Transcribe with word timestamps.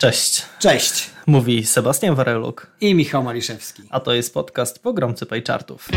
Cześć. 0.00 0.42
Cześć. 0.58 1.10
Mówi 1.26 1.66
Sebastian 1.66 2.14
Wareluk. 2.14 2.66
I 2.80 2.94
Michał 2.94 3.22
Maliszewski. 3.22 3.82
A 3.90 4.00
to 4.00 4.14
jest 4.14 4.34
podcast 4.34 4.78
Pogromcy 4.82 5.26
Pajczartów. 5.26 5.88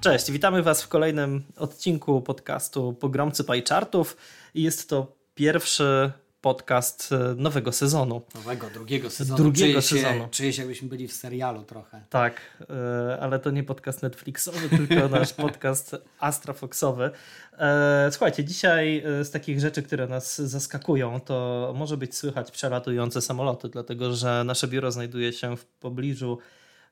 Cześć, 0.00 0.30
witamy 0.30 0.62
Was 0.62 0.82
w 0.82 0.88
kolejnym 0.88 1.44
odcinku 1.56 2.22
podcastu 2.22 2.92
Pogromcy 2.92 3.44
Pajczartów. 3.44 4.16
Jest 4.54 4.88
to 4.88 5.16
pierwszy 5.34 6.12
podcast 6.40 7.12
e, 7.12 7.34
nowego 7.36 7.72
sezonu. 7.72 8.22
Nowego, 8.34 8.70
drugiego 8.74 9.10
sezonu. 9.10 9.36
Drugiego 9.36 9.82
czuję 9.82 10.02
sezonu. 10.02 10.24
Się, 10.24 10.30
czuję 10.30 10.52
się, 10.52 10.62
jakbyśmy 10.62 10.88
byli 10.88 11.08
w 11.08 11.12
serialu 11.12 11.62
trochę. 11.62 12.04
Tak, 12.10 12.40
e, 12.70 13.20
ale 13.20 13.38
to 13.38 13.50
nie 13.50 13.64
podcast 13.64 14.02
Netflixowy, 14.02 14.68
tylko 14.68 15.08
nasz 15.18 15.32
podcast 15.32 15.96
Astrafoxowy. 16.18 17.10
E, 17.58 18.08
Słuchajcie, 18.10 18.44
dzisiaj 18.44 19.02
z 19.22 19.30
takich 19.30 19.60
rzeczy, 19.60 19.82
które 19.82 20.06
nas 20.06 20.40
zaskakują, 20.40 21.20
to 21.20 21.72
może 21.76 21.96
być 21.96 22.16
słychać 22.16 22.50
przelatujące 22.50 23.20
samoloty, 23.20 23.68
dlatego 23.68 24.14
że 24.14 24.44
nasze 24.44 24.68
biuro 24.68 24.92
znajduje 24.92 25.32
się 25.32 25.56
w 25.56 25.64
pobliżu 25.66 26.38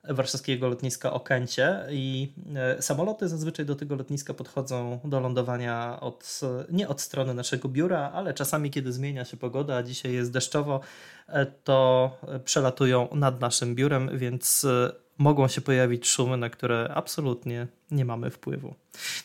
warszawskiego 0.05 0.69
lotniska 0.69 1.13
Okęcie 1.13 1.87
i 1.91 2.33
e, 2.57 2.83
samoloty 2.83 3.29
zazwyczaj 3.29 3.67
do 3.67 3.77
tego 3.77 3.97
lotniska 3.97 4.35
podchodzą 4.35 5.01
do 5.05 5.21
lądowania 5.21 6.01
od, 6.01 6.41
nie 6.71 6.89
od 6.89 7.01
strony 7.01 7.35
naszego 7.35 7.69
biura, 7.69 8.11
ale 8.15 8.35
czasami 8.35 8.71
kiedy 8.71 8.93
zmienia 8.93 9.25
się 9.25 9.37
pogoda, 9.37 9.77
a 9.77 9.83
dzisiaj 9.83 10.13
jest 10.13 10.33
deszczowo, 10.33 10.81
e, 11.29 11.47
to 11.47 12.11
przelatują 12.45 13.09
nad 13.13 13.41
naszym 13.41 13.75
biurem, 13.75 14.19
więc 14.19 14.65
e, 14.65 14.93
mogą 15.19 15.49
się 15.49 15.61
pojawić 15.61 16.09
szumy, 16.09 16.37
na 16.37 16.51
które 16.51 16.91
absolutnie 16.95 17.67
nie 17.91 18.05
mamy 18.05 18.31
wpływu. 18.31 18.75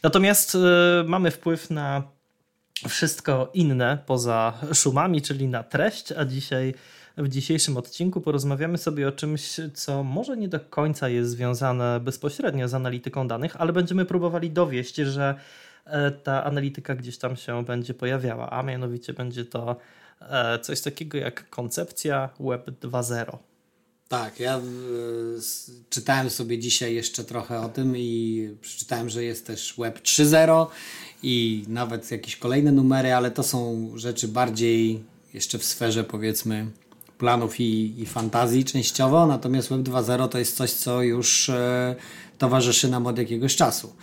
Natomiast 0.04 0.58
mamy 1.06 1.32
wpływ 1.32 1.70
na 1.70 2.04
wszystko 2.90 3.50
inne 3.54 3.98
poza 4.06 4.54
szumami, 4.74 5.22
czyli 5.22 5.48
na 5.48 5.64
treść, 5.64 6.12
a 6.12 6.26
dzisiaj 6.26 6.74
w 7.17 7.30
dzisiejszym 7.30 7.78
odcinku 7.78 8.22
porozmawiamy 8.22 8.78
sobie 8.78 9.08
o 9.08 9.11
czymś, 9.11 9.59
co 9.73 10.03
może 10.03 10.38
nie 10.38 10.47
do 10.47 10.59
końca 10.59 11.09
jest 11.09 11.31
związane 11.31 12.00
bezpośrednio 12.00 12.67
z 12.67 12.73
analityką 12.73 13.28
danych, 13.28 13.56
ale 13.61 13.73
będziemy 13.73 14.06
próbowali 14.06 14.52
dowieść, 14.52 14.95
że 14.95 15.36
e, 15.86 16.11
ta 16.11 16.44
analityka 16.44 16.95
gdzieś 16.95 17.17
tam 17.17 17.36
się 17.36 17.66
będzie 17.66 17.94
pojawiała, 17.94 18.50
a 18.50 18.64
mianowicie 18.64 19.14
będzie 19.14 19.45
to 19.45 19.75
e, 20.22 20.59
coś 20.59 20.81
takiego 20.81 21.17
jak 21.17 21.50
koncepcja 21.50 22.30
Web 22.39 22.69
2.0. 22.69 23.38
Tak, 24.08 24.39
ja 24.39 24.58
y, 24.58 24.61
czytałem 25.89 26.30
sobie 26.30 26.59
dzisiaj 26.59 26.95
jeszcze 26.95 27.23
trochę 27.23 27.61
o 27.61 27.69
tym 27.69 27.97
i 27.97 28.50
przeczytałem, 28.61 29.09
że 29.09 29.23
jest 29.23 29.47
też 29.47 29.73
Web 29.78 30.00
3.0 30.00 30.67
i 31.23 31.66
nawet 31.67 32.11
jakieś 32.11 32.36
kolejne 32.36 32.72
numery, 32.72 33.14
ale 33.14 33.31
to 33.31 33.44
są 33.44 33.91
rzeczy 33.95 34.28
bardziej 34.28 35.03
jeszcze 35.34 35.59
w 35.59 35.66
sferze 35.66 36.03
powiedzmy 36.03 36.67
planów 37.24 37.60
i, 37.60 38.02
i 38.02 38.06
fantazji 38.06 38.66
częściowo, 38.66 39.28
natomiast 39.28 39.70
Web 39.70 39.82
2.0 39.82 40.28
to 40.30 40.40
jest 40.40 40.58
coś, 40.58 40.72
co 40.72 41.02
już 41.02 41.50
e, 41.50 41.96
towarzyszy 42.38 42.88
nam 42.88 43.08
od 43.08 43.18
jakiegoś 43.18 43.56
czasu. 43.56 43.96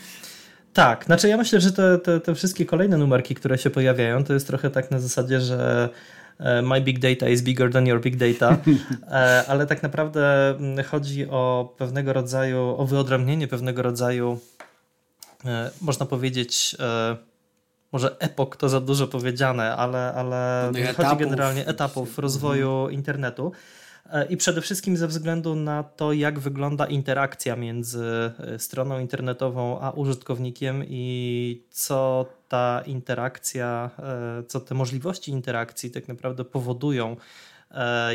Tak, 0.72 1.04
znaczy 1.04 1.28
ja 1.28 1.36
myślę, 1.36 1.60
że 1.60 1.72
te, 1.72 1.98
te, 1.98 2.20
te 2.20 2.34
wszystkie 2.34 2.66
kolejne 2.66 2.98
numerki, 2.98 3.34
które 3.34 3.58
się 3.58 3.70
pojawiają, 3.70 4.24
to 4.24 4.32
jest 4.32 4.46
trochę 4.46 4.70
tak 4.70 4.90
na 4.90 4.98
zasadzie, 4.98 5.40
że 5.40 5.88
e, 6.38 6.62
my 6.62 6.80
big 6.80 6.98
data 6.98 7.28
is 7.28 7.42
bigger 7.42 7.72
than 7.72 7.86
your 7.86 8.00
big 8.00 8.16
data, 8.16 8.56
e, 9.10 9.44
ale 9.48 9.66
tak 9.66 9.82
naprawdę 9.82 10.50
mm, 10.50 10.84
chodzi 10.84 11.26
o 11.30 11.74
pewnego 11.78 12.12
rodzaju, 12.12 12.74
o 12.78 12.86
wyodrębnienie 12.86 13.48
pewnego 13.48 13.82
rodzaju, 13.82 14.38
można 15.80 16.06
powiedzieć, 16.06 16.76
może 17.92 18.16
epok 18.18 18.56
to 18.56 18.68
za 18.68 18.80
dużo 18.80 19.06
powiedziane, 19.06 19.76
ale, 19.76 20.12
ale 20.14 20.70
chodzi 20.74 20.88
etapów. 20.88 21.18
generalnie 21.18 21.66
etapów 21.66 22.18
rozwoju 22.18 22.70
mhm. 22.70 22.92
internetu. 22.92 23.52
E, 24.12 24.26
I 24.26 24.36
przede 24.36 24.60
wszystkim 24.60 24.96
ze 24.96 25.08
względu 25.08 25.54
na 25.54 25.82
to, 25.82 26.12
jak 26.12 26.38
wygląda 26.38 26.86
interakcja 26.86 27.56
między 27.56 28.32
e, 28.38 28.58
stroną 28.58 28.98
internetową 28.98 29.80
a 29.80 29.90
użytkownikiem 29.90 30.84
i 30.88 31.64
co 31.70 32.26
ta 32.48 32.82
interakcja, 32.86 33.90
e, 33.98 34.42
co 34.42 34.60
te 34.60 34.74
możliwości 34.74 35.30
interakcji 35.30 35.90
tak 35.90 36.08
naprawdę 36.08 36.44
powodują, 36.44 37.16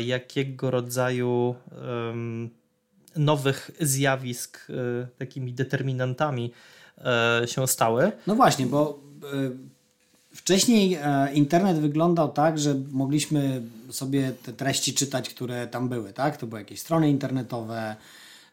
jakiego 0.04 0.70
rodzaju 0.70 1.54
nowych 3.16 3.70
zjawisk 3.80 4.66
takimi 5.18 5.52
determinantami 5.52 6.52
się 7.46 7.66
stały. 7.66 8.12
No 8.26 8.34
właśnie, 8.34 8.66
bo 8.66 9.00
Wcześniej 10.36 10.94
e, 10.94 11.32
internet 11.32 11.78
wyglądał 11.78 12.32
tak, 12.32 12.58
że 12.58 12.74
mogliśmy 12.92 13.62
sobie 13.90 14.32
te 14.42 14.52
treści 14.52 14.94
czytać, 14.94 15.28
które 15.28 15.66
tam 15.66 15.88
były, 15.88 16.12
tak? 16.12 16.36
To 16.36 16.46
były 16.46 16.60
jakieś 16.60 16.80
strony 16.80 17.10
internetowe, 17.10 17.96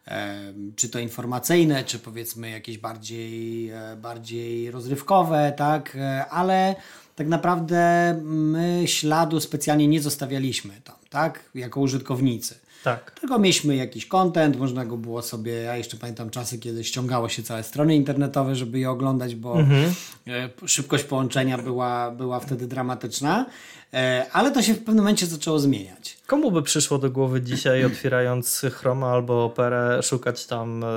e, 0.07 0.35
czy 0.75 0.90
to 0.90 1.00
informacyjne, 1.00 1.84
czy 1.84 2.00
powiedzmy 2.00 2.50
jakieś 2.50 2.78
bardziej, 2.78 3.69
e, 3.69 3.95
bardziej 4.01 4.72
rozrywkowe, 4.72 5.53
tak? 5.57 5.97
Ale 6.30 6.75
tak 7.16 7.28
naprawdę 7.28 8.16
my 8.24 8.84
śladu 8.85 9.40
specjalnie 9.40 9.88
nie 9.88 10.01
zostawialiśmy 10.01 10.81
tam, 10.84 10.95
tak? 11.09 11.40
Jako 11.56 11.80
użytkownicy. 11.80 12.56
Tak. 12.83 13.11
Tylko 13.11 13.39
mieliśmy 13.39 13.75
jakiś 13.75 14.05
content, 14.05 14.57
można 14.57 14.85
go 14.85 14.97
było 14.97 15.21
sobie, 15.21 15.51
ja 15.51 15.77
jeszcze 15.77 15.97
pamiętam 15.97 16.29
czasy, 16.29 16.59
kiedy 16.59 16.83
ściągało 16.83 17.29
się 17.29 17.44
całe 17.44 17.63
strony 17.63 17.95
internetowe, 17.95 18.55
żeby 18.55 18.79
je 18.79 18.89
oglądać, 18.89 19.35
bo 19.35 19.59
mhm. 19.59 19.94
E, 20.27 20.49
szybkość 20.67 21.03
połączenia 21.03 21.57
była, 21.57 22.11
była 22.11 22.39
wtedy 22.39 22.67
dramatyczna, 22.67 23.45
e, 23.94 24.25
ale 24.31 24.51
to 24.51 24.61
się 24.61 24.73
w 24.73 24.79
pewnym 24.79 24.97
momencie 24.97 25.25
zaczęło 25.25 25.59
zmieniać. 25.59 26.17
Komu 26.27 26.51
by 26.51 26.63
przyszło 26.63 26.97
do 26.97 27.11
głowy 27.11 27.41
dzisiaj, 27.41 27.85
otwierając 27.94 28.61
Chroma 28.71 29.07
albo 29.07 29.45
Operę, 29.45 30.03
szukać 30.03 30.45
tam 30.45 30.83
e, 30.83 30.88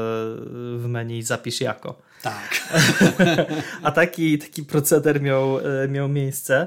w 0.76 0.84
menu 0.88 1.22
zapisz 1.22 1.60
jako? 1.60 1.94
Tak. 2.22 2.76
A 3.82 3.90
taki, 3.92 4.38
taki 4.38 4.62
proceder 4.64 5.22
miał, 5.22 5.58
miał 5.88 6.08
miejsce. 6.08 6.66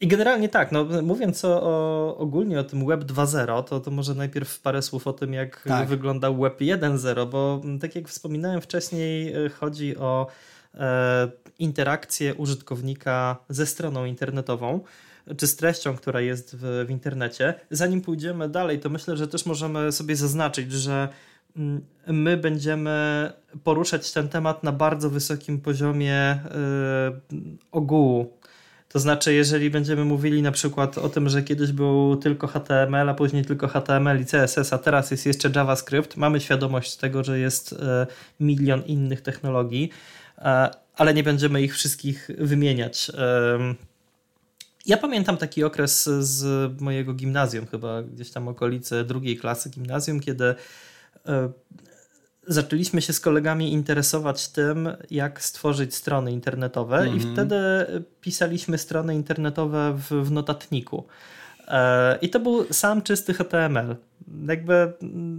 I 0.00 0.08
generalnie 0.08 0.48
tak, 0.48 0.72
no, 0.72 0.84
mówiąc 1.02 1.44
o, 1.44 1.62
o, 1.62 2.16
ogólnie 2.16 2.60
o 2.60 2.64
tym 2.64 2.86
Web 2.86 3.04
2.0, 3.04 3.64
to, 3.64 3.80
to 3.80 3.90
może 3.90 4.14
najpierw 4.14 4.60
parę 4.60 4.82
słów 4.82 5.06
o 5.06 5.12
tym, 5.12 5.32
jak 5.32 5.62
tak. 5.62 5.88
wygląda 5.88 6.30
Web 6.30 6.60
1.0, 6.60 7.30
bo 7.30 7.60
tak 7.80 7.94
jak 7.94 8.08
wspominałem 8.08 8.60
wcześniej, 8.60 9.34
e, 9.34 9.48
chodzi 9.48 9.96
o 9.96 10.26
e, 10.74 11.30
interakcję 11.58 12.34
użytkownika 12.34 13.36
ze 13.48 13.66
stroną 13.66 14.04
internetową 14.04 14.80
czy 15.36 15.46
z 15.46 15.56
treścią, 15.56 15.96
która 15.96 16.20
jest 16.20 16.56
w, 16.56 16.84
w 16.86 16.90
internecie. 16.90 17.54
Zanim 17.70 18.00
pójdziemy 18.00 18.48
dalej, 18.48 18.80
to 18.80 18.88
myślę, 18.88 19.16
że 19.16 19.28
też 19.28 19.46
możemy 19.46 19.92
sobie 19.92 20.16
zaznaczyć, 20.16 20.72
że 20.72 21.08
mm, 21.56 21.84
my 22.06 22.36
będziemy 22.36 23.32
poruszać 23.64 24.12
ten 24.12 24.28
temat 24.28 24.64
na 24.64 24.72
bardzo 24.72 25.10
wysokim 25.10 25.60
poziomie 25.60 26.34
y, 26.34 27.68
ogółu 27.72 28.39
to 28.92 28.98
znaczy, 28.98 29.34
jeżeli 29.34 29.70
będziemy 29.70 30.04
mówili 30.04 30.42
na 30.42 30.52
przykład 30.52 30.98
o 30.98 31.08
tym, 31.08 31.28
że 31.28 31.42
kiedyś 31.42 31.72
był 31.72 32.16
tylko 32.16 32.46
HTML, 32.46 33.08
a 33.08 33.14
później 33.14 33.44
tylko 33.44 33.68
HTML 33.68 34.20
i 34.20 34.26
CSS, 34.26 34.72
a 34.72 34.78
teraz 34.78 35.10
jest 35.10 35.26
jeszcze 35.26 35.50
JavaScript, 35.56 36.16
mamy 36.16 36.40
świadomość 36.40 36.96
tego, 36.96 37.24
że 37.24 37.38
jest 37.38 37.72
e, 37.72 38.06
milion 38.40 38.82
innych 38.82 39.20
technologii, 39.20 39.90
e, 40.38 40.70
ale 40.96 41.14
nie 41.14 41.22
będziemy 41.22 41.62
ich 41.62 41.74
wszystkich 41.74 42.30
wymieniać. 42.38 43.10
Ja 44.86 44.96
pamiętam 44.96 45.36
taki 45.36 45.64
okres 45.64 46.04
z 46.20 46.72
mojego 46.80 47.14
gimnazjum, 47.14 47.66
chyba 47.66 48.02
gdzieś 48.02 48.30
tam 48.30 48.48
okolice 48.48 49.04
drugiej 49.04 49.36
klasy 49.36 49.70
gimnazjum, 49.70 50.20
kiedy 50.20 50.44
e, 50.44 50.54
zaczęliśmy 52.46 53.02
się 53.02 53.12
z 53.12 53.20
kolegami 53.20 53.72
interesować 53.72 54.48
tym, 54.48 54.88
jak 55.10 55.42
stworzyć 55.42 55.94
strony 55.94 56.32
internetowe, 56.32 56.96
mm 56.96 57.08
-hmm. 57.08 57.12
i 57.12 57.16
mhm. 57.16 57.34
wtedy 57.34 57.56
pisaliśmy 58.20 58.78
strony 58.78 59.14
internetowe 59.14 59.98
w, 59.98 60.10
w 60.24 60.30
notatniku. 60.30 61.04
E, 61.68 62.18
I 62.22 62.28
to 62.28 62.40
był 62.40 62.72
sam 62.72 63.02
czysty 63.02 63.34
HTML. 63.34 63.96
Jakby 64.48 64.92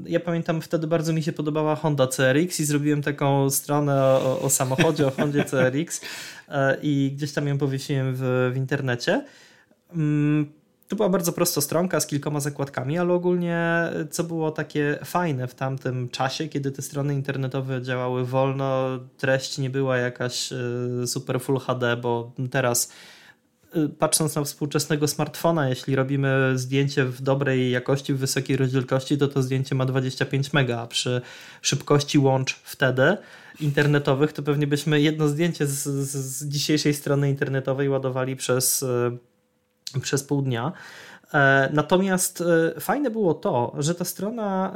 ja 0.05 0.19
pamiętam 0.19 0.61
wtedy 0.61 0.87
bardzo 0.87 1.13
mi 1.13 1.23
się 1.23 1.31
podobała 1.31 1.75
Honda 1.75 2.07
CRX 2.07 2.59
i 2.59 2.65
zrobiłem 2.65 3.01
taką 3.01 3.49
stronę 3.49 4.03
o, 4.03 4.39
o 4.41 4.49
samochodzie, 4.49 5.07
o 5.07 5.11
Hondzie 5.11 5.43
CRX 5.43 6.01
e, 6.49 6.77
i 6.81 7.11
gdzieś 7.15 7.31
tam 7.31 7.47
ją 7.47 7.57
powiesiłem 7.57 8.15
w, 8.15 8.51
w 8.53 8.57
internecie. 8.57 9.25
To 10.91 10.95
była 10.95 11.09
bardzo 11.09 11.33
prosta 11.33 11.61
stronka 11.61 11.99
z 11.99 12.07
kilkoma 12.07 12.39
zakładkami, 12.39 12.97
ale 12.97 13.13
ogólnie 13.13 13.89
co 14.09 14.23
było 14.23 14.51
takie 14.51 14.99
fajne 15.05 15.47
w 15.47 15.55
tamtym 15.55 16.09
czasie, 16.09 16.47
kiedy 16.47 16.71
te 16.71 16.81
strony 16.81 17.13
internetowe 17.13 17.81
działały 17.81 18.25
wolno, 18.25 18.99
treść 19.17 19.57
nie 19.57 19.69
była 19.69 19.97
jakaś 19.97 20.51
e, 20.51 20.57
super 21.07 21.41
full 21.41 21.59
HD, 21.59 21.97
bo 21.97 22.31
teraz 22.51 22.91
patrząc 23.99 24.35
na 24.35 24.43
współczesnego 24.43 25.07
smartfona, 25.07 25.69
jeśli 25.69 25.95
robimy 25.95 26.51
zdjęcie 26.55 27.05
w 27.05 27.21
dobrej 27.21 27.71
jakości, 27.71 28.13
w 28.13 28.17
wysokiej 28.17 28.57
rozdzielczości, 28.57 29.17
to 29.17 29.27
to 29.27 29.41
zdjęcie 29.41 29.75
ma 29.75 29.85
25 29.85 30.53
mega, 30.53 30.79
a 30.79 30.87
przy 30.87 31.21
szybkości 31.61 32.19
łącz 32.19 32.53
wtedy 32.63 33.17
internetowych, 33.59 34.33
to 34.33 34.43
pewnie 34.43 34.67
byśmy 34.67 35.01
jedno 35.01 35.27
zdjęcie 35.27 35.67
z, 35.67 35.83
z, 35.83 36.47
dzisiejszej 36.47 36.93
strony 36.93 37.29
internetowej 37.29 37.89
ładowali 37.89 38.35
przez, 38.35 38.85
przez 40.01 40.23
pół 40.23 40.41
dnia. 40.41 40.71
E, 41.33 41.69
natomiast 41.73 42.43
fajne 42.79 43.09
było 43.09 43.33
to, 43.33 43.75
że 43.77 43.95
ta 43.95 44.05
strona 44.05 44.73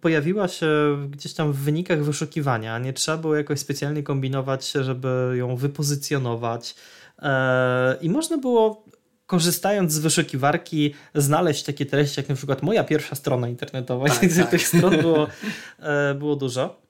pojawiła 0.00 0.48
się 0.48 0.68
gdzieś 1.10 1.34
tam 1.34 1.52
w 1.52 1.56
wynikach 1.56 2.04
wyszukiwania. 2.04 2.78
Nie 2.78 2.92
trzeba 2.92 3.18
było 3.18 3.36
jakoś 3.36 3.60
specjalnie 3.60 4.02
kombinować, 4.02 4.72
żeby 4.72 5.34
ją 5.36 5.56
wypozycjonować 5.56 6.74
E, 7.22 7.96
I 8.00 8.10
można 8.10 8.38
było 8.38 8.84
korzystając 9.26 9.92
z 9.92 9.98
wyszukiwarki 9.98 10.94
znaleźć 11.14 11.62
takie 11.62 11.86
treści, 11.86 12.20
jak 12.20 12.28
na 12.28 12.34
przykład 12.34 12.62
moja 12.62 12.84
pierwsza 12.84 13.14
strona 13.14 13.48
internetowa. 13.48 14.06
Tak, 14.06 14.20
tak. 14.36 14.50
Tych 14.50 14.68
stron 14.68 14.96
było, 15.00 15.26
e, 15.78 16.14
było 16.14 16.36
dużo. 16.36 16.85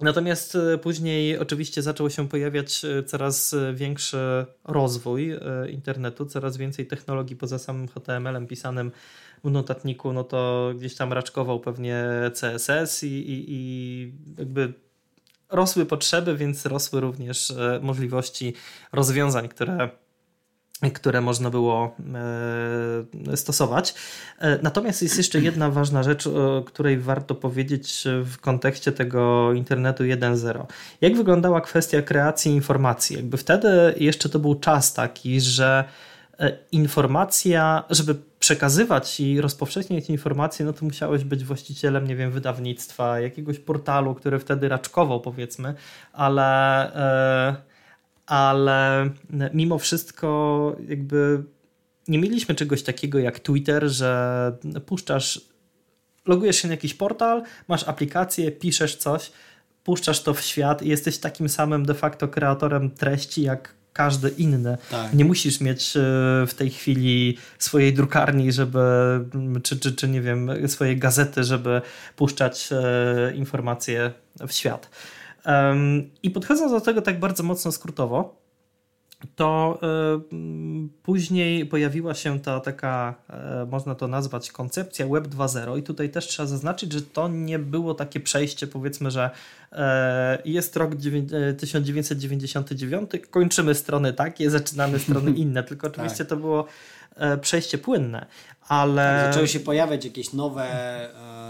Natomiast 0.00 0.54
e, 0.54 0.78
później 0.78 1.38
oczywiście 1.38 1.82
zaczął 1.82 2.10
się 2.10 2.28
pojawiać 2.28 2.82
coraz 3.06 3.54
większy 3.74 4.46
rozwój 4.64 5.32
internetu, 5.70 6.26
coraz 6.26 6.56
więcej 6.56 6.86
technologii 6.86 7.36
poza 7.36 7.58
samym 7.58 7.88
HTML-em 7.88 8.46
pisanym 8.46 8.92
w 9.44 9.50
notatniku, 9.50 10.12
no 10.12 10.24
to 10.24 10.72
gdzieś 10.76 10.94
tam 10.94 11.12
raczkował 11.12 11.60
pewnie 11.60 12.04
CSS 12.34 13.04
i, 13.04 13.06
i, 13.06 13.44
i 13.48 14.12
jakby 14.38 14.72
rosły 15.50 15.86
potrzeby, 15.86 16.36
więc 16.36 16.66
rosły 16.66 17.00
również 17.00 17.50
e, 17.50 17.80
możliwości 17.82 18.54
rozwiązań, 18.92 19.48
które 19.48 19.90
które 20.94 21.20
można 21.20 21.50
było 21.50 21.96
e, 23.32 23.36
stosować. 23.36 23.94
E, 24.38 24.58
natomiast 24.62 25.02
jest 25.02 25.16
jeszcze 25.16 25.40
jedna 25.40 25.70
ważna 25.70 26.02
rzecz, 26.02 26.26
o 26.26 26.62
której 26.66 26.98
warto 26.98 27.34
powiedzieć 27.34 28.04
w 28.24 28.38
kontekście 28.40 28.92
tego 28.92 29.52
internetu 29.52 30.04
1.0. 30.04 30.64
Jak 31.00 31.16
wyglądała 31.16 31.60
kwestia 31.60 32.02
kreacji 32.02 32.52
informacji? 32.52 33.16
Jakby 33.16 33.36
wtedy 33.36 33.94
jeszcze 33.96 34.28
to 34.28 34.38
był 34.38 34.54
czas 34.54 34.94
taki, 34.94 35.40
że 35.40 35.84
informacja, 36.72 37.84
żeby 37.90 38.14
przekazywać 38.38 39.20
i 39.20 39.40
rozpowszechniać 39.40 40.10
informacje, 40.10 40.66
no 40.66 40.72
to 40.72 40.84
musiałeś 40.84 41.24
być 41.24 41.44
właścicielem, 41.44 42.06
nie 42.06 42.16
wiem, 42.16 42.30
wydawnictwa, 42.30 43.20
jakiegoś 43.20 43.58
portalu, 43.58 44.14
który 44.14 44.38
wtedy 44.38 44.68
raczkował, 44.68 45.20
powiedzmy, 45.20 45.74
ale, 46.12 46.46
e, 46.94 47.56
ale 48.28 49.10
mimo 49.54 49.78
wszystko 49.78 50.76
jakby 50.88 51.42
nie 52.08 52.18
mieliśmy 52.18 52.54
czegoś 52.54 52.82
takiego 52.82 53.18
jak 53.18 53.40
Twitter, 53.40 53.88
że 53.88 54.52
puszczasz, 54.86 55.40
logujesz 56.26 56.56
się 56.56 56.68
na 56.68 56.74
jakiś 56.74 56.94
portal, 56.94 57.42
masz 57.68 57.88
aplikację, 57.88 58.52
piszesz 58.52 58.96
coś, 58.96 59.32
puszczasz 59.84 60.22
to 60.22 60.34
w 60.34 60.40
świat 60.40 60.82
i 60.82 60.88
jesteś 60.88 61.18
takim 61.18 61.48
samym 61.48 61.86
de 61.86 61.94
facto 61.94 62.28
kreatorem 62.28 62.90
treści 62.90 63.42
jak 63.42 63.74
każdy 63.92 64.28
inny. 64.28 64.78
Tak. 64.90 65.14
Nie 65.14 65.24
musisz 65.24 65.60
mieć 65.60 65.96
e, 65.96 66.00
w 66.46 66.54
tej 66.56 66.70
chwili 66.70 67.38
swojej 67.58 67.94
drukarni, 67.94 68.52
żeby, 68.52 68.80
czy, 69.62 69.78
czy, 69.78 69.92
czy 69.92 70.08
nie 70.08 70.20
wiem, 70.20 70.50
swojej 70.68 70.96
gazety, 70.96 71.44
żeby 71.44 71.82
puszczać 72.16 72.68
e, 72.72 73.34
informacje 73.34 74.12
w 74.48 74.52
świat. 74.52 74.90
I 76.22 76.30
podchodząc 76.30 76.72
do 76.72 76.80
tego 76.80 77.02
tak 77.02 77.20
bardzo 77.20 77.42
mocno 77.42 77.72
skrótowo, 77.72 78.38
to 79.36 79.80
później 81.02 81.66
pojawiła 81.66 82.14
się 82.14 82.40
ta 82.40 82.60
taka, 82.60 83.14
y, 83.62 83.66
można 83.66 83.94
to 83.94 84.08
nazwać, 84.08 84.52
koncepcja 84.52 85.06
Web 85.06 85.28
2.0 85.28 85.78
i 85.78 85.82
tutaj 85.82 86.10
też 86.10 86.26
trzeba 86.26 86.46
zaznaczyć, 86.46 86.92
że 86.92 87.02
to 87.02 87.28
nie 87.28 87.58
było 87.58 87.94
takie 87.94 88.20
przejście, 88.20 88.66
powiedzmy, 88.66 89.10
że 89.10 89.30
y, 89.72 89.76
jest 90.44 90.76
rok 90.76 90.90
1999, 91.58 93.10
kończymy 93.30 93.74
strony 93.74 94.12
takie, 94.12 94.50
zaczynamy 94.50 94.98
strony 94.98 95.30
inne, 95.42 95.62
tylko 95.62 95.86
oczywiście 95.86 96.18
tak. 96.18 96.28
to 96.28 96.36
było 96.36 96.66
przejście 97.40 97.78
płynne, 97.78 98.26
ale... 98.68 99.02
Tak, 99.02 99.32
zaczęły 99.32 99.48
się 99.48 99.60
pojawiać 99.60 100.04
jakieś 100.04 100.32
nowe 100.32 100.66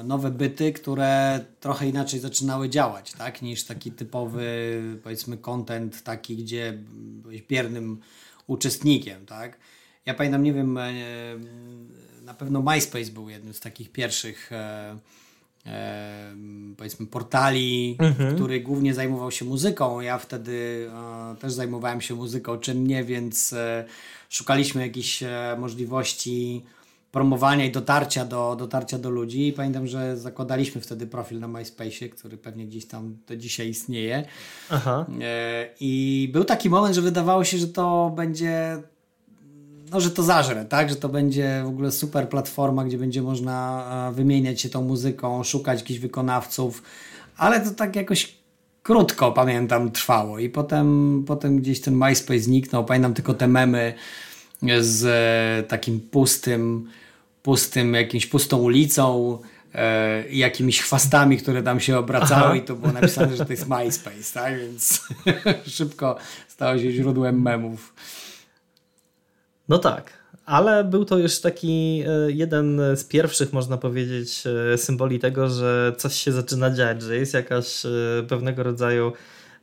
nowe 0.05 0.31
byty, 0.31 0.73
które 0.73 1.41
trochę 1.61 1.89
inaczej 1.89 2.21
zaczynały 2.21 2.69
działać, 2.69 3.13
tak, 3.13 3.43
niż 3.43 3.65
taki 3.65 3.93
typowy, 3.93 4.81
powiedzmy, 5.03 5.37
content 5.37 6.03
taki, 6.03 6.37
gdzie 6.37 6.79
byłeś 6.93 7.43
biernym 7.43 8.01
uczestnikiem, 8.47 9.27
tak. 9.27 9.59
Ja 10.07 10.15
pamiętam, 10.15 10.43
nie 10.43 10.53
wiem, 10.53 10.79
e, 10.79 10.93
na 12.23 12.35
pewno 12.35 12.63
MySpace 12.63 13.11
był 13.11 13.29
jednym 13.29 13.55
z 13.55 13.61
takich 13.61 13.93
pierwszych 13.93 14.51
e, 15.69 15.71
e, 15.71 16.35
powiedzmy 16.77 17.07
portali, 17.07 17.97
mhm. 17.99 18.35
który 18.35 18.61
głównie 18.61 18.95
zajmował 18.95 19.31
się 19.31 19.45
muzyką. 19.45 20.01
Ja 20.01 20.19
wtedy 20.19 20.89
też 21.41 21.53
zajmowałem 21.53 22.01
się 22.01 22.15
muzyką 22.15 22.59
czynnie, 22.59 23.05
więc 23.05 23.55
szukaliśmy 24.29 24.83
jakichś 24.83 25.25
możliwości 25.59 26.63
promowania 27.13 27.65
i 27.65 27.71
dotarcia 27.71 28.25
do, 28.25 28.57
dotarcia 28.57 28.99
do 28.99 29.11
ludzi. 29.11 29.49
I 29.49 29.53
pamiętam, 29.53 29.87
że 29.87 30.17
zakładaliśmy 30.17 30.81
wtedy 30.81 31.07
profil 31.07 31.41
na 31.41 31.49
MySpace, 31.49 32.09
który 32.09 32.37
pewnie 32.37 32.67
gdzieś 32.67 32.87
tam 32.87 33.17
do 33.29 33.37
dzisiaj 33.37 33.69
istnieje. 33.69 34.25
Aha. 34.71 35.07
E, 35.21 35.69
I 35.81 36.31
był 36.33 36.45
taki 36.45 36.71
moment, 36.71 36.95
że 36.95 37.03
wydawało 37.03 37.45
się, 37.45 37.59
że 37.59 37.69
to 37.69 38.13
będzie 38.17 38.83
no, 39.91 40.01
że 40.01 40.11
to 40.11 40.23
zażre, 40.23 40.65
tak? 40.65 40.91
Że 40.91 40.97
to 40.97 41.09
będzie 41.09 41.63
w 41.65 41.69
ogóle 41.69 41.93
super 41.93 42.29
platforma, 42.29 42.85
gdzie 42.85 42.99
będzie 42.99 43.23
można 43.23 44.13
wymieniać 44.15 44.61
się 44.61 44.69
tą 44.69 44.83
muzyką, 44.83 45.45
szukać 45.45 45.81
jakichś 45.81 46.01
wykonawców, 46.01 46.83
ale 47.37 47.61
to 47.61 47.71
tak 47.71 47.97
jakoś 47.97 48.39
krótko, 48.83 49.33
pamiętam, 49.33 49.91
trwało 49.91 50.39
i 50.39 50.49
potem, 50.49 51.25
potem 51.27 51.61
gdzieś 51.61 51.81
ten 51.81 51.95
MySpace 51.95 52.41
zniknął, 52.41 52.85
pamiętam 52.85 53.15
tylko 53.15 53.35
te 53.35 53.49
memy 53.49 53.95
z 54.81 55.05
e, 55.05 55.69
takim 55.69 56.01
pustym, 56.01 56.91
pustym, 57.43 57.95
jakimś 57.95 58.27
pustą 58.27 58.59
ulicą, 58.59 59.39
e, 59.75 60.29
jakimiś 60.31 60.83
chwastami, 60.83 61.37
które 61.37 61.63
tam 61.63 61.81
się 61.81 61.99
obracały 61.99 62.45
Aha. 62.45 62.57
i 62.57 62.63
to 62.63 62.75
było 62.75 62.93
napisane, 62.93 63.37
że 63.37 63.47
to 63.47 63.53
jest 63.53 63.69
MySpace, 63.69 64.35
tak? 64.35 64.59
Więc 64.59 65.03
szybko 65.77 66.17
stało 66.49 66.79
się 66.79 66.93
źródłem 66.93 67.43
memów. 67.43 67.95
No 69.69 69.79
tak. 69.79 70.13
Ale 70.47 70.85
był 70.85 71.05
to 71.05 71.19
już 71.19 71.41
taki 71.41 72.05
e, 72.07 72.31
jeden 72.31 72.81
z 72.97 73.05
pierwszych, 73.05 73.53
można 73.53 73.77
powiedzieć, 73.77 74.45
symboli 74.77 75.19
tego, 75.19 75.49
że 75.49 75.93
coś 75.97 76.15
się 76.15 76.33
zaczyna 76.33 76.71
dziać, 76.71 77.03
że 77.03 77.17
jest 77.17 77.35
jakaś 77.35 77.83
pewnego 78.29 78.63
rodzaju 78.63 79.13
E, 79.13 79.13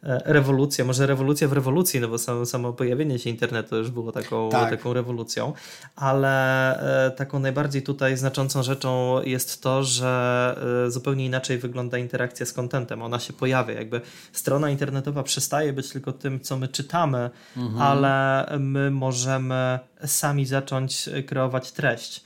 rewolucja, 0.06 0.86
może 0.86 1.08
rewolucja 1.08 1.48
w 1.48 1.54
rewolucji, 1.54 2.00
no 2.00 2.08
bo 2.08 2.18
samo, 2.18 2.46
samo 2.46 2.74
pojawienie 2.74 3.20
się 3.20 3.30
internetu 3.30 3.78
już 3.78 3.92
było 3.92 4.12
taką, 4.12 4.50
tak. 4.50 4.70
taką 4.70 4.94
rewolucją, 4.94 5.54
ale 5.96 7.06
e, 7.08 7.12
taką 7.12 7.40
najbardziej 7.40 7.84
tutaj 7.84 8.18
znaczącą 8.18 8.64
rzeczą 8.64 9.22
jest 9.24 9.62
to, 9.62 9.84
że 9.84 10.56
e, 10.88 10.92
zupełnie 10.92 11.26
inaczej 11.26 11.58
wygląda 11.58 11.98
interakcja 11.98 12.46
z 12.46 12.54
kontentem. 12.54 13.02
Ona 13.02 13.20
się 13.20 13.34
pojawia, 13.34 13.74
jakby 13.74 14.02
strona 14.32 14.70
internetowa 14.70 15.24
przestaje 15.24 15.74
być 15.74 15.90
tylko 15.90 16.12
tym, 16.12 16.40
co 16.40 16.58
my 16.58 16.68
czytamy, 16.68 17.30
mhm. 17.58 17.82
ale 17.82 18.46
my 18.60 18.92
możemy 18.92 19.80
sami 20.06 20.46
zacząć 20.46 21.10
kreować 21.26 21.72
treść 21.72 22.24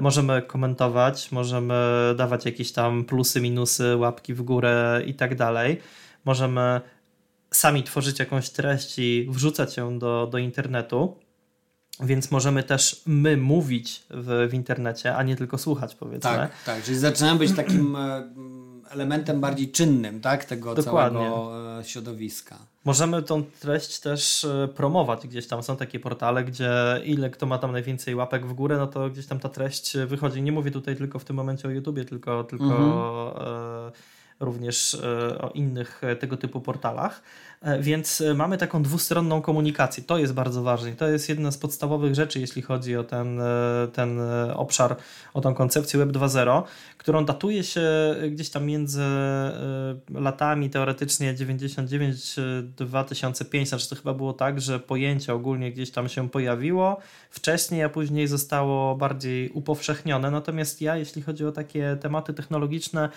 możemy 0.00 0.42
komentować, 0.42 1.32
możemy 1.32 1.74
dawać 2.16 2.44
jakieś 2.44 2.72
tam 2.72 3.04
plusy, 3.04 3.40
minusy, 3.40 3.96
łapki 3.96 4.34
w 4.34 4.42
górę 4.42 5.02
i 5.06 5.14
tak 5.14 5.34
dalej. 5.34 5.80
Możemy 6.24 6.80
sami 7.52 7.82
tworzyć 7.82 8.18
jakąś 8.18 8.50
treść 8.50 8.98
i 8.98 9.28
wrzucać 9.30 9.76
ją 9.76 9.98
do, 9.98 10.28
do 10.32 10.38
internetu. 10.38 11.16
Więc 12.00 12.30
możemy 12.30 12.62
też 12.62 13.02
my 13.06 13.36
mówić 13.36 14.02
w, 14.10 14.48
w 14.50 14.54
internecie, 14.54 15.16
a 15.16 15.22
nie 15.22 15.36
tylko 15.36 15.58
słuchać, 15.58 15.94
powiedzmy. 15.94 16.30
Tak, 16.30 16.64
tak. 16.64 16.82
Czyli 16.82 16.98
zaczynamy 16.98 17.38
być 17.38 17.52
takim 17.52 17.96
e, 17.96 18.22
elementem 18.90 19.40
bardziej 19.40 19.70
czynnym, 19.70 20.20
tak? 20.20 20.44
Tego 20.44 20.74
Dokładnie. 20.74 21.18
całego 21.18 21.78
e, 21.78 21.84
środowiska. 21.84 22.58
Możemy 22.84 23.22
tą 23.22 23.44
treść 23.60 24.00
też 24.00 24.44
e, 24.44 24.68
promować 24.68 25.26
gdzieś 25.26 25.46
tam. 25.46 25.62
Są 25.62 25.76
takie 25.76 26.00
portale, 26.00 26.44
gdzie 26.44 26.70
ile 27.04 27.30
kto 27.30 27.46
ma 27.46 27.58
tam 27.58 27.72
najwięcej 27.72 28.14
łapek 28.14 28.46
w 28.46 28.52
górę, 28.52 28.76
no 28.76 28.86
to 28.86 29.10
gdzieś 29.10 29.26
tam 29.26 29.38
ta 29.38 29.48
treść 29.48 29.96
wychodzi. 30.06 30.42
Nie 30.42 30.52
mówię 30.52 30.70
tutaj 30.70 30.96
tylko 30.96 31.18
w 31.18 31.24
tym 31.24 31.36
momencie 31.36 31.68
o 31.68 31.70
YouTubie, 31.70 32.04
tylko, 32.04 32.44
tylko 32.44 32.64
mhm 32.64 33.92
również 34.40 34.96
o 35.40 35.48
innych 35.48 36.02
tego 36.20 36.36
typu 36.36 36.60
portalach. 36.60 37.22
Więc 37.80 38.22
mamy 38.34 38.58
taką 38.58 38.82
dwustronną 38.82 39.42
komunikację. 39.42 40.04
To 40.04 40.18
jest 40.18 40.32
bardzo 40.32 40.62
ważne. 40.62 40.92
To 40.92 41.08
jest 41.08 41.28
jedna 41.28 41.50
z 41.50 41.58
podstawowych 41.58 42.14
rzeczy, 42.14 42.40
jeśli 42.40 42.62
chodzi 42.62 42.96
o 42.96 43.04
ten, 43.04 43.40
ten 43.92 44.20
obszar, 44.54 44.96
o 45.34 45.40
tą 45.40 45.54
koncepcję 45.54 45.98
Web 45.98 46.08
2.0, 46.08 46.62
którą 46.98 47.24
datuje 47.24 47.64
się 47.64 47.82
gdzieś 48.30 48.50
tam 48.50 48.64
między 48.64 49.02
latami 50.14 50.70
teoretycznie 50.70 51.34
99-2005. 51.34 53.66
Znaczy 53.66 53.88
to 53.88 53.96
chyba 53.96 54.14
było 54.14 54.32
tak, 54.32 54.60
że 54.60 54.80
pojęcie 54.80 55.34
ogólnie 55.34 55.72
gdzieś 55.72 55.90
tam 55.90 56.08
się 56.08 56.30
pojawiło 56.30 57.00
wcześniej, 57.30 57.82
a 57.82 57.88
później 57.88 58.28
zostało 58.28 58.96
bardziej 58.96 59.50
upowszechnione. 59.50 60.30
Natomiast 60.30 60.80
ja, 60.80 60.96
jeśli 60.96 61.22
chodzi 61.22 61.46
o 61.46 61.52
takie 61.52 61.96
tematy 62.00 62.34
technologiczne, 62.34 63.08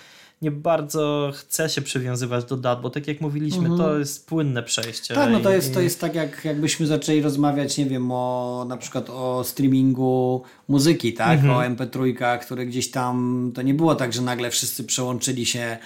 nie 0.41 0.51
bardzo 0.51 1.31
chcę 1.35 1.69
się 1.69 1.81
przywiązywać 1.81 2.45
do 2.45 2.57
dat, 2.57 2.81
bo 2.81 2.89
tak 2.89 3.07
jak 3.07 3.21
mówiliśmy, 3.21 3.67
mhm. 3.67 3.77
to 3.77 3.99
jest 3.99 4.27
płynne 4.27 4.63
przejście. 4.63 5.13
Tak, 5.13 5.31
no 5.31 5.39
to 5.39 5.51
jest, 5.51 5.73
to 5.73 5.81
jest 5.81 6.01
tak, 6.01 6.15
jak, 6.15 6.45
jakbyśmy 6.45 6.87
zaczęli 6.87 7.21
rozmawiać, 7.21 7.77
nie 7.77 7.85
wiem, 7.85 8.11
o 8.11 8.65
na 8.69 8.77
przykład 8.77 9.09
o 9.09 9.43
streamingu 9.43 10.43
muzyki, 10.67 11.13
tak? 11.13 11.39
Mhm. 11.39 11.53
O 11.53 11.75
MP3, 11.75 12.39
które 12.41 12.65
gdzieś 12.65 12.91
tam, 12.91 13.51
to 13.55 13.61
nie 13.61 13.73
było 13.73 13.95
tak, 13.95 14.13
że 14.13 14.21
nagle 14.21 14.49
wszyscy 14.49 14.83
przełączyli 14.83 15.45
się 15.45 15.77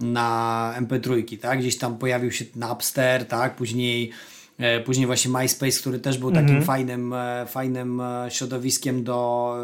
na 0.00 0.74
MP3, 0.80 1.38
tak? 1.38 1.58
Gdzieś 1.58 1.78
tam 1.78 1.98
pojawił 1.98 2.32
się 2.32 2.44
Napster, 2.56 3.26
tak? 3.26 3.56
Później 3.56 4.10
e, 4.58 4.80
Później 4.80 5.06
właśnie 5.06 5.30
MySpace, 5.30 5.80
który 5.80 5.98
też 5.98 6.18
był 6.18 6.30
takim 6.30 6.48
mhm. 6.48 6.64
fajnym, 6.64 7.12
e, 7.12 7.46
fajnym 7.46 8.00
e, 8.00 8.26
środowiskiem 8.30 9.04
do 9.04 9.56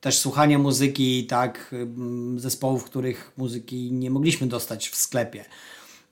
też 0.00 0.18
słuchania 0.18 0.58
muzyki, 0.58 1.26
tak, 1.26 1.74
zespołów, 2.36 2.84
których 2.84 3.32
muzyki 3.36 3.92
nie 3.92 4.10
mogliśmy 4.10 4.46
dostać 4.46 4.88
w 4.88 4.96
sklepie. 4.96 5.44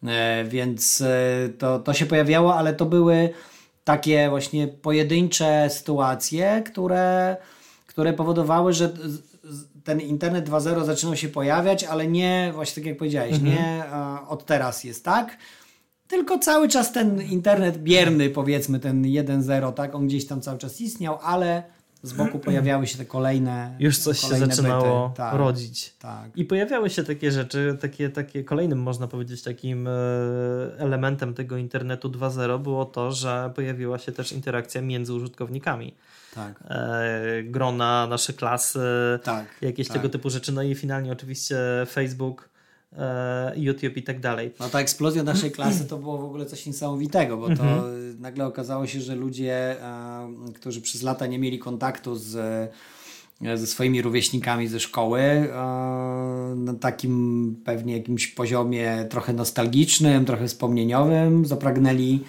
E, 0.04 0.44
więc 0.44 1.00
e, 1.00 1.48
to, 1.58 1.78
to 1.78 1.94
się 1.94 2.06
pojawiało, 2.06 2.54
ale 2.54 2.74
to 2.74 2.86
były 2.86 3.30
takie 3.84 4.30
właśnie 4.30 4.68
pojedyncze 4.68 5.70
sytuacje, 5.70 6.62
które, 6.66 7.36
które 7.86 8.12
powodowały, 8.12 8.72
że 8.72 8.92
ten 9.84 10.00
internet 10.00 10.48
2.0 10.48 10.84
zaczynał 10.84 11.16
się 11.16 11.28
pojawiać, 11.28 11.84
ale 11.84 12.06
nie, 12.06 12.50
właśnie 12.54 12.82
tak 12.82 12.86
jak 12.86 12.98
powiedziałeś, 12.98 13.34
mhm. 13.34 13.52
nie 13.52 13.84
od 14.28 14.46
teraz 14.46 14.84
jest 14.84 15.04
tak, 15.04 15.36
tylko 16.08 16.38
cały 16.38 16.68
czas 16.68 16.92
ten 16.92 17.22
internet 17.22 17.78
bierny, 17.78 18.30
powiedzmy, 18.30 18.80
ten 18.80 19.02
1.0, 19.02 19.72
tak, 19.72 19.94
on 19.94 20.06
gdzieś 20.06 20.26
tam 20.26 20.40
cały 20.40 20.58
czas 20.58 20.80
istniał, 20.80 21.18
ale 21.22 21.62
z 22.06 22.12
boku 22.12 22.38
pojawiały 22.38 22.86
się 22.86 22.98
te 22.98 23.04
kolejne. 23.04 23.76
Już 23.78 23.98
coś 23.98 24.20
kolejne 24.20 24.46
się 24.46 24.52
zaczynało 24.52 25.12
tak, 25.16 25.34
rodzić. 25.34 25.94
Tak. 25.98 26.30
I 26.36 26.44
pojawiały 26.44 26.90
się 26.90 27.04
takie 27.04 27.32
rzeczy, 27.32 27.76
takie, 27.80 28.10
takie 28.10 28.44
kolejnym, 28.44 28.82
można 28.82 29.08
powiedzieć, 29.08 29.42
takim 29.42 29.88
e, 29.88 29.90
elementem 30.78 31.34
tego 31.34 31.56
internetu 31.56 32.08
2.0 32.08 32.60
było 32.60 32.84
to, 32.84 33.12
że 33.12 33.52
pojawiła 33.54 33.98
się 33.98 34.12
też 34.12 34.32
interakcja 34.32 34.82
między 34.82 35.14
użytkownikami. 35.14 35.94
Tak. 36.34 36.62
E, 36.68 37.42
grona, 37.42 38.06
nasze 38.06 38.32
klasy, 38.32 38.80
tak, 39.22 39.46
jakieś 39.62 39.88
tak. 39.88 39.96
tego 39.96 40.08
typu 40.08 40.30
rzeczy. 40.30 40.52
No 40.52 40.62
i 40.62 40.74
finalnie 40.74 41.12
oczywiście 41.12 41.56
Facebook 41.88 42.55
YouTube 43.56 43.96
i 43.96 44.02
tak 44.02 44.20
dalej. 44.20 44.52
No 44.60 44.68
ta 44.68 44.80
eksplozja 44.80 45.22
naszej 45.22 45.50
klasy 45.50 45.84
to 45.84 45.98
było 45.98 46.18
w 46.18 46.24
ogóle 46.24 46.46
coś 46.46 46.66
niesamowitego, 46.66 47.36
bo 47.36 47.46
to 47.46 47.52
mhm. 47.52 48.20
nagle 48.20 48.46
okazało 48.46 48.86
się, 48.86 49.00
że 49.00 49.14
ludzie, 49.14 49.82
e, 49.82 50.28
którzy 50.54 50.80
przez 50.80 51.02
lata 51.02 51.26
nie 51.26 51.38
mieli 51.38 51.58
kontaktu 51.58 52.16
z 52.16 52.36
e, 52.36 52.68
ze 53.56 53.66
swoimi 53.66 54.02
rówieśnikami 54.02 54.68
ze 54.68 54.80
szkoły 54.80 55.48
na 56.56 56.74
takim 56.80 57.56
pewnie 57.64 57.96
jakimś 57.96 58.26
poziomie 58.26 59.06
trochę 59.10 59.32
nostalgicznym, 59.32 60.24
trochę 60.24 60.48
wspomnieniowym, 60.48 61.46
zapragnęli 61.46 62.20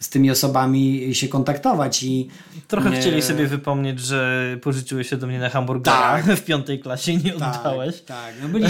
z 0.00 0.08
tymi 0.08 0.30
osobami 0.30 1.14
się 1.14 1.28
kontaktować 1.28 2.02
i 2.02 2.28
trochę 2.68 2.90
nie... 2.90 3.00
chcieli 3.00 3.22
sobie 3.22 3.46
wypomnieć, 3.46 4.00
że 4.00 4.44
pożyczyłeś 4.62 5.08
się 5.08 5.16
do 5.16 5.26
mnie 5.26 5.38
na 5.38 5.48
hamburgerach 5.48 6.26
tak. 6.26 6.36
w 6.40 6.44
piątej 6.44 6.80
klasie 6.80 7.12
i 7.12 7.16
nie 7.16 7.32
tak, 7.32 7.56
oddałeś. 7.56 8.00
Tak, 8.02 8.34
no 8.42 8.48
byli, 8.48 8.66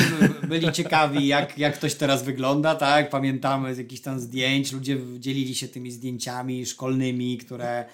byli 0.48 0.72
ciekawi 0.72 1.26
jak, 1.26 1.58
jak 1.58 1.74
ktoś 1.74 1.94
teraz 1.94 2.24
wygląda, 2.24 2.74
tak, 2.74 3.10
pamiętamy 3.10 3.74
z 3.74 3.78
jakichś 3.78 4.02
tam 4.02 4.20
zdjęć, 4.20 4.72
ludzie 4.72 4.98
dzielili 5.18 5.54
się 5.54 5.68
tymi 5.68 5.90
zdjęciami 5.90 6.66
szkolnymi, 6.66 7.38
które 7.38 7.84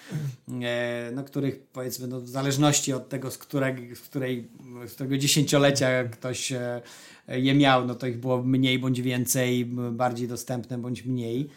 e, 0.63 1.11
no 1.15 1.25
których 1.25 1.61
powiedzmy 1.61 2.07
no, 2.07 2.21
w 2.21 2.29
zależności 2.29 2.93
od 2.93 3.09
tego 3.09 3.31
z, 3.31 3.39
której, 3.39 3.97
z, 3.97 4.01
której, 4.01 4.49
z 4.87 4.93
którego 4.95 5.19
dziesięciolecia 5.19 6.05
ktoś 6.05 6.53
e, 6.53 6.81
je 7.29 7.55
miał, 7.55 7.87
no 7.87 7.95
to 7.95 8.07
ich 8.07 8.19
było 8.19 8.43
mniej 8.43 8.79
bądź 8.79 9.03
więcej, 9.03 9.65
bardziej 9.93 10.29
dostępne 10.29 10.79
bądź 10.79 11.05
mniej. 11.05 11.49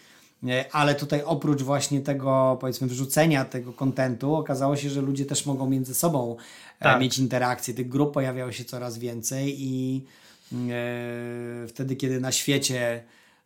Ale 0.72 0.96
tutaj 0.96 1.24
oprócz 1.25 1.62
właśnie 1.62 2.01
tego, 2.01 2.58
powiedzmy, 2.62 2.88
wrzucenia 2.88 3.46
tego 3.46 3.74
kontentu, 3.74 4.36
okazało 4.36 4.75
się, 4.75 4.89
że 4.89 5.01
ludzie 5.01 5.25
też 5.25 5.46
mogą 5.46 5.70
między 5.70 5.96
sobą 5.96 6.36
e, 6.80 6.84
tak. 6.84 7.01
mieć 7.01 7.18
interakcje. 7.18 7.74
Tych 7.74 7.89
grup 7.89 8.13
pojawiało 8.13 8.51
się 8.51 8.65
coraz 8.65 8.98
więcej 8.98 9.56
i 9.58 10.06
e, 10.54 11.68
wtedy, 11.68 11.96
kiedy 11.96 12.20
na 12.20 12.32
świecie 12.32 13.04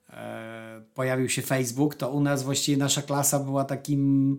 e, 0.09 0.81
pojawił 0.95 1.29
się 1.29 1.41
Facebook, 1.41 1.95
to 1.95 2.09
u 2.09 2.21
nas 2.21 2.43
właściwie 2.43 2.77
nasza 2.77 3.01
klasa 3.01 3.39
była 3.39 3.63
takim 3.63 4.37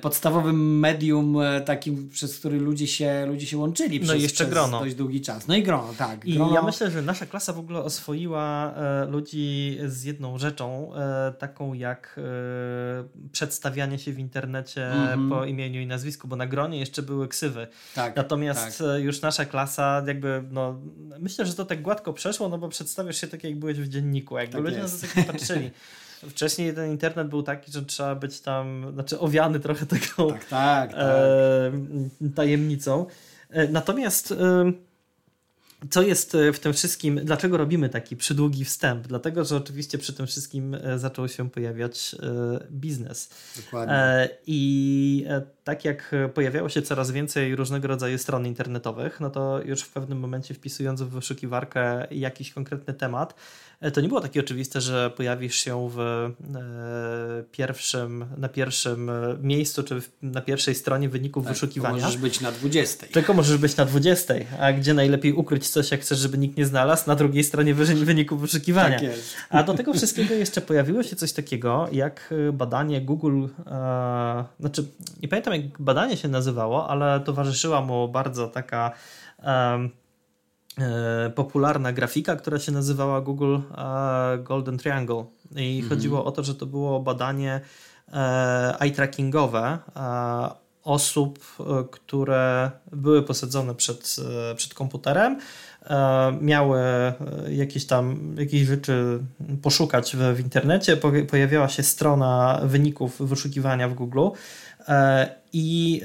podstawowym 0.00 0.78
medium 0.78 1.40
e, 1.40 1.60
takim, 1.60 2.08
przez 2.08 2.38
który 2.38 2.58
ludzie 2.58 2.86
się, 2.86 3.26
ludzie 3.26 3.46
się 3.46 3.58
łączyli 3.58 4.00
no 4.00 4.06
przez, 4.06 4.22
jeszcze 4.22 4.44
przez 4.44 4.54
grono. 4.54 4.80
dość 4.80 4.94
długi 4.94 5.20
czas. 5.20 5.48
No 5.48 5.56
i 5.56 5.62
grono, 5.62 5.94
tak. 5.98 6.24
I 6.24 6.34
grono... 6.34 6.54
ja 6.54 6.62
myślę, 6.62 6.90
że 6.90 7.02
nasza 7.02 7.26
klasa 7.26 7.52
w 7.52 7.58
ogóle 7.58 7.78
oswoiła 7.78 8.74
e, 8.74 9.06
ludzi 9.06 9.78
z 9.86 10.04
jedną 10.04 10.38
rzeczą, 10.38 10.94
e, 10.94 11.32
taką 11.32 11.74
jak 11.74 12.16
e, 12.18 13.30
przedstawianie 13.32 13.98
się 13.98 14.12
w 14.12 14.18
internecie 14.18 14.86
mm 14.86 15.08
-hmm. 15.08 15.28
po 15.28 15.44
imieniu 15.44 15.80
i 15.80 15.86
nazwisku, 15.86 16.28
bo 16.28 16.36
na 16.36 16.46
gronie 16.46 16.78
jeszcze 16.78 17.02
były 17.02 17.28
ksywy. 17.28 17.66
Tak, 17.94 18.16
Natomiast 18.16 18.78
tak. 18.78 18.88
E, 18.88 19.00
już 19.00 19.20
nasza 19.20 19.44
klasa 19.44 20.02
jakby, 20.06 20.44
no 20.50 20.80
myślę, 21.18 21.46
że 21.46 21.54
to 21.54 21.64
tak 21.64 21.82
gładko 21.82 22.12
przeszło, 22.12 22.48
no 22.48 22.58
bo 22.58 22.68
przedstawiasz 22.68 23.20
się 23.20 23.26
tak, 23.26 23.44
jak 23.44 23.58
byłeś 23.58 23.78
w 23.78 23.88
dzienniku, 23.88 24.38
jakby 24.38 24.52
tak 24.52 24.62
ludzie 24.62 24.76
jest. 24.76 25.02
na 25.02 25.08
to 25.08 25.14
tak 25.14 25.26
patrzyli. 25.26 25.70
Wcześniej 26.28 26.74
ten 26.74 26.90
internet 26.90 27.28
był 27.28 27.42
taki, 27.42 27.72
że 27.72 27.82
trzeba 27.82 28.14
być 28.14 28.40
tam, 28.40 28.90
znaczy 28.94 29.18
owiany 29.18 29.60
trochę 29.60 29.86
taką 29.96 30.30
tak, 30.30 30.44
tak, 30.44 30.90
tak. 30.90 31.00
E, 31.00 31.72
tajemnicą. 32.34 33.06
Natomiast 33.68 34.34
co 35.90 36.02
jest 36.02 36.34
e, 36.34 36.52
w 36.52 36.60
tym 36.60 36.72
wszystkim, 36.72 37.20
dlaczego 37.24 37.56
robimy 37.56 37.88
taki 37.88 38.16
przydługi 38.16 38.64
wstęp? 38.64 39.06
Dlatego, 39.06 39.44
że 39.44 39.56
oczywiście 39.56 39.98
przy 39.98 40.12
tym 40.12 40.26
wszystkim 40.26 40.74
e, 40.74 40.98
zaczął 40.98 41.28
się 41.28 41.50
pojawiać 41.50 42.16
biznes. 42.70 43.30
Dokładnie. 43.56 44.28
I 44.46 45.26
tak 45.64 45.84
jak 45.84 46.14
pojawiało 46.34 46.68
się 46.68 46.82
coraz 46.82 47.10
więcej 47.10 47.56
różnego 47.56 47.88
rodzaju 47.88 48.18
stron 48.18 48.46
internetowych, 48.46 49.20
no 49.20 49.30
to 49.30 49.60
już 49.64 49.82
w 49.82 49.90
pewnym 49.90 50.18
momencie 50.18 50.54
wpisując 50.54 51.02
w 51.02 51.08
wyszukiwarkę 51.08 52.06
jakiś 52.10 52.52
konkretny 52.52 52.94
temat, 52.94 53.34
E, 53.80 53.90
to 53.90 54.00
nie 54.00 54.08
było 54.08 54.20
takie 54.20 54.40
oczywiste, 54.40 54.80
że 54.80 55.10
pojawisz 55.10 55.54
się 55.54 55.90
w 55.90 56.00
e, 56.00 56.30
pierwszym, 57.52 58.24
na 58.36 58.48
pierwszym 58.48 59.10
e, 59.10 59.36
miejscu, 59.42 59.82
czy 59.82 60.02
na 60.22 60.40
pierwszej 60.40 60.74
stronie 60.74 61.08
wyników 61.08 61.44
tak, 61.44 61.52
wyszukiwania. 61.52 61.94
możesz 61.94 62.16
być 62.16 62.40
na 62.40 62.52
20. 62.52 63.06
Tylko 63.06 63.34
możesz 63.34 63.58
być 63.58 63.76
na 63.76 63.84
20, 63.84 64.34
a 64.60 64.72
gdzie 64.72 64.94
najlepiej 64.94 65.32
ukryć 65.32 65.66
coś, 65.70 65.90
jak 65.90 66.00
chcesz, 66.00 66.18
żeby 66.18 66.38
nikt 66.38 66.56
nie 66.56 66.66
znalazł, 66.66 67.04
na 67.06 67.14
drugiej 67.16 67.44
stronie 67.44 67.74
wyników 67.74 68.40
wyszukiwania. 68.40 68.98
Tak. 68.98 69.10
A 69.50 69.62
do 69.62 69.74
tego 69.74 69.94
wszystkiego 69.94 70.34
jeszcze 70.34 70.60
pojawiło 70.60 71.02
się 71.02 71.16
coś 71.16 71.32
takiego, 71.32 71.88
jak 71.92 72.34
badanie 72.52 73.00
Google, 73.00 73.46
e, 73.66 74.44
znaczy 74.60 74.84
nie 75.22 75.28
pamiętam 75.28 75.54
jak 75.54 75.82
badanie 75.82 76.16
się 76.16 76.28
nazywało, 76.28 76.88
ale 76.88 77.20
towarzyszyła 77.20 77.80
mu 77.80 78.08
bardzo 78.08 78.48
taka 78.48 78.92
e, 79.42 79.88
E, 80.80 81.30
popularna 81.30 81.92
grafika, 81.92 82.36
która 82.36 82.58
się 82.58 82.72
nazywała 82.72 83.20
Google 83.20 83.56
e, 83.56 84.38
Golden 84.38 84.78
Triangle. 84.78 85.24
I 85.56 85.80
mhm. 85.80 85.88
chodziło 85.88 86.24
o 86.24 86.32
to, 86.32 86.42
że 86.42 86.54
to 86.54 86.66
było 86.66 87.00
badanie 87.00 87.60
e, 88.12 88.80
eye 88.80 88.90
trackingowe 88.90 89.78
osób, 90.84 91.38
które 91.90 92.70
były 92.92 93.22
posadzone 93.22 93.74
przed, 93.74 94.16
przed 94.56 94.74
komputerem, 94.74 95.38
miały 96.40 96.80
jakieś 97.48 97.86
tam 97.86 98.34
jakieś 98.38 98.66
rzeczy 98.66 99.20
poszukać 99.62 100.16
w, 100.16 100.36
w 100.36 100.40
internecie, 100.40 100.96
pojawiała 101.30 101.68
się 101.68 101.82
strona 101.82 102.60
wyników 102.64 103.28
wyszukiwania 103.28 103.88
w 103.88 103.94
Google 103.94 104.28
E, 104.88 105.28
i 105.52 106.02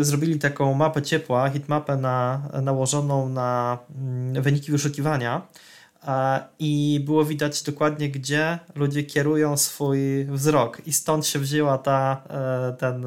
e, 0.00 0.04
zrobili 0.04 0.38
taką 0.38 0.74
mapę 0.74 1.02
ciepła, 1.02 1.50
hitmapę 1.50 1.96
na, 1.96 2.48
nałożoną 2.62 3.28
na 3.28 3.78
mm, 3.96 4.42
wyniki 4.42 4.72
wyszukiwania 4.72 5.46
e, 6.06 6.40
i 6.58 7.02
było 7.04 7.24
widać 7.24 7.62
dokładnie, 7.62 8.08
gdzie 8.08 8.58
ludzie 8.74 9.02
kierują 9.02 9.56
swój 9.56 10.24
wzrok. 10.24 10.82
I 10.86 10.92
stąd 10.92 11.26
się 11.26 11.38
wzięła 11.38 11.78
ta, 11.78 12.22
ten 12.78 13.06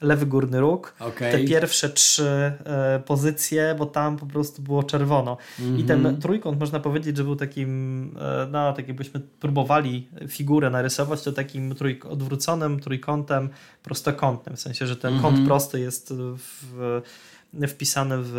lewy 0.00 0.26
górny 0.26 0.60
róg, 0.60 0.94
okay. 1.00 1.32
te 1.32 1.44
pierwsze 1.44 1.88
trzy 1.88 2.52
e, 2.64 3.02
pozycje, 3.06 3.74
bo 3.78 3.86
tam 3.86 4.16
po 4.16 4.26
prostu 4.26 4.62
było 4.62 4.82
czerwono. 4.82 5.36
Mm 5.60 5.76
-hmm. 5.76 5.80
I 5.80 5.84
ten 5.84 5.98
mhm. 5.98 6.20
trójkąt 6.20 6.60
można 6.60 6.80
powiedzieć, 6.80 7.16
że 7.16 7.24
był 7.24 7.36
takim, 7.36 7.70
e, 8.20 8.48
no 8.50 8.72
tak 8.72 8.88
jakbyśmy 8.88 9.20
próbowali 9.20 10.08
figurę 10.28 10.70
narysować, 10.70 11.22
to 11.22 11.32
takim 11.32 11.74
trójk 11.74 12.06
odwróconym 12.06 12.80
trójkątem 12.80 13.48
prostokątnym, 13.82 14.56
w 14.56 14.60
sensie, 14.60 14.86
że 14.86 14.96
ten 14.96 15.14
mm 15.14 15.24
-hmm. 15.24 15.34
kąt 15.34 15.46
prosty 15.46 15.80
jest 15.80 16.12
w, 16.14 17.02
wpisany 17.68 18.16
w 18.18 18.34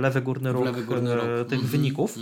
lewy 0.00 0.22
górny 0.22 0.52
róg, 0.52 0.64
lewy 0.64 0.84
górny 0.84 1.14
róg. 1.14 1.24
tych 1.24 1.58
mm 1.58 1.66
-hmm. 1.66 1.70
wyników. 1.70 2.18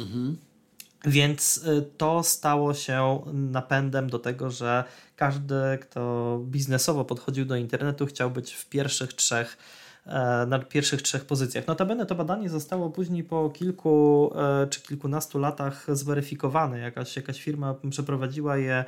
Więc 1.09 1.57
y, 1.57 1.83
to 1.97 2.23
stało 2.23 2.75
się 2.75 3.21
napędem 3.33 4.11
do 4.11 4.19
tego, 4.19 4.51
że 4.51 4.85
każdy, 5.17 5.55
kto 5.81 6.41
biznesowo 6.45 7.05
podchodził 7.05 7.45
do 7.45 7.57
internetu, 7.57 8.07
chciał 8.07 8.31
być 8.31 8.55
w 8.55 8.69
pierwszych 8.69 9.13
trzech 9.13 9.59
e, 10.07 10.47
na 10.47 10.59
pierwszych 10.59 11.03
trzech 11.03 11.25
pozycjach. 11.25 11.67
Notabene 11.67 12.07
to 12.07 12.15
badanie 12.15 12.49
zostało 12.49 12.91
później 12.91 13.25
po 13.25 13.51
kilku 13.51 14.31
e, 14.37 14.67
czy 14.67 14.83
kilkunastu 14.83 15.39
latach 15.39 15.87
zweryfikowane. 15.97 16.79
Jakaś, 16.79 17.17
jakaś 17.17 17.43
firma 17.43 17.75
przeprowadziła 17.91 18.57
je 18.57 18.85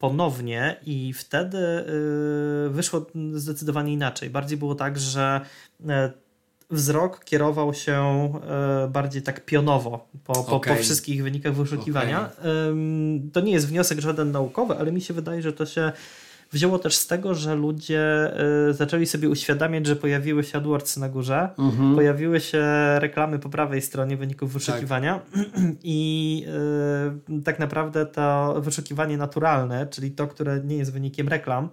ponownie 0.00 0.76
i 0.86 1.12
wtedy 1.12 1.58
y, 2.66 2.70
wyszło 2.70 3.06
zdecydowanie 3.32 3.92
inaczej. 3.92 4.30
Bardziej 4.30 4.58
było 4.58 4.74
tak, 4.74 4.98
że 4.98 5.40
e, 5.88 6.12
wzrok 6.70 7.24
kierował 7.24 7.74
się 7.74 7.94
e, 7.94 8.88
bardziej 8.88 9.22
tak 9.22 9.44
pionowo 9.44 10.08
po, 10.24 10.32
po, 10.32 10.56
okay. 10.56 10.76
po 10.76 10.82
wszystkich 10.82 11.22
wynikach 11.22 11.54
wyszukiwania. 11.54 12.30
Okay. 12.38 13.30
To 13.32 13.40
nie 13.40 13.52
jest 13.52 13.68
wniosek 13.68 14.00
żaden 14.00 14.30
naukowy, 14.30 14.74
ale 14.78 14.92
mi 14.92 15.00
się 15.00 15.14
wydaje, 15.14 15.42
że 15.42 15.52
to 15.52 15.66
się 15.66 15.92
wzięło 16.52 16.78
też 16.78 16.96
z 16.96 17.06
tego, 17.06 17.34
że 17.34 17.54
ludzie 17.54 18.00
e, 18.68 18.74
zaczęli 18.74 19.06
sobie 19.06 19.28
uświadamiać, 19.28 19.86
że 19.86 19.96
pojawiły 19.96 20.44
się 20.44 20.58
AdWords 20.58 20.96
na 20.96 21.08
górze, 21.08 21.48
mhm. 21.58 21.94
pojawiły 21.94 22.40
się 22.40 22.64
reklamy 22.98 23.38
po 23.38 23.48
prawej 23.48 23.82
stronie 23.82 24.16
wyników 24.16 24.52
wyszukiwania 24.52 25.20
tak. 25.34 25.44
i 25.82 26.44
e, 27.28 27.40
tak 27.42 27.58
naprawdę 27.58 28.06
to 28.06 28.54
wyszukiwanie 28.60 29.16
naturalne, 29.16 29.86
czyli 29.86 30.10
to, 30.10 30.26
które 30.26 30.60
nie 30.64 30.76
jest 30.76 30.92
wynikiem 30.92 31.28
reklam, 31.28 31.68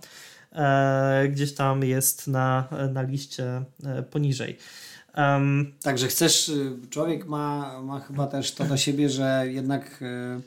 gdzieś 1.30 1.54
tam 1.54 1.84
jest 1.84 2.28
na, 2.28 2.68
na 2.94 3.02
liście 3.02 3.64
poniżej. 4.12 4.58
Um, 5.18 5.74
Także 5.82 6.08
chcesz, 6.08 6.50
y, 6.50 6.78
człowiek 6.90 7.26
ma, 7.26 7.82
ma 7.82 8.00
chyba 8.00 8.28
też 8.28 8.52
to 8.52 8.64
do 8.64 8.78
siebie, 8.78 9.10
że 9.10 9.44
jednak 9.48 10.02
y, 10.02 10.42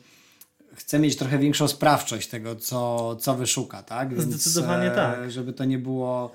chce 0.75 0.99
mieć 0.99 1.17
trochę 1.17 1.39
większą 1.39 1.69
sprawczość 1.69 2.29
tego, 2.29 2.57
co, 2.57 3.17
co 3.17 3.35
wyszuka, 3.35 3.83
tak? 3.83 4.15
Więc, 4.15 4.23
Zdecydowanie 4.23 4.93
e, 4.93 4.95
tak. 4.95 5.31
Żeby 5.31 5.53
to 5.53 5.65
nie 5.65 5.79
było 5.79 6.33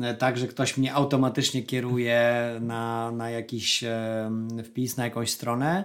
e, 0.00 0.14
tak, 0.14 0.38
że 0.38 0.48
ktoś 0.48 0.76
mnie 0.76 0.94
automatycznie 0.94 1.62
kieruje 1.62 2.44
na, 2.60 3.10
na 3.10 3.30
jakiś 3.30 3.84
e, 3.84 4.30
wpis, 4.64 4.96
na 4.96 5.04
jakąś 5.04 5.30
stronę, 5.30 5.84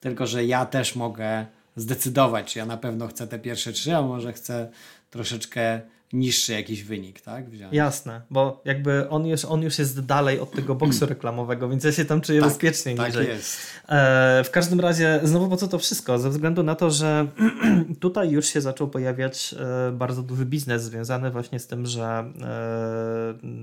tylko 0.00 0.26
że 0.26 0.44
ja 0.44 0.66
też 0.66 0.96
mogę 0.96 1.46
zdecydować, 1.76 2.52
czy 2.52 2.58
ja 2.58 2.66
na 2.66 2.76
pewno 2.76 3.08
chcę 3.08 3.26
te 3.26 3.38
pierwsze 3.38 3.72
trzy, 3.72 3.96
a 3.96 4.02
może 4.02 4.32
chcę 4.32 4.70
troszeczkę 5.10 5.80
niższy 6.12 6.52
jakiś 6.52 6.84
wynik, 6.84 7.20
tak? 7.20 7.50
Wziąć. 7.50 7.74
Jasne, 7.74 8.22
bo 8.30 8.62
jakby 8.64 9.08
on 9.08 9.26
już, 9.26 9.44
on 9.44 9.62
już 9.62 9.78
jest 9.78 10.00
dalej 10.00 10.40
od 10.40 10.52
tego 10.52 10.74
boksu 10.74 11.06
reklamowego, 11.14 11.68
więc 11.68 11.84
ja 11.84 11.92
się 11.92 12.04
tam 12.04 12.20
czuję 12.20 12.40
tak, 12.40 12.48
bezpieczniej 12.48 12.96
tak 12.96 13.06
niżej. 13.06 13.28
jest. 13.28 13.58
E, 13.88 14.44
w 14.44 14.50
każdym 14.50 14.80
razie, 14.80 15.20
znowu 15.22 15.48
po 15.48 15.56
co 15.56 15.68
to 15.68 15.78
wszystko? 15.78 16.18
Ze 16.18 16.30
względu 16.30 16.62
na 16.62 16.74
to, 16.74 16.90
że 16.90 17.26
tutaj 18.00 18.30
już 18.30 18.46
się 18.46 18.60
zaczął 18.60 18.88
pojawiać 18.88 19.54
e, 19.58 19.92
bardzo 19.92 20.22
duży 20.22 20.46
biznes 20.46 20.82
związany 20.82 21.30
właśnie 21.30 21.58
z 21.58 21.66
tym, 21.66 21.86
że 21.86 22.32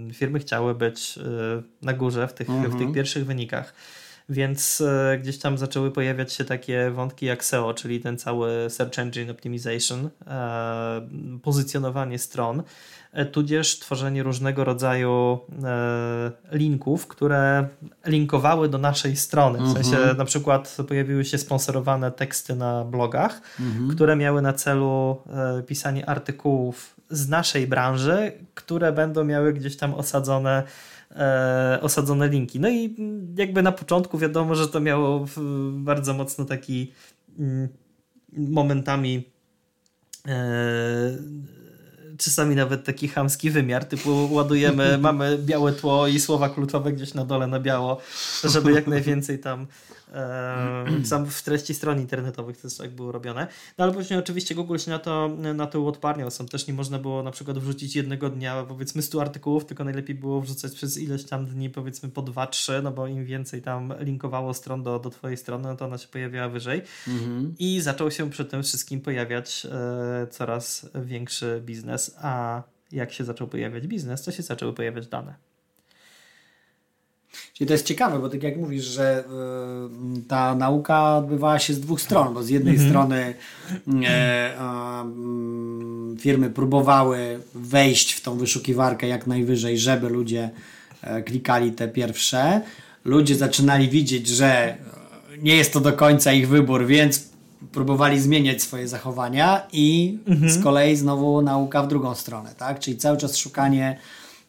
e, 0.10 0.14
firmy 0.14 0.40
chciały 0.40 0.76
być 0.76 1.18
e, 1.18 1.62
na 1.82 1.94
górze 1.94 2.28
w 2.28 2.34
tych, 2.34 2.50
mhm. 2.50 2.66
w 2.66 2.72
tych 2.72 2.82
mhm. 2.82 2.94
pierwszych 2.94 3.26
wynikach 3.26 3.74
więc 4.30 4.82
e, 4.82 5.18
gdzieś 5.18 5.40
tam 5.40 5.58
zaczęły 5.58 5.92
pojawiać 5.92 6.34
się 6.34 6.46
takie 6.46 6.92
wątki 6.92 7.26
jak 7.26 7.46
SEO, 7.46 7.74
czyli 7.74 8.00
ten 8.00 8.18
cały 8.18 8.70
Search 8.70 9.00
Engine 9.00 9.30
Optimization, 9.30 10.10
e, 10.28 11.08
pozycjonowanie 11.44 12.20
stron, 12.20 12.64
e, 13.12 13.26
tudzież 13.26 13.80
tworzenie 13.80 14.24
różnego 14.24 14.64
rodzaju 14.64 15.40
linków, 16.52 17.08
które 17.08 17.68
linkowały 18.06 18.70
do 18.70 18.78
naszej 18.78 19.16
strony. 19.16 19.60
W 19.60 19.74
sensie 19.74 19.98
mhm. 19.98 20.18
na 20.18 20.26
przykład 20.26 20.78
pojawiły 20.88 21.26
się 21.26 21.38
sponsorowane 21.38 22.12
teksty 22.12 22.56
na 22.56 22.84
blogach, 22.84 23.42
mhm. 23.60 23.90
które 23.90 24.16
miały 24.16 24.42
na 24.42 24.54
celu 24.54 25.18
pisanie 25.68 26.10
artykułów 26.10 26.96
z 27.10 27.30
naszej 27.30 27.68
branży, 27.68 28.32
które 28.54 28.92
będą 28.92 29.24
miały 29.24 29.54
gdzieś 29.54 29.78
tam 29.78 29.94
osadzone 29.94 30.64
osadzone 31.82 32.30
linki. 32.30 32.60
No 32.60 32.70
i 32.70 32.96
jakby 33.38 33.62
na 33.62 33.72
początku 33.72 34.18
wiadomo, 34.18 34.56
że 34.56 34.68
to 34.68 34.80
miało 34.80 35.26
bardzo 35.72 36.14
mocno 36.14 36.46
taki 36.46 36.94
mm, 37.40 37.68
momentami 38.34 39.30
e, 40.28 41.18
czasami 42.18 42.56
nawet 42.56 42.84
taki 42.84 43.08
chamski 43.08 43.50
wymiar, 43.50 43.86
typu 43.86 44.30
ładujemy, 44.32 44.98
mamy 45.08 45.38
białe 45.38 45.74
tło 45.74 46.08
i 46.08 46.20
słowa 46.20 46.50
kluczowe 46.50 46.94
gdzieś 46.94 47.14
na 47.14 47.26
dole 47.26 47.48
na 47.48 47.60
biało, 47.60 47.98
żeby 48.44 48.72
jak 48.72 48.88
najwięcej 48.88 49.40
tam 49.40 49.68
sam 51.04 51.26
w 51.26 51.42
treści 51.44 51.74
stron 51.74 52.00
internetowych 52.00 52.58
to 52.58 52.68
tak 52.78 52.92
było 52.92 53.12
robione. 53.12 53.48
No 53.78 53.84
ale 53.84 53.94
później 53.94 54.20
oczywiście 54.20 54.56
Google 54.56 54.78
się 54.78 54.92
na 54.92 55.00
to, 55.00 55.28
na 55.56 55.68
to 55.68 55.82
uodparniał. 55.82 56.32
Sam 56.32 56.48
też 56.48 56.68
nie 56.68 56.74
można 56.74 57.00
było 57.00 57.24
na 57.24 57.32
przykład 57.32 57.60
wrzucić 57.60 57.96
jednego 57.96 58.30
dnia 58.30 58.64
powiedzmy 58.68 59.02
100 59.02 59.22
artykułów, 59.22 59.66
tylko 59.66 59.84
najlepiej 59.84 60.16
było 60.16 60.42
wrzucać 60.42 60.76
przez 60.76 60.98
ileś 60.98 61.24
tam 61.24 61.46
dni 61.46 61.70
powiedzmy 61.70 62.10
po 62.10 62.24
2-3, 62.24 62.84
no 62.84 62.92
bo 62.92 63.08
im 63.08 63.26
więcej 63.26 63.62
tam 63.62 63.94
linkowało 64.00 64.54
stron 64.54 64.84
do, 64.84 65.00
do 65.00 65.10
twojej 65.10 65.38
strony, 65.38 65.68
no 65.68 65.76
to 65.76 65.86
ona 65.86 65.98
się 65.98 66.08
pojawiała 66.08 66.50
wyżej. 66.50 66.82
Mhm. 67.08 67.56
I 67.60 67.82
zaczął 67.82 68.12
się 68.12 68.30
przy 68.30 68.46
tym 68.46 68.64
wszystkim 68.64 69.02
pojawiać 69.02 69.68
e, 69.72 70.28
coraz 70.28 70.90
większy 70.96 71.62
biznes, 71.66 72.16
a 72.22 72.64
jak 72.92 73.14
się 73.14 73.24
zaczął 73.24 73.48
pojawiać 73.48 73.88
biznes, 73.88 74.24
to 74.24 74.32
się 74.32 74.44
zaczęły 74.44 74.74
pojawiać 74.74 75.08
dane. 75.08 75.48
Czyli 77.54 77.68
to 77.68 77.74
jest 77.74 77.86
ciekawe, 77.86 78.20
bo 78.20 78.30
tak 78.30 78.44
jak 78.44 78.58
mówisz, 78.58 78.84
że 78.84 79.24
y, 80.18 80.22
ta 80.28 80.56
nauka 80.56 81.18
odbywała 81.18 81.60
się 81.60 81.74
z 81.74 81.80
dwóch 81.80 82.02
stron, 82.02 82.34
bo 82.34 82.44
z 82.44 82.50
jednej 82.50 82.74
mhm. 82.74 82.90
strony 82.90 83.34
e, 84.06 84.54
y, 84.54 86.20
firmy 86.20 86.50
próbowały 86.50 87.40
wejść 87.56 88.14
w 88.14 88.22
tą 88.22 88.38
wyszukiwarkę 88.38 89.08
jak 89.08 89.28
najwyżej, 89.28 89.80
żeby 89.80 90.10
ludzie 90.10 90.50
e, 91.02 91.22
klikali 91.22 91.72
te 91.72 91.88
pierwsze. 91.88 92.62
Ludzie 93.06 93.36
zaczynali 93.36 93.90
widzieć, 93.90 94.28
że 94.28 94.78
nie 95.42 95.56
jest 95.56 95.74
to 95.74 95.80
do 95.80 95.94
końca 95.94 96.34
ich 96.34 96.48
wybór, 96.48 96.86
więc 96.86 97.30
próbowali 97.72 98.20
zmieniać 98.20 98.62
swoje 98.62 98.88
zachowania 98.88 99.68
i 99.74 100.18
mhm. 100.28 100.52
z 100.52 100.64
kolei 100.64 100.96
znowu 100.96 101.42
nauka 101.42 101.84
w 101.84 101.88
drugą 101.88 102.16
stronę, 102.16 102.56
tak? 102.58 102.80
Czyli 102.80 102.98
cały 102.98 103.18
czas 103.18 103.38
szukanie 103.38 103.98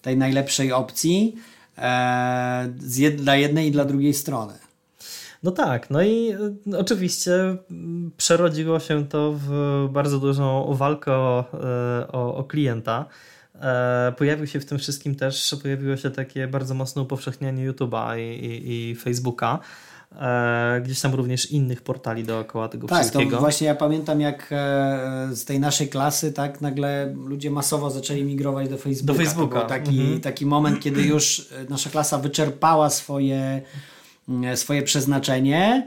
tej 0.03 0.17
najlepszej 0.17 0.73
opcji 0.73 1.37
e, 1.79 2.69
dla 3.17 3.37
jednej 3.37 3.69
i 3.69 3.71
dla 3.71 3.85
drugiej 3.85 4.15
strony. 4.15 4.55
No 5.43 5.51
tak, 5.51 5.91
no 5.91 6.03
i 6.03 6.31
e, 6.73 6.79
oczywiście 6.79 7.57
przerodziło 8.17 8.81
się 8.81 9.09
to 9.09 9.35
w 9.37 9.89
bardzo 9.91 10.19
dużą 10.19 10.75
walkę 10.75 11.13
o, 11.13 11.45
e, 11.53 12.13
o, 12.13 12.37
o 12.37 12.45
klienta. 12.45 13.07
E, 13.61 14.13
pojawił 14.19 14.47
się 14.47 14.61
w 14.61 14.65
tym 14.65 14.79
wszystkim 14.79 15.15
też, 15.15 15.57
pojawiło 15.63 15.97
się 15.97 16.11
takie 16.11 16.47
bardzo 16.47 16.75
mocne 16.75 17.03
upowszechnianie 17.03 17.71
YouTube'a 17.71 18.19
i, 18.19 18.45
i, 18.45 18.91
i 18.91 18.95
Facebooka. 18.95 19.59
E, 20.13 20.81
gdzieś 20.85 21.01
tam 21.01 21.15
również 21.15 21.51
innych 21.51 21.83
portali 21.83 22.25
dookoła 22.25 22.69
tego 22.69 22.87
tak, 22.87 22.99
wszystkiego. 22.99 23.31
Tak, 23.31 23.41
właśnie 23.41 23.67
ja 23.67 23.75
pamiętam 23.75 24.21
jak 24.21 24.49
e, 24.53 25.29
z 25.33 25.45
tej 25.45 25.61
naszej 25.61 25.89
klasy 25.89 26.33
tak 26.33 26.61
nagle 26.61 27.15
ludzie 27.25 27.51
masowo 27.51 27.91
zaczęli 27.91 28.25
migrować 28.25 28.69
do 28.69 28.79
Facebooka. 28.79 29.19
Do 29.19 29.25
Facebooka. 29.25 29.61
Taki, 29.61 30.01
mhm. 30.01 30.21
taki 30.21 30.47
moment, 30.47 30.81
kiedy 30.81 31.03
już 31.03 31.49
e, 31.53 31.71
nasza 31.71 31.91
klasa 31.91 32.19
wyczerpała 32.19 32.91
swoje, 32.91 33.63
swoje 34.55 34.83
przeznaczenie 34.83 35.87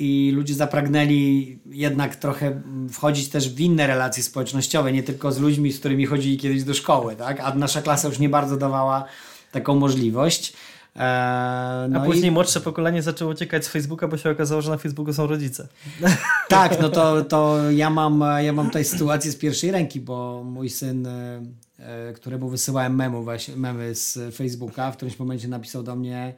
i 0.00 0.32
ludzie 0.34 0.54
zapragnęli 0.54 1.58
jednak 1.66 2.16
trochę 2.16 2.62
wchodzić 2.92 3.28
też 3.28 3.54
w 3.54 3.60
inne 3.60 3.86
relacje 3.86 4.22
społecznościowe, 4.22 4.92
nie 4.92 5.02
tylko 5.02 5.32
z 5.32 5.38
ludźmi, 5.38 5.72
z 5.72 5.78
którymi 5.78 6.06
chodzili 6.06 6.38
kiedyś 6.38 6.64
do 6.64 6.74
szkoły, 6.74 7.16
tak? 7.16 7.40
a 7.40 7.54
nasza 7.54 7.82
klasa 7.82 8.08
już 8.08 8.18
nie 8.18 8.28
bardzo 8.28 8.56
dawała 8.56 9.04
taką 9.52 9.74
możliwość. 9.74 10.52
Eee, 10.96 11.90
no 11.90 12.00
A 12.00 12.04
później 12.04 12.28
i... 12.28 12.30
młodsze 12.30 12.60
pokolenie 12.60 13.02
zaczęło 13.02 13.30
uciekać 13.30 13.64
z 13.64 13.68
Facebooka, 13.68 14.08
bo 14.08 14.16
się 14.16 14.30
okazało, 14.30 14.62
że 14.62 14.70
na 14.70 14.76
Facebooku 14.76 15.12
są 15.12 15.26
rodzice. 15.26 15.68
Tak, 16.48 16.80
no 16.80 16.88
to, 16.88 17.24
to 17.24 17.58
ja, 17.70 17.90
mam, 17.90 18.24
ja 18.38 18.52
mam 18.52 18.66
tutaj 18.66 18.84
sytuację 18.84 19.32
z 19.32 19.36
pierwszej 19.36 19.70
ręki, 19.70 20.00
bo 20.00 20.44
mój 20.44 20.70
syn, 20.70 21.06
e, 21.06 21.42
e, 21.78 22.12
któremu 22.12 22.48
wysyłałem 22.48 22.96
memu, 22.96 23.24
właśnie, 23.24 23.56
memy 23.56 23.94
z 23.94 24.36
Facebooka, 24.36 24.92
w 24.92 24.96
którymś 24.96 25.18
momencie 25.18 25.48
napisał 25.48 25.82
do 25.82 25.96
mnie 25.96 26.34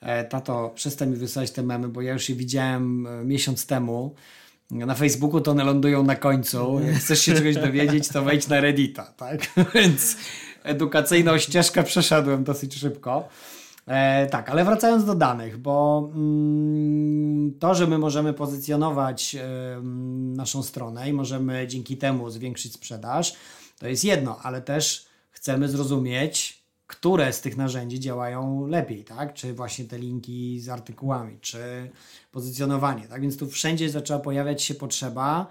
e, 0.00 0.24
tato, 0.24 0.72
przestań 0.74 1.10
mi 1.10 1.16
wysyłać 1.16 1.50
te 1.50 1.62
memy, 1.62 1.88
bo 1.88 2.02
ja 2.02 2.12
już 2.12 2.28
je 2.28 2.34
widziałem 2.34 3.08
miesiąc 3.24 3.66
temu. 3.66 4.14
Na 4.70 4.94
Facebooku 4.94 5.40
to 5.40 5.50
one 5.50 5.64
lądują 5.64 6.02
na 6.02 6.16
końcu. 6.16 6.80
Jak 6.86 6.96
chcesz 6.96 7.20
się 7.20 7.34
czegoś 7.34 7.54
dowiedzieć, 7.56 8.08
to 8.08 8.22
wejdź 8.22 8.48
na 8.48 8.60
Reddita, 8.60 9.02
tak? 9.16 9.40
Więc 9.74 10.16
edukacyjną 10.62 11.38
ścieżkę 11.38 11.82
przeszedłem 11.82 12.44
dosyć 12.44 12.74
szybko. 12.74 13.28
E, 13.86 14.26
tak, 14.26 14.50
ale 14.50 14.64
wracając 14.64 15.04
do 15.04 15.14
danych, 15.14 15.58
bo 15.58 16.10
mm, 16.14 17.58
to, 17.58 17.74
że 17.74 17.86
my 17.86 17.98
możemy 17.98 18.32
pozycjonować 18.32 19.34
e, 19.34 19.80
naszą 20.36 20.62
stronę 20.62 21.08
i 21.08 21.12
możemy 21.12 21.66
dzięki 21.66 21.96
temu 21.96 22.30
zwiększyć 22.30 22.72
sprzedaż, 22.72 23.34
to 23.78 23.88
jest 23.88 24.04
jedno, 24.04 24.38
ale 24.42 24.62
też 24.62 25.06
chcemy 25.30 25.68
zrozumieć, 25.68 26.62
które 26.86 27.32
z 27.32 27.40
tych 27.40 27.56
narzędzi 27.56 28.00
działają 28.00 28.66
lepiej, 28.66 29.04
tak? 29.04 29.34
Czy 29.34 29.54
właśnie 29.54 29.84
te 29.84 29.98
linki 29.98 30.60
z 30.60 30.68
artykułami, 30.68 31.38
czy 31.40 31.90
pozycjonowanie, 32.32 33.08
tak? 33.08 33.22
Więc 33.22 33.36
tu 33.36 33.50
wszędzie 33.50 33.90
zaczęła 33.90 34.20
pojawiać 34.20 34.62
się 34.62 34.74
potrzeba 34.74 35.46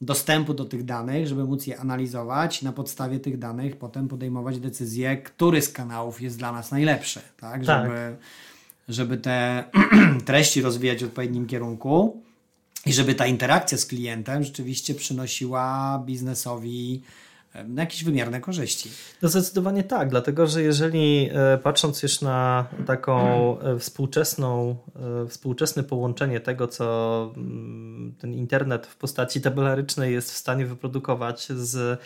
dostępu 0.00 0.54
do 0.54 0.64
tych 0.64 0.84
danych, 0.84 1.28
żeby 1.28 1.44
móc 1.44 1.66
je 1.66 1.80
analizować 1.80 2.62
i 2.62 2.64
na 2.64 2.72
podstawie 2.72 3.20
tych 3.20 3.38
danych 3.38 3.76
potem 3.76 4.08
podejmować 4.08 4.60
decyzję, 4.60 5.16
który 5.16 5.62
z 5.62 5.68
kanałów 5.68 6.22
jest 6.22 6.38
dla 6.38 6.52
nas 6.52 6.70
najlepszy, 6.70 7.20
tak? 7.40 7.66
tak. 7.66 7.84
Żeby, 7.84 8.16
żeby 8.88 9.16
te 9.16 9.64
treści 10.24 10.62
rozwijać 10.62 11.04
w 11.04 11.06
odpowiednim 11.06 11.46
kierunku 11.46 12.22
i 12.86 12.92
żeby 12.92 13.14
ta 13.14 13.26
interakcja 13.26 13.78
z 13.78 13.86
klientem 13.86 14.44
rzeczywiście 14.44 14.94
przynosiła 14.94 16.02
biznesowi 16.06 17.02
jakieś 17.76 18.04
wymierne 18.04 18.40
korzyści. 18.40 18.90
No 19.22 19.28
zdecydowanie 19.28 19.82
tak, 19.82 20.08
dlatego 20.08 20.46
że 20.46 20.62
jeżeli 20.62 21.30
e, 21.32 21.58
patrząc 21.58 22.02
już 22.02 22.20
na 22.20 22.66
taką 22.86 23.20
e, 23.60 23.78
współczesną, 23.78 24.76
e, 25.24 25.28
współczesne 25.28 25.82
połączenie 25.82 26.40
tego, 26.40 26.68
co 26.68 27.32
mm, 27.36 28.14
ten 28.18 28.34
internet 28.34 28.86
w 28.86 28.96
postaci 28.96 29.40
tabelarycznej 29.40 30.12
jest 30.12 30.32
w 30.32 30.36
stanie 30.36 30.66
wyprodukować 30.66 31.48
z 31.48 32.00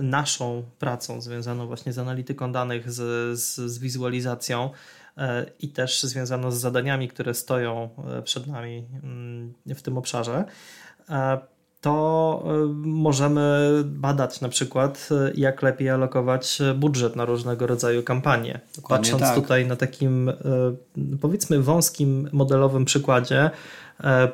naszą 0.00 0.62
pracą 0.78 1.20
związaną 1.20 1.66
właśnie 1.66 1.92
z 1.92 1.98
analityką 1.98 2.52
danych, 2.52 2.92
z, 2.92 3.38
z, 3.38 3.56
z 3.56 3.78
wizualizacją 3.78 4.70
i 5.58 5.68
też 5.68 6.02
związaną 6.02 6.50
z 6.50 6.60
zadaniami, 6.60 7.08
które 7.08 7.34
stoją 7.34 7.88
przed 8.24 8.46
nami 8.46 8.86
mm, 9.02 9.54
w 9.66 9.82
tym 9.82 9.98
obszarze, 9.98 10.44
to 11.82 12.44
y, 12.46 12.66
możemy 12.86 13.70
badać 13.84 14.40
na 14.40 14.48
przykład, 14.48 15.08
y, 15.10 15.32
jak 15.34 15.62
lepiej 15.62 15.90
alokować 15.90 16.58
budżet 16.76 17.16
na 17.16 17.24
różnego 17.24 17.66
rodzaju 17.66 18.02
kampanie. 18.02 18.60
Dokładnie 18.76 19.04
Patrząc 19.04 19.22
tak. 19.22 19.34
tutaj 19.34 19.66
na 19.66 19.76
takim 19.76 20.28
y, 20.28 20.34
powiedzmy 21.20 21.62
wąskim 21.62 22.28
modelowym 22.32 22.84
przykładzie, 22.84 23.50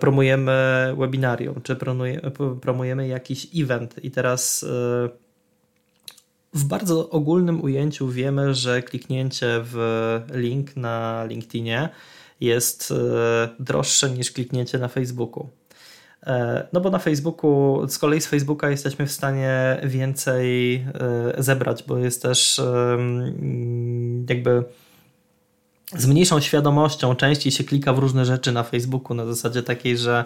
promujemy 0.01 0.57
webinarium, 0.99 1.63
czy 1.63 1.77
promujemy 2.61 3.09
jakiś 3.09 3.49
event 3.57 4.05
i 4.05 4.11
teraz 4.11 4.67
w 6.55 6.65
bardzo 6.65 7.11
ogólnym 7.11 7.63
ujęciu 7.63 8.09
wiemy, 8.09 8.55
że 8.55 8.83
kliknięcie 8.83 9.47
w 9.63 9.77
link 10.35 10.77
na 10.77 11.25
LinkedInie 11.25 11.89
jest 12.41 12.95
droższe 13.61 14.11
niż 14.11 14.33
kliknięcie 14.33 14.79
na 14.79 14.89
Facebooku. 14.89 15.49
E, 16.27 16.67
no 16.73 16.81
bo 16.81 16.91
na 16.91 16.99
Facebooku, 16.99 17.83
z 17.89 17.99
kolei 17.99 18.21
z 18.21 18.27
Facebooka 18.27 18.71
jesteśmy 18.71 19.07
w 19.07 19.13
stanie 19.13 19.81
więcej 19.85 20.75
e, 20.75 21.43
zebrać, 21.43 21.85
bo 21.87 21.99
jest 21.99 22.23
też 22.23 22.61
jakby 24.29 24.65
z 25.97 26.07
mniejszą 26.07 26.41
świadomością 26.41 27.15
częściej 27.15 27.53
się 27.53 27.65
klika 27.65 27.93
w 27.93 27.99
różne 27.99 28.25
rzeczy 28.25 28.53
na 28.53 28.63
Facebooku 28.63 29.17
na 29.17 29.27
zasadzie 29.27 29.63
takiej, 29.63 29.99
że 29.99 30.25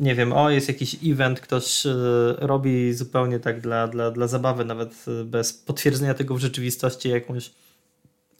nie 0.00 0.14
wiem, 0.14 0.32
o 0.32 0.50
jest 0.50 0.68
jakiś 0.68 0.96
event, 1.04 1.40
ktoś 1.40 1.86
e, 1.86 1.94
robi 2.38 2.94
zupełnie 2.94 3.40
tak 3.40 3.60
dla, 3.60 3.88
dla, 3.88 4.10
dla 4.10 4.28
zabawy, 4.28 4.64
nawet 4.64 5.04
bez 5.24 5.52
potwierdzenia 5.52 6.14
tego 6.14 6.34
w 6.34 6.38
rzeczywistości 6.38 7.08
jakąś 7.08 7.50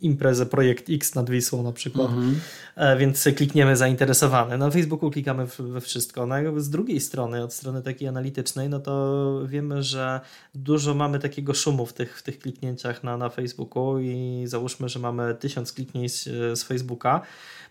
imprezę 0.01 0.47
Projekt 0.47 0.91
X 0.91 1.15
nad 1.15 1.31
Wisłą 1.31 1.63
na 1.63 1.73
przykład, 1.73 2.09
mhm. 2.09 2.41
E, 2.77 2.97
więc 2.97 3.29
klikniemy 3.37 3.77
zainteresowany. 3.77 4.59
Na 4.59 4.71
Facebooku 4.71 5.11
klikamy 5.11 5.47
we 5.59 5.81
wszystko. 5.81 6.27
No, 6.27 6.35
z 6.57 6.71
drugiej 6.71 7.01
strony, 7.01 7.45
od 7.45 7.53
strony 7.53 7.83
takiej 7.83 8.09
analitycznej, 8.09 8.69
no 8.69 8.81
to 8.81 9.43
wiemy, 9.47 9.83
że 9.83 10.21
dużo 10.55 10.95
mamy 10.95 11.19
takiego 11.19 11.55
szumu 11.55 11.87
w 11.87 11.93
tych, 11.93 12.19
w 12.19 12.23
tych 12.23 12.39
kliknięciach 12.39 13.05
na, 13.05 13.17
na 13.17 13.29
Facebooku 13.29 13.99
i 13.99 14.45
załóżmy, 14.47 14.89
że 14.89 14.99
mamy 14.99 15.35
tysiąc 15.35 15.73
kliknięć 15.73 16.13
z 16.55 16.63
Facebooka, 16.63 17.21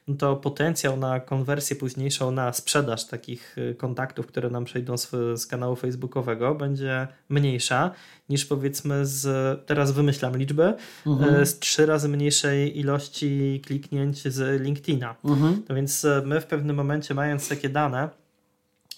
no 0.07 0.15
to 0.15 0.35
potencjał 0.35 0.97
na 0.97 1.19
konwersję 1.19 1.75
późniejszą 1.75 2.31
na 2.31 2.53
sprzedaż 2.53 3.05
takich 3.05 3.57
y, 3.57 3.75
kontaktów, 3.75 4.27
które 4.27 4.49
nam 4.49 4.65
przejdą 4.65 4.97
z, 4.97 5.09
z 5.35 5.47
kanału 5.47 5.75
facebookowego, 5.75 6.55
będzie 6.55 7.07
mniejsza 7.29 7.91
niż 8.29 8.45
powiedzmy 8.45 9.05
z, 9.05 9.25
teraz 9.65 9.91
wymyślam 9.91 10.37
liczby, 10.37 10.73
mhm. 11.05 11.41
Y, 11.41 11.45
z 11.45 11.59
trzy 11.59 11.85
razy 11.85 12.09
mniejszej 12.09 12.79
ilości 12.79 13.61
kliknięć 13.65 14.33
z 14.33 14.61
LinkedIna. 14.61 15.15
Mhm. 15.25 15.63
No 15.69 15.75
więc 15.75 16.03
y, 16.03 16.21
my 16.25 16.41
w 16.41 16.45
pewnym 16.45 16.75
momencie, 16.75 17.13
mając 17.13 17.49
takie 17.49 17.69
dane, 17.69 18.09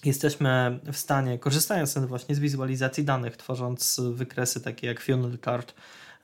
jesteśmy 0.04 0.80
w 0.92 0.96
stanie, 0.96 1.38
korzystając 1.38 1.98
właśnie 1.98 2.34
z 2.34 2.38
wizualizacji 2.38 3.04
danych, 3.04 3.36
tworząc 3.36 4.00
wykresy 4.12 4.60
takie 4.60 4.86
jak 4.86 5.00
funnel 5.00 5.38
chart, 5.44 5.74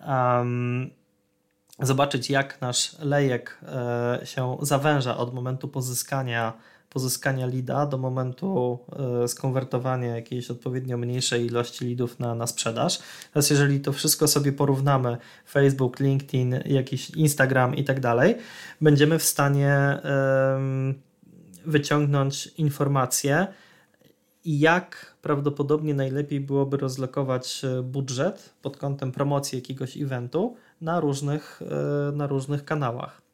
um, 0.07 0.91
zobaczyć, 1.81 2.31
jak 2.31 2.61
nasz 2.61 2.99
lejek 2.99 3.59
e, 3.63 4.21
się 4.25 4.57
zawęża 4.63 5.17
od 5.17 5.35
momentu 5.35 5.69
pozyskania, 5.69 6.53
pozyskania 6.91 7.47
lida 7.47 7.87
do 7.87 7.99
momentu 7.99 8.79
e, 9.25 9.29
skonwertowania 9.29 10.17
jakiejś 10.17 10.51
odpowiednio 10.51 10.97
mniejszej 10.97 11.47
ilości 11.47 11.85
lidów 11.85 12.19
na, 12.19 12.35
na 12.35 12.47
sprzedaż. 12.47 12.99
Teraz, 13.33 13.51
jeżeli 13.51 13.81
to 13.81 13.93
wszystko 13.93 14.29
sobie 14.29 14.53
porównamy, 14.53 15.17
Facebook, 15.51 16.01
LinkedIn, 16.01 16.55
jakiś 16.65 17.11
Instagram 17.11 17.75
i 17.75 17.85
tak 17.85 18.01
dalej, 18.01 18.35
będziemy 18.81 19.19
w 19.19 19.23
stanie 19.23 19.99
wyciągnąć 21.67 22.47
informacje, 22.47 23.47
jak 24.45 25.17
prawdopodobnie 25.23 25.95
najlepiej 25.95 26.41
byłoby 26.41 26.77
rozlokować 26.77 27.65
e, 27.65 27.83
budżet 27.83 28.55
pod 28.63 28.77
kątem 28.77 29.13
promocji 29.13 29.59
jakiegoś 29.59 29.97
eventu, 29.97 30.57
na 30.85 31.01
różnych, 31.01 31.63
e, 32.09 32.13
na 32.13 32.27
różnych 32.27 32.65
kanałach. 32.65 33.25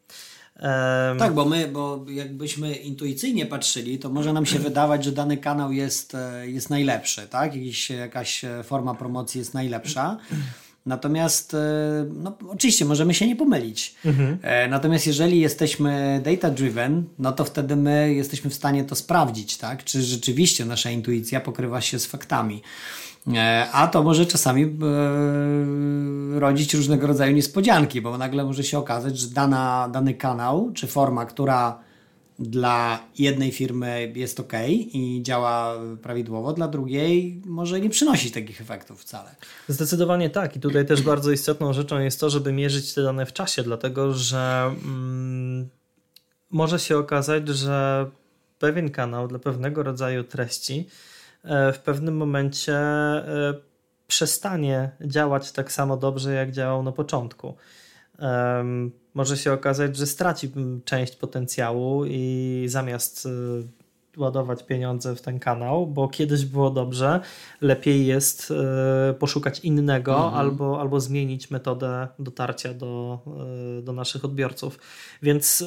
Tak, 1.19 1.35
bo 1.35 1.45
my, 1.45 1.69
bo 1.69 2.05
jakbyśmy 2.09 2.75
intuicyjnie 2.75 3.47
patrzyli, 3.47 3.99
to 3.99 4.11
może 4.11 4.33
nam 4.33 4.47
się 4.47 4.59
wydawać, 4.69 5.05
że 5.05 5.13
dany 5.13 5.37
kanał 5.37 5.73
jest, 5.73 6.15
e, 6.15 6.51
jest 6.51 6.71
najlepszy, 6.71 7.27
tak? 7.29 7.55
Jakiś, 7.55 7.91
jakaś 7.91 8.45
e, 8.45 8.63
forma 8.63 8.95
promocji 8.95 9.39
jest 9.39 9.55
najlepsza. 9.55 10.19
Natomiast, 10.87 11.57
no, 12.15 12.39
oczywiście, 12.49 12.85
możemy 12.85 13.15
się 13.15 13.27
nie 13.27 13.37
pomylić. 13.37 13.95
Mhm. 14.05 14.39
Natomiast 14.71 15.07
jeżeli 15.07 15.41
jesteśmy 15.41 16.21
data-driven, 16.25 17.03
no 17.19 17.33
to 17.33 17.45
wtedy 17.45 17.77
my 17.77 18.15
jesteśmy 18.15 18.51
w 18.51 18.55
stanie 18.55 18.85
to 18.85 18.95
sprawdzić, 18.95 19.57
tak? 19.57 19.85
Czy 19.85 20.03
rzeczywiście 20.03 20.65
nasza 20.65 20.91
intuicja 20.91 21.41
pokrywa 21.41 21.81
się 21.81 21.99
z 21.99 22.07
faktami. 22.07 22.63
A 23.73 23.89
to 23.89 24.03
może 24.03 24.27
czasami 24.27 24.67
rodzić 26.41 26.75
różnego 26.75 27.07
rodzaju 27.07 27.33
niespodzianki, 27.37 28.01
bo 28.01 28.19
nagle 28.19 28.45
może 28.45 28.65
się 28.65 28.79
okazać, 28.79 29.19
że 29.19 29.29
dana, 29.29 29.89
dany 29.93 30.15
kanał 30.15 30.71
czy 30.75 30.87
forma, 30.87 31.27
która 31.27 31.79
dla 32.39 33.01
jednej 33.19 33.53
firmy 33.53 34.13
jest 34.17 34.41
ok 34.41 34.53
i 34.69 35.21
działa 35.23 35.75
prawidłowo, 36.03 36.53
dla 36.53 36.69
drugiej 36.69 37.43
może 37.47 37.81
nie 37.81 37.91
przynosić 37.91 38.33
takich 38.33 38.61
efektów 38.61 39.01
wcale. 39.01 39.37
Zdecydowanie 39.69 40.31
tak. 40.31 40.57
I 40.57 40.61
tutaj 40.61 40.87
też 40.87 41.03
bardzo 41.03 41.31
istotną 41.31 41.73
rzeczą 41.73 41.99
jest 41.99 42.21
to, 42.21 42.31
żeby 42.31 42.53
mierzyć 42.53 42.95
te 42.95 43.03
dane 43.03 43.27
w 43.27 43.33
czasie, 43.33 43.63
dlatego 43.63 44.15
że 44.15 44.71
mm, 44.85 45.69
może 46.51 46.79
się 46.79 46.99
okazać, 46.99 47.49
że 47.49 48.07
pewien 48.59 48.91
kanał 48.91 49.29
dla 49.29 49.39
pewnego 49.39 49.83
rodzaju 49.83 50.25
treści 50.25 50.87
E, 51.45 51.73
w 51.73 51.79
pewnym 51.79 52.17
momencie 52.17 52.75
e, 52.75 53.55
przestanie 54.11 54.91
działać 55.01 55.53
tak 55.53 55.73
samo 55.73 55.97
dobrze, 55.97 56.35
jak 56.35 56.53
działał 56.53 56.83
na 56.83 56.93
początku. 56.93 57.55
Może 59.15 59.37
się 59.37 59.53
okazać, 59.53 59.97
że 59.97 60.07
straci 60.07 60.53
część 60.85 61.17
potencjału 61.17 62.05
i 62.05 62.65
zamiast 62.69 63.27
e, 63.27 64.21
ładować 64.21 64.63
pieniądze 64.63 65.17
w 65.17 65.23
ten 65.23 65.39
kanał, 65.39 65.87
bo 65.87 66.09
kiedyś 66.09 66.45
było 66.45 66.71
dobrze, 66.71 67.21
lepiej 67.61 68.07
jest 68.07 68.53
poszukać 69.19 69.61
innego 69.61 70.15
mhm. 70.15 70.35
albo, 70.35 70.81
albo 70.81 71.01
zmienić 71.01 71.51
metodę 71.51 72.09
dotarcia 72.19 72.75
do, 72.75 73.19
do 73.83 73.93
naszych 73.93 74.25
odbiorców. 74.25 74.79
Więc 75.23 75.65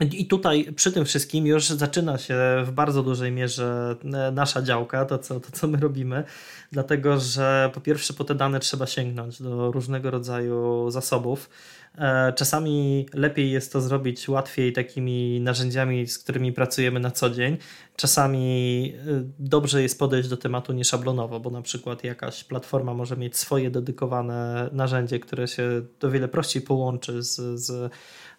i 0.00 0.26
tutaj 0.26 0.72
przy 0.76 0.92
tym 0.92 1.04
wszystkim 1.04 1.46
już 1.46 1.68
zaczyna 1.68 2.18
się 2.18 2.36
w 2.64 2.70
bardzo 2.70 3.02
dużej 3.02 3.32
mierze 3.32 3.96
e, 4.04 4.30
nasza 4.32 4.62
działka, 4.62 5.04
to 5.04 5.18
co, 5.18 5.40
to 5.40 5.52
co 5.52 5.68
my 5.68 5.78
robimy, 5.78 6.24
dlatego 6.72 7.20
że 7.20 7.70
po 7.74 7.80
pierwsze 7.80 8.14
po 8.14 8.24
te 8.24 8.34
dane 8.34 8.60
trzeba 8.60 8.86
sięgnąć 8.86 9.42
do 9.42 9.72
różnego 9.72 10.10
rodzaju 10.10 10.90
zasobów. 10.90 11.50
E, 11.98 12.32
czasami 12.32 13.06
lepiej 13.14 13.50
jest 13.50 13.72
to 13.72 13.80
zrobić 13.80 14.28
łatwiej 14.28 14.72
takimi 14.72 15.40
narzędziami, 15.40 16.06
z 16.06 16.18
którymi 16.18 16.52
pracujemy 16.52 17.00
na 17.00 17.10
co 17.10 17.30
dzień. 17.30 17.56
Czasami 17.96 18.92
e, 18.98 19.22
dobrze 19.38 19.82
jest 19.82 19.98
podejść 19.98 20.28
do 20.28 20.36
tematu 20.36 20.72
nieszablonowo, 20.72 21.40
bo 21.40 21.50
na 21.50 21.62
przykład 21.62 22.04
jakaś 22.04 22.44
platforma 22.44 22.94
może 22.94 23.16
mieć 23.16 23.36
swoje 23.36 23.70
dedykowane 23.70 24.68
narzędzie, 24.72 25.20
które 25.20 25.48
się 25.48 25.82
o 26.02 26.10
wiele 26.10 26.28
prościej 26.28 26.62
połączy 26.62 27.22
z, 27.22 27.60
z 27.60 27.92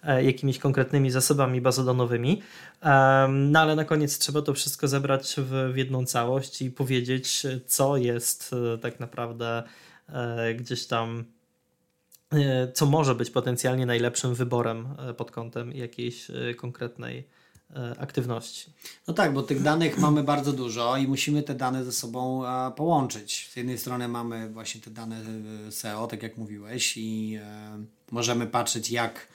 e, 0.03 0.23
jakimiś 0.23 0.59
konkretnymi 0.59 1.11
zasobami 1.11 1.61
bazodanowymi. 1.61 2.41
No 3.29 3.59
ale 3.59 3.75
na 3.75 3.85
koniec 3.85 4.17
trzeba 4.17 4.41
to 4.41 4.53
wszystko 4.53 4.87
zebrać 4.87 5.35
w, 5.37 5.71
w 5.73 5.77
jedną 5.77 6.05
całość 6.05 6.61
i 6.61 6.71
powiedzieć, 6.71 7.43
co 7.65 7.97
jest 7.97 8.55
tak 8.81 8.99
naprawdę 8.99 9.63
gdzieś 10.55 10.87
tam 10.87 11.25
co 12.73 12.85
może 12.85 13.15
być 13.15 13.29
potencjalnie 13.29 13.85
najlepszym 13.85 14.35
wyborem 14.35 14.87
e, 14.97 15.13
pod 15.13 15.31
kątem 15.31 15.71
jakiejś 15.71 16.29
e, 16.29 16.53
konkretnej 16.53 17.27
aktywności. 17.99 18.71
No 19.07 19.13
tak, 19.13 19.33
bo 19.33 19.43
tych 19.43 19.61
danych 19.61 19.97
mamy 19.97 20.23
bardzo 20.23 20.53
dużo 20.53 20.97
i 20.97 21.07
musimy 21.07 21.43
te 21.43 21.55
dane 21.55 21.85
ze 21.85 21.91
sobą 21.91 22.43
połączyć. 22.75 23.49
Z 23.51 23.55
jednej 23.55 23.77
strony 23.77 24.07
mamy 24.07 24.49
właśnie 24.49 24.81
te 24.81 24.89
dane 24.89 25.21
SEO, 25.69 26.07
tak 26.07 26.23
jak 26.23 26.37
mówiłeś, 26.37 26.97
i 26.97 27.39
możemy 28.11 28.47
patrzeć, 28.47 28.91
jak 28.91 29.27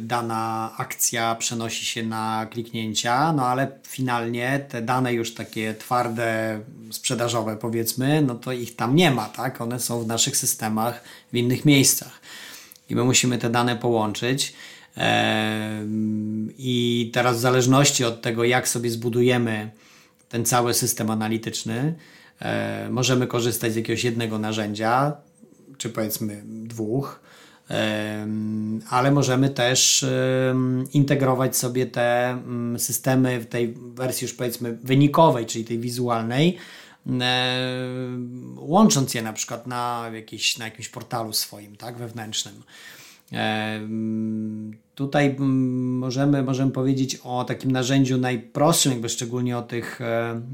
dana 0.00 0.72
akcja 0.78 1.34
przenosi 1.34 1.84
się 1.84 2.02
na 2.02 2.46
kliknięcia, 2.50 3.32
no 3.32 3.46
ale 3.46 3.78
finalnie 3.86 4.66
te 4.68 4.82
dane 4.82 5.12
już 5.12 5.34
takie 5.34 5.74
twarde, 5.74 6.60
sprzedażowe 6.90 7.56
powiedzmy, 7.56 8.22
no 8.22 8.34
to 8.34 8.52
ich 8.52 8.76
tam 8.76 8.96
nie 8.96 9.10
ma, 9.10 9.28
tak? 9.28 9.60
One 9.60 9.80
są 9.80 10.02
w 10.04 10.06
naszych 10.06 10.36
systemach 10.36 11.04
w 11.32 11.36
innych 11.36 11.64
miejscach. 11.64 12.20
I 12.90 12.94
my 12.96 13.04
musimy 13.04 13.38
te 13.38 13.50
dane 13.50 13.76
połączyć. 13.76 14.54
I 16.58 17.10
teraz 17.14 17.36
w 17.36 17.40
zależności 17.40 18.04
od 18.04 18.22
tego, 18.22 18.44
jak 18.44 18.68
sobie 18.68 18.90
zbudujemy 18.90 19.70
ten 20.28 20.44
cały 20.44 20.74
system 20.74 21.10
analityczny, 21.10 21.94
możemy 22.90 23.26
korzystać 23.26 23.72
z 23.72 23.76
jakiegoś 23.76 24.04
jednego 24.04 24.38
narzędzia, 24.38 25.12
czy 25.78 25.90
powiedzmy 25.90 26.42
dwóch, 26.46 27.20
ale 28.90 29.10
możemy 29.10 29.50
też 29.50 30.06
integrować 30.92 31.56
sobie 31.56 31.86
te 31.86 32.30
mm, 32.30 32.78
systemy 32.78 33.40
w 33.40 33.46
tej 33.46 33.74
wersji 33.94 34.24
już 34.24 34.34
powiedzmy 34.34 34.78
wynikowej, 34.82 35.46
czyli 35.46 35.64
tej 35.64 35.78
wizualnej, 35.78 36.58
łącząc 38.56 39.14
je 39.14 39.22
na 39.22 39.32
przykład 39.32 39.66
na, 39.66 40.10
jakiś, 40.14 40.58
na 40.58 40.64
jakimś 40.64 40.88
portalu 40.88 41.32
swoim, 41.32 41.76
tak, 41.76 41.96
wewnętrznym. 41.96 42.54
Tutaj 44.94 45.26
mm, 45.26 45.98
możemy, 45.98 46.42
możemy 46.42 46.72
powiedzieć 46.72 47.20
o 47.24 47.44
takim 47.44 47.72
narzędziu 47.72 48.18
najprostszym, 48.18 48.92
jakby 48.92 49.08
szczególnie 49.08 49.58
o 49.58 49.62
tych 49.62 50.00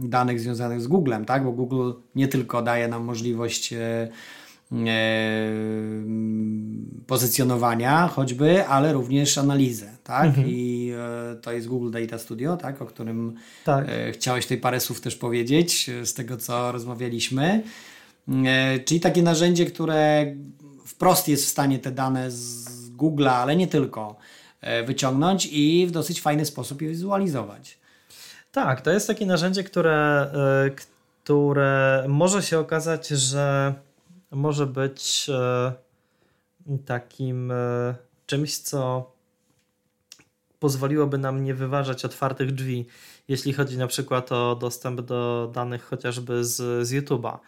danych 0.02 0.40
związanych 0.40 0.80
z 0.80 0.86
Googlem, 0.86 1.24
tak? 1.24 1.44
bo 1.44 1.52
Google 1.52 1.92
nie 2.14 2.28
tylko 2.28 2.62
daje 2.62 2.88
nam 2.88 3.04
możliwość 3.04 3.72
E, 3.72 4.08
pozycjonowania 7.06 8.08
choćby, 8.08 8.66
ale 8.66 8.92
również 8.92 9.38
analizę, 9.38 9.96
tak? 10.04 10.26
Mhm. 10.26 10.46
I 10.48 10.92
e, 11.32 11.36
to 11.36 11.52
jest 11.52 11.66
Google 11.66 11.90
Data 11.90 12.18
Studio, 12.18 12.56
tak? 12.56 12.82
O 12.82 12.86
którym 12.86 13.34
tak. 13.64 13.88
E, 13.88 14.12
chciałeś 14.12 14.44
tutaj 14.44 14.58
parę 14.58 14.80
słów 14.80 15.00
też 15.00 15.16
powiedzieć 15.16 15.90
z 16.04 16.14
tego, 16.14 16.36
co 16.36 16.72
rozmawialiśmy. 16.72 17.62
Czyli 18.84 19.00
takie 19.00 19.22
narzędzie, 19.22 19.66
które 19.66 20.26
wprost 20.86 21.28
jest 21.28 21.44
w 21.44 21.48
stanie 21.48 21.78
te 21.78 21.90
dane 21.90 22.30
z 22.30 22.90
Google'a, 22.90 23.30
ale 23.30 23.56
nie 23.56 23.66
tylko, 23.66 24.16
wyciągnąć 24.86 25.48
i 25.52 25.86
w 25.86 25.90
dosyć 25.90 26.20
fajny 26.20 26.44
sposób 26.44 26.82
je 26.82 26.88
wizualizować. 26.88 27.78
Tak, 28.52 28.80
to 28.80 28.90
jest 28.90 29.06
takie 29.06 29.26
narzędzie, 29.26 29.64
które, 29.64 30.30
które 31.24 32.04
może 32.08 32.42
się 32.42 32.58
okazać, 32.58 33.08
że 33.08 33.74
może 34.30 34.66
być 34.66 35.26
e, 35.30 35.72
takim 36.86 37.50
e, 37.50 37.94
czymś, 38.26 38.58
co 38.58 39.12
pozwoliłoby 40.58 41.18
nam 41.18 41.44
nie 41.44 41.54
wyważać 41.54 42.04
otwartych 42.04 42.52
drzwi, 42.52 42.86
jeśli 43.28 43.52
chodzi 43.52 43.78
na 43.78 43.86
przykład 43.86 44.32
o 44.32 44.56
dostęp 44.56 45.00
do 45.00 45.50
danych 45.54 45.84
chociażby 45.84 46.44
z, 46.44 46.86
z 46.88 46.92
YouTube'a. 46.92 47.38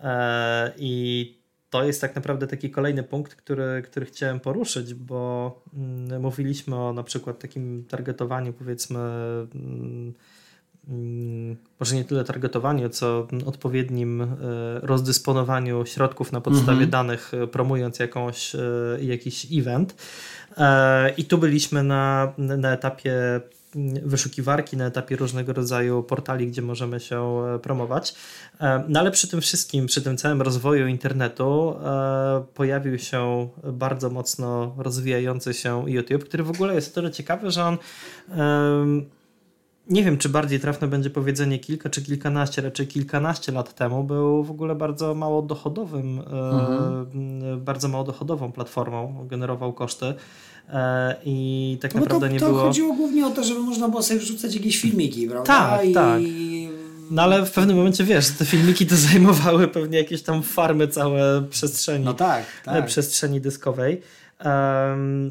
E, 0.00 0.72
I 0.76 1.46
to 1.70 1.84
jest 1.84 2.00
tak 2.00 2.14
naprawdę 2.14 2.46
taki 2.46 2.70
kolejny 2.70 3.02
punkt, 3.02 3.34
który, 3.34 3.82
który 3.84 4.06
chciałem 4.06 4.40
poruszyć, 4.40 4.94
bo 4.94 5.52
mm, 5.74 6.22
mówiliśmy 6.22 6.76
o 6.76 6.92
na 6.92 7.02
przykład 7.02 7.38
takim 7.38 7.84
targetowaniu, 7.84 8.52
powiedzmy 8.52 8.98
mm, 9.54 10.14
może 11.80 11.94
nie 11.94 12.04
tyle 12.04 12.24
targetowaniu, 12.24 12.88
co 12.88 13.28
odpowiednim 13.46 14.22
e, 14.22 14.26
rozdysponowaniu 14.82 15.86
środków 15.86 16.32
na 16.32 16.40
podstawie 16.40 16.72
mhm. 16.72 16.90
danych, 16.90 17.32
e, 17.34 17.46
promując 17.46 17.98
jakąś, 17.98 18.54
e, 18.54 18.58
jakiś 19.00 19.46
event. 19.52 19.94
I 21.16 21.24
tu 21.24 21.38
byliśmy 21.38 21.82
na, 21.82 22.32
na 22.38 22.72
etapie 22.72 23.40
wyszukiwarki, 24.04 24.76
na 24.76 24.86
etapie 24.86 25.16
różnego 25.16 25.52
rodzaju 25.52 26.02
portali, 26.02 26.46
gdzie 26.46 26.62
możemy 26.62 27.00
się 27.00 27.42
promować. 27.62 28.14
No 28.88 29.00
ale 29.00 29.10
przy 29.10 29.28
tym 29.28 29.40
wszystkim, 29.40 29.86
przy 29.86 30.02
tym 30.02 30.16
całym 30.16 30.42
rozwoju 30.42 30.86
internetu 30.86 31.76
pojawił 32.54 32.98
się 32.98 33.48
bardzo 33.64 34.10
mocno 34.10 34.74
rozwijający 34.78 35.54
się 35.54 35.90
YouTube, 35.90 36.24
który 36.24 36.44
w 36.44 36.50
ogóle 36.50 36.74
jest 36.74 36.92
o 36.92 36.94
tyle 36.94 37.10
ciekawy, 37.10 37.50
że 37.50 37.64
on 37.64 37.78
nie 39.90 40.04
wiem, 40.04 40.18
czy 40.18 40.28
bardziej 40.28 40.60
trafne 40.60 40.88
będzie 40.88 41.10
powiedzenie 41.10 41.58
kilka 41.58 41.90
czy 41.90 42.02
kilkanaście, 42.02 42.62
raczej 42.62 42.86
kilkanaście 42.86 43.52
lat 43.52 43.74
temu 43.74 44.04
był 44.04 44.44
w 44.44 44.50
ogóle 44.50 44.74
bardzo 44.74 45.14
mało 45.14 45.42
dochodowym, 45.42 46.18
e, 46.18 46.22
mhm. 46.22 47.60
bardzo 47.60 47.88
mało 47.88 48.04
dochodową 48.04 48.52
platformą, 48.52 49.26
generował 49.28 49.72
koszty 49.72 50.14
e, 50.68 51.16
i 51.24 51.78
tak 51.80 51.94
no 51.94 52.00
naprawdę 52.00 52.26
to, 52.26 52.32
nie 52.32 52.40
to 52.40 52.46
było... 52.46 52.60
To 52.60 52.66
chodziło 52.66 52.94
głównie 52.94 53.26
o 53.26 53.30
to, 53.30 53.44
żeby 53.44 53.60
można 53.60 53.88
było 53.88 54.02
sobie 54.02 54.20
wrzucać 54.20 54.54
jakieś 54.54 54.80
filmiki, 54.80 55.28
prawda? 55.28 55.46
Tak, 55.46 55.88
I... 55.88 55.92
tak. 55.92 56.20
No 57.10 57.22
ale 57.22 57.46
w 57.46 57.50
pewnym 57.50 57.76
momencie 57.76 58.04
wiesz, 58.04 58.30
te 58.30 58.44
filmiki 58.44 58.86
to 58.86 58.96
zajmowały 59.10 59.68
pewnie 59.68 59.98
jakieś 59.98 60.22
tam 60.22 60.42
farmy 60.42 60.88
całe 60.88 61.42
przestrzeni. 61.42 62.04
No 62.04 62.14
tak, 62.14 62.44
tak. 62.64 62.86
Przestrzeni 62.86 63.40
dyskowej. 63.40 64.02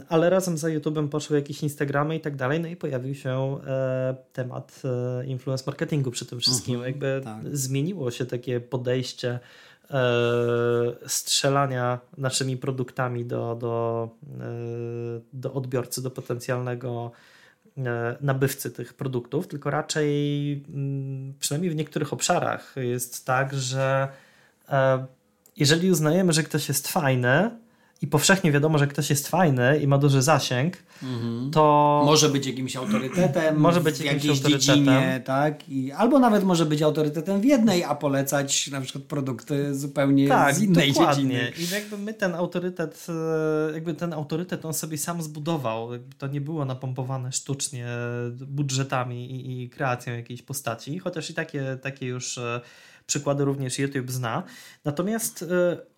Ale 0.10 0.30
razem 0.30 0.58
za 0.58 0.68
YouTube'em 0.68 1.08
poszły 1.10 1.38
jakieś 1.38 1.64
Instagramy 1.64 2.16
i 2.16 2.20
tak 2.20 2.36
dalej, 2.36 2.60
no 2.60 2.68
i 2.68 2.76
pojawił 2.76 3.16
się 3.16 3.60
e, 3.68 4.16
temat 4.34 4.82
e, 4.86 5.26
influence 5.26 5.64
marketingu 5.68 6.12
przy 6.12 6.26
tym 6.26 6.40
wszystkim. 6.40 6.76
Mhm, 6.76 6.94
Jakby 6.94 7.22
tak. 7.24 7.58
zmieniło 7.58 8.12
się 8.12 8.26
takie 8.26 8.60
podejście 8.60 9.40
e, 9.90 10.00
strzelania 11.08 12.00
naszymi 12.18 12.58
produktami 12.58 13.26
do, 13.26 13.56
do, 13.56 14.10
do 15.34 15.54
odbiorcy, 15.54 16.04
do 16.04 16.12
potencjalnego 16.12 17.12
nabywcy 18.22 18.72
tych 18.72 18.94
produktów, 18.94 19.48
tylko 19.48 19.70
raczej 19.70 20.52
mm, 20.70 21.34
przynajmniej 21.40 21.72
w 21.72 21.76
niektórych 21.76 22.14
obszarach 22.14 22.76
jest 22.78 23.26
tak, 23.26 23.54
że 23.54 24.08
jeżeli 25.58 25.92
uznajemy, 25.92 26.34
że 26.34 26.44
ktoś 26.44 26.68
jest 26.68 26.88
fajny, 26.88 27.52
i 28.02 28.08
powszechnie 28.08 28.52
wiadomo, 28.52 28.78
że 28.78 28.88
ktoś 28.88 29.10
jest 29.10 29.28
fajny 29.28 29.80
i 29.80 29.88
ma 29.88 29.98
duży 29.98 30.22
zasięg, 30.22 30.78
mhm. 31.04 31.52
to. 31.52 32.02
Może 32.06 32.30
być 32.30 32.48
jakimś 32.48 32.76
autorytetem. 32.76 33.58
może 33.68 33.82
być 33.82 33.96
w 33.96 34.04
jakimś 34.04 34.30
autorytetem. 34.30 34.60
Dziedzinie, 34.60 35.22
tak? 35.26 35.70
I, 35.70 35.92
albo 35.92 36.20
nawet 36.20 36.44
może 36.44 36.66
być 36.66 36.82
autorytetem 36.82 37.42
w 37.42 37.46
jednej, 37.46 37.84
a 37.84 37.96
polecać 37.96 38.72
na 38.72 38.82
przykład 38.82 39.04
produkty 39.04 39.76
zupełnie 39.76 40.28
tak, 40.28 40.56
z 40.56 40.62
innej 40.62 40.94
dokładnie. 40.94 41.24
dziedziny. 41.24 41.52
I 41.58 41.74
jakby 41.74 41.98
my 41.98 42.14
ten 42.14 42.36
autorytet, 42.36 43.08
e, 43.70 43.74
jakby 43.74 43.94
ten 43.94 44.14
autorytet 44.14 44.66
on 44.66 44.74
sobie 44.74 44.98
sam 44.98 45.22
zbudował. 45.22 45.90
To 46.18 46.28
nie 46.28 46.42
było 46.42 46.66
napompowane 46.66 47.32
sztucznie 47.32 47.88
budżetami 48.32 49.32
i, 49.32 49.64
i 49.64 49.70
kreacją 49.70 50.14
jakiejś 50.14 50.42
postaci, 50.42 51.00
chociaż 51.00 51.30
i 51.30 51.34
takie, 51.34 51.78
takie 51.82 52.06
już 52.06 52.38
e, 52.38 52.62
przykłady 53.06 53.46
również 53.46 53.80
YouTube 53.80 54.12
zna. 54.12 54.44
Natomiast 54.86 55.44
e, 55.44 55.95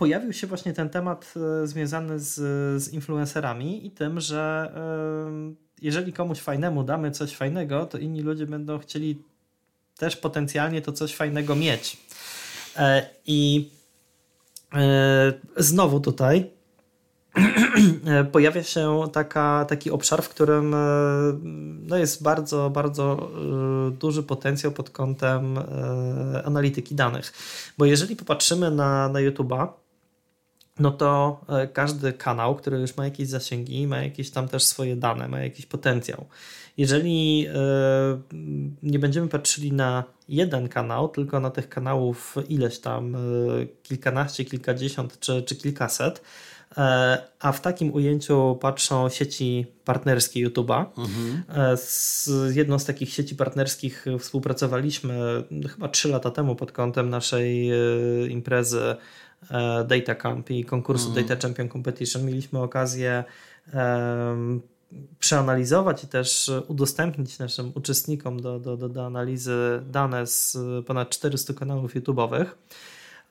pojawił 0.00 0.32
się 0.32 0.46
właśnie 0.46 0.72
ten 0.72 0.88
temat 0.88 1.34
e, 1.62 1.66
związany 1.66 2.20
z, 2.20 2.34
z 2.82 2.88
influencerami 2.92 3.86
i 3.86 3.90
tym, 3.90 4.20
że 4.20 4.72
e, 4.76 5.54
jeżeli 5.82 6.12
komuś 6.12 6.38
fajnemu 6.38 6.84
damy 6.84 7.10
coś 7.10 7.36
fajnego, 7.36 7.86
to 7.86 7.98
inni 7.98 8.22
ludzie 8.22 8.46
będą 8.46 8.78
chcieli 8.78 9.22
też 9.96 10.16
potencjalnie 10.16 10.82
to 10.82 10.92
coś 10.92 11.14
fajnego 11.14 11.56
mieć. 11.56 11.96
E, 12.76 13.10
I 13.26 13.70
znowu 15.56 16.00
tutaj 16.00 16.50
pojawia 18.32 18.62
się 18.62 19.02
taka, 19.12 19.66
taki 19.68 19.90
obszar, 19.90 20.22
w 20.22 20.28
którym 20.28 20.74
no 21.86 21.96
jest 21.96 22.22
bardzo, 22.22 22.70
bardzo 22.70 23.30
duży 23.98 24.22
potencjał 24.22 24.72
pod 24.72 24.90
kątem 24.90 25.58
analityki 26.44 26.94
danych. 26.94 27.32
Bo 27.78 27.84
jeżeli 27.84 28.16
popatrzymy 28.16 28.70
na, 28.70 29.08
na 29.08 29.18
YouTube'a, 29.18 29.68
no 30.80 30.90
to 30.90 31.40
e, 31.48 31.66
każdy 31.66 32.12
kanał, 32.12 32.56
który 32.56 32.78
już 32.78 32.96
ma 32.96 33.04
jakieś 33.04 33.28
zasięgi, 33.28 33.86
ma 33.86 34.02
jakieś 34.02 34.30
tam 34.30 34.48
też 34.48 34.64
swoje 34.64 34.96
dane, 34.96 35.28
ma 35.28 35.40
jakiś 35.40 35.66
potencjał. 35.66 36.26
Jeżeli 36.76 37.46
e, 37.46 37.52
nie 38.82 38.98
będziemy 38.98 39.28
patrzyli 39.28 39.72
na 39.72 40.04
jeden 40.28 40.68
kanał, 40.68 41.08
tylko 41.08 41.40
na 41.40 41.50
tych 41.50 41.68
kanałów 41.68 42.36
ileś 42.48 42.78
tam, 42.78 43.14
e, 43.14 43.18
kilkanaście, 43.82 44.44
kilkadziesiąt 44.44 45.20
czy, 45.20 45.42
czy 45.42 45.56
kilkaset, 45.56 46.22
a 47.40 47.52
w 47.52 47.60
takim 47.60 47.94
ujęciu 47.94 48.58
patrzą 48.60 49.08
sieci 49.08 49.66
partnerskie 49.84 50.48
YouTube'a. 50.48 50.84
Mhm. 50.98 51.42
Z 51.76 52.28
jedną 52.54 52.78
z 52.78 52.84
takich 52.84 53.12
sieci 53.12 53.36
partnerskich 53.36 54.04
współpracowaliśmy 54.18 55.44
chyba 55.74 55.88
trzy 55.88 56.08
lata 56.08 56.30
temu 56.30 56.56
pod 56.56 56.72
kątem 56.72 57.10
naszej 57.10 57.70
imprezy 58.28 58.96
Data 59.86 60.14
Camp 60.14 60.50
i 60.50 60.64
konkursu 60.64 61.10
mm. 61.10 61.24
Data 61.24 61.42
Champion 61.42 61.68
Competition 61.68 62.26
mieliśmy 62.26 62.58
okazję 62.58 63.24
um, 63.74 64.60
przeanalizować 65.18 66.04
i 66.04 66.06
też 66.06 66.50
udostępnić 66.68 67.38
naszym 67.38 67.72
uczestnikom 67.74 68.40
do, 68.40 68.58
do, 68.58 68.76
do, 68.76 68.88
do 68.88 69.06
analizy 69.06 69.82
dane 69.90 70.26
z 70.26 70.58
ponad 70.86 71.10
400 71.10 71.54
kanałów 71.54 71.94
YouTube'owych. 71.94 72.46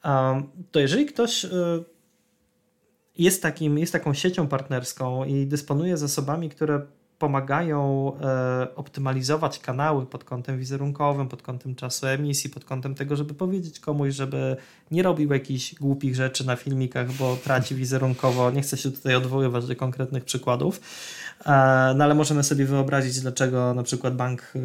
Um, 0.06 0.50
to 0.72 0.80
jeżeli 0.80 1.06
ktoś 1.06 1.46
e, 1.46 1.50
jest, 3.18 3.42
takim, 3.42 3.78
jest 3.78 3.94
taką 3.94 4.14
siecią 4.14 4.48
partnerską 4.48 5.26
i 5.26 5.46
dysponuje 5.46 5.98
zasobami, 5.98 6.50
które 6.50 6.82
pomagają 7.20 8.12
e, 8.22 8.68
optymalizować 8.76 9.60
kanały 9.60 10.06
pod 10.06 10.24
kątem 10.24 10.60
wizerunkowym, 10.60 11.28
pod 11.28 11.42
kątem 11.42 11.76
czasu 11.76 12.08
emisji, 12.08 12.50
pod 12.50 12.66
kątem 12.66 12.96
tego, 12.96 13.16
żeby 13.16 13.34
powiedzieć 13.34 13.80
komuś, 13.80 14.14
żeby 14.14 14.56
nie 14.92 15.04
robił 15.04 15.34
jakichś 15.34 15.76
głupich 15.76 16.16
rzeczy 16.16 16.46
na 16.46 16.56
filmikach, 16.56 17.12
bo 17.12 17.38
traci 17.44 17.76
wizerunkowo. 17.76 18.52
Nie 18.52 18.62
chcę 18.62 18.78
się 18.78 18.92
tutaj 18.92 19.16
odwoływać 19.16 19.68
do 19.68 19.76
konkretnych 19.76 20.26
przykładów, 20.26 20.82
e, 21.46 21.50
no 21.96 22.04
ale 22.04 22.16
możemy 22.16 22.44
sobie 22.44 22.66
wyobrazić, 22.66 23.20
dlaczego 23.20 23.74
na 23.74 23.84
przykład 23.84 24.16
bank, 24.16 24.54
e, 24.56 24.60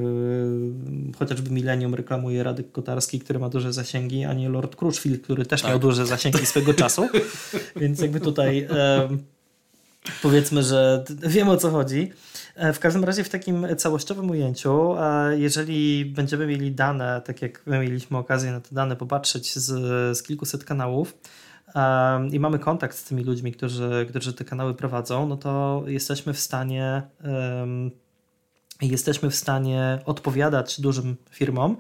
chociażby 1.19 1.51
Millennium 1.51 1.95
reklamuje 1.95 2.43
Radek 2.43 2.73
Kotarski, 2.73 3.21
który 3.21 3.39
ma 3.39 3.49
duże 3.49 3.73
zasięgi, 3.73 4.25
a 4.25 4.33
nie 4.35 4.49
Lord 4.49 4.77
Crushfield, 4.77 5.23
który 5.23 5.47
też 5.47 5.63
tak. 5.63 5.71
miał 5.71 5.79
duże 5.79 6.07
zasięgi 6.07 6.47
swego 6.47 6.75
czasu. 6.75 7.09
Więc 7.81 8.01
jakby 8.01 8.21
tutaj 8.21 8.69
powiedzmy, 10.23 10.63
że 10.63 11.05
wiemy 11.11 11.51
o 11.51 11.57
co 11.57 11.71
chodzi. 11.71 12.13
E, 12.55 12.73
w 12.73 12.81
każdym 12.81 13.05
razie 13.05 13.25
w 13.25 13.29
takim 13.29 13.67
całościowym 13.77 14.31
ujęciu, 14.31 14.95
jeżeli 15.37 16.05
będziemy 16.05 16.47
mieli 16.47 16.73
dane, 16.73 17.23
tak 17.25 17.43
jak 17.43 17.67
my 17.67 17.79
mieliśmy 17.79 18.19
okazję 18.19 18.53
na 18.53 18.61
te 18.61 18.75
dane 18.75 18.97
popatrzeć 18.97 19.55
z, 19.55 19.67
z 20.19 20.23
kilkuset 20.23 20.65
kanałów, 20.65 21.19
i 22.33 22.41
mamy 22.41 22.59
kontakt 22.59 22.97
z 22.97 23.05
tymi 23.05 23.25
ludźmi, 23.25 23.53
którzy, 23.53 24.07
którzy 24.09 24.33
te 24.33 24.45
kanały 24.45 24.75
prowadzą, 24.75 25.29
no 25.29 25.37
to 25.37 25.83
jesteśmy 25.87 26.33
w 26.33 26.41
stanie 26.41 27.03
jesteśmy 28.83 29.31
w 29.31 29.35
stanie 29.35 29.99
odpowiadać 30.05 30.81
dużym 30.81 31.17
firmom, 31.31 31.77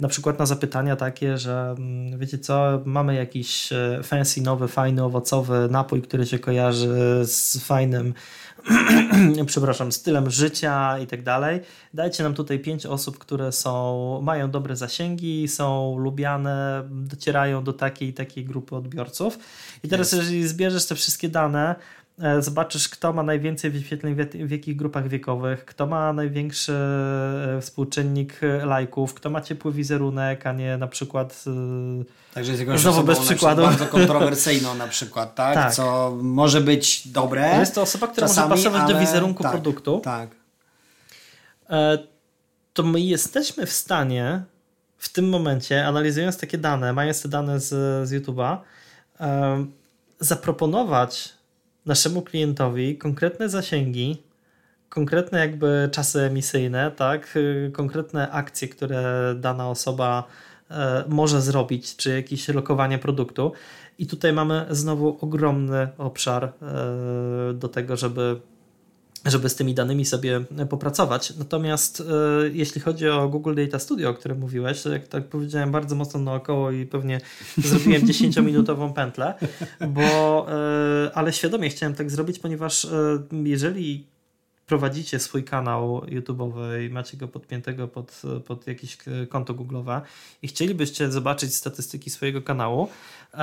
na 0.00 0.08
przykład 0.08 0.38
na 0.38 0.46
zapytania 0.46 0.96
takie, 0.96 1.38
że 1.38 1.74
mm, 1.78 2.18
wiecie 2.18 2.38
co, 2.38 2.82
mamy 2.84 3.14
jakiś 3.14 3.72
e, 3.72 4.00
fancy, 4.02 4.42
nowy, 4.42 4.68
fajny, 4.68 5.04
owocowy 5.04 5.68
napój, 5.70 6.02
który 6.02 6.26
się 6.26 6.38
kojarzy 6.38 7.22
z 7.24 7.58
fajnym 7.64 8.14
przepraszam, 9.46 9.92
stylem 9.92 10.30
życia 10.30 10.98
i 10.98 11.06
tak 11.06 11.22
dalej. 11.22 11.60
Dajcie 11.94 12.22
nam 12.22 12.34
tutaj 12.34 12.58
pięć 12.58 12.86
osób, 12.86 13.18
które 13.18 13.52
są, 13.52 14.20
mają 14.22 14.50
dobre 14.50 14.76
zasięgi, 14.76 15.48
są 15.48 15.98
lubiane, 15.98 16.88
docierają 16.90 17.64
do 17.64 17.72
takiej 17.72 18.08
i 18.08 18.12
takiej 18.12 18.44
grupy 18.44 18.76
odbiorców. 18.76 19.38
I 19.84 19.88
teraz, 19.88 20.12
jeżeli 20.12 20.48
zbierzesz 20.48 20.86
te 20.86 20.94
wszystkie 20.94 21.28
dane, 21.28 21.74
zobaczysz, 22.38 22.88
kto 22.88 23.12
ma 23.12 23.22
najwięcej 23.22 23.70
wyświetleń 23.70 24.16
w 24.46 24.50
jakich 24.50 24.76
grupach 24.76 25.08
wiekowych, 25.08 25.64
kto 25.64 25.86
ma 25.86 26.12
największy 26.12 26.72
e, 26.72 27.60
współczynnik 27.60 28.40
lajków, 28.64 29.14
kto 29.14 29.30
ma 29.30 29.40
ciepły 29.40 29.72
wizerunek, 29.72 30.46
a 30.46 30.52
nie 30.52 30.76
na 30.76 30.86
przykład 30.86 31.44
e, 31.46 32.34
Także 32.34 32.52
jest 32.52 32.60
jakąś 32.60 32.80
znowu 32.80 33.02
bez 33.02 33.18
przykładu. 33.18 33.62
bardzo 33.62 33.86
kontrowersyjną 33.96 34.74
na 34.74 34.88
przykład, 34.88 35.34
tak? 35.34 35.54
tak? 35.54 35.74
Co 35.74 36.16
może 36.22 36.60
być 36.60 37.08
dobre. 37.08 37.50
To 37.50 37.60
jest 37.60 37.74
to 37.74 37.82
osoba, 37.82 38.06
która 38.06 38.28
czasami, 38.28 38.48
może 38.48 38.62
pasować 38.62 38.82
ale... 38.82 38.94
do 38.94 39.00
wizerunku 39.00 39.42
tak, 39.42 39.52
produktu. 39.52 40.00
Tak. 40.04 40.30
To 42.72 42.82
my 42.82 43.00
jesteśmy 43.00 43.66
w 43.66 43.72
stanie 43.72 44.42
w 44.98 45.08
tym 45.08 45.28
momencie, 45.28 45.86
analizując 45.86 46.38
takie 46.38 46.58
dane, 46.58 46.92
mając 46.92 47.22
te 47.22 47.28
dane 47.28 47.60
z, 47.60 47.68
z 48.08 48.12
YouTube'a, 48.12 48.56
zaproponować 50.20 51.35
naszemu 51.86 52.22
klientowi 52.22 52.98
konkretne 52.98 53.48
zasięgi, 53.48 54.22
konkretne 54.88 55.38
jakby 55.38 55.88
czasy 55.92 56.20
emisyjne, 56.20 56.90
tak, 56.90 57.36
y, 57.36 57.70
konkretne 57.74 58.30
akcje, 58.30 58.68
które 58.68 59.34
dana 59.38 59.70
osoba 59.70 60.24
e, 60.70 61.04
może 61.08 61.42
zrobić, 61.42 61.96
czy 61.96 62.10
jakieś 62.10 62.48
lokowanie 62.48 62.98
produktu. 62.98 63.52
I 63.98 64.06
tutaj 64.06 64.32
mamy 64.32 64.66
znowu 64.70 65.18
ogromny 65.20 65.88
obszar 65.98 66.44
e, 66.44 66.52
do 67.54 67.68
tego, 67.68 67.96
żeby 67.96 68.40
żeby 69.26 69.48
z 69.48 69.54
tymi 69.54 69.74
danymi 69.74 70.04
sobie 70.04 70.44
popracować. 70.70 71.36
Natomiast 71.36 72.00
e, 72.00 72.04
jeśli 72.52 72.80
chodzi 72.80 73.08
o 73.08 73.28
Google 73.28 73.54
Data 73.54 73.78
Studio, 73.78 74.10
o 74.10 74.14
którym 74.14 74.38
mówiłeś, 74.38 74.82
to 74.82 74.92
jak 74.92 75.08
tak 75.08 75.28
powiedziałem 75.28 75.72
bardzo 75.72 75.96
mocno 75.96 76.20
naokoło 76.20 76.70
i 76.70 76.86
pewnie 76.86 77.20
zrobiłem 77.58 78.02
10-minutową 78.02 78.92
pętlę, 78.92 79.34
bo 79.88 80.46
e, 80.50 81.10
ale 81.14 81.32
świadomie 81.32 81.70
chciałem 81.70 81.94
tak 81.94 82.10
zrobić, 82.10 82.38
ponieważ 82.38 82.84
e, 82.84 82.88
jeżeli 83.44 84.15
prowadzicie 84.66 85.18
swój 85.18 85.44
kanał 85.44 86.00
YouTube'owy 86.00 86.86
i 86.86 86.90
macie 86.90 87.16
go 87.16 87.28
podpiętego 87.28 87.88
pod, 87.88 88.22
pod 88.46 88.66
jakieś 88.66 88.98
konto 89.28 89.54
Google'owe 89.54 90.00
i 90.42 90.48
chcielibyście 90.48 91.12
zobaczyć 91.12 91.54
statystyki 91.54 92.10
swojego 92.10 92.42
kanału 92.42 92.88
e, 93.34 93.38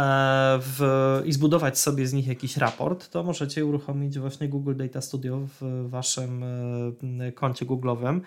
w, 0.62 1.22
i 1.26 1.34
zbudować 1.34 1.80
sobie 1.80 2.08
z 2.08 2.14
nich 2.14 2.28
jakiś 2.28 2.58
raport, 2.58 3.10
to 3.10 3.24
możecie 3.24 3.66
uruchomić 3.66 4.20
właśnie 4.20 4.50
Google 4.50 4.76
Data 4.76 5.02
Studio 5.02 5.48
w 5.62 5.90
waszym 5.90 6.44
e, 6.44 7.32
koncie 7.32 7.66
Google'owym. 7.66 8.20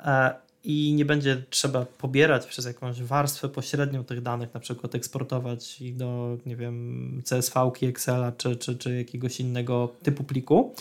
E, 0.00 0.43
i 0.64 0.94
nie 0.94 1.04
będzie 1.04 1.42
trzeba 1.50 1.86
pobierać 1.98 2.46
przez 2.46 2.64
jakąś 2.64 3.02
warstwę 3.02 3.48
pośrednią 3.48 4.04
tych 4.04 4.22
danych, 4.22 4.54
na 4.54 4.60
przykład 4.60 4.94
eksportować 4.94 5.82
do, 5.92 6.38
nie 6.46 6.56
wiem, 6.56 7.22
CSV, 7.24 7.72
Excela 7.82 8.32
czy, 8.32 8.56
czy, 8.56 8.76
czy 8.76 8.96
jakiegoś 8.96 9.40
innego 9.40 9.92
typu 10.02 10.24
pliku, 10.24 10.74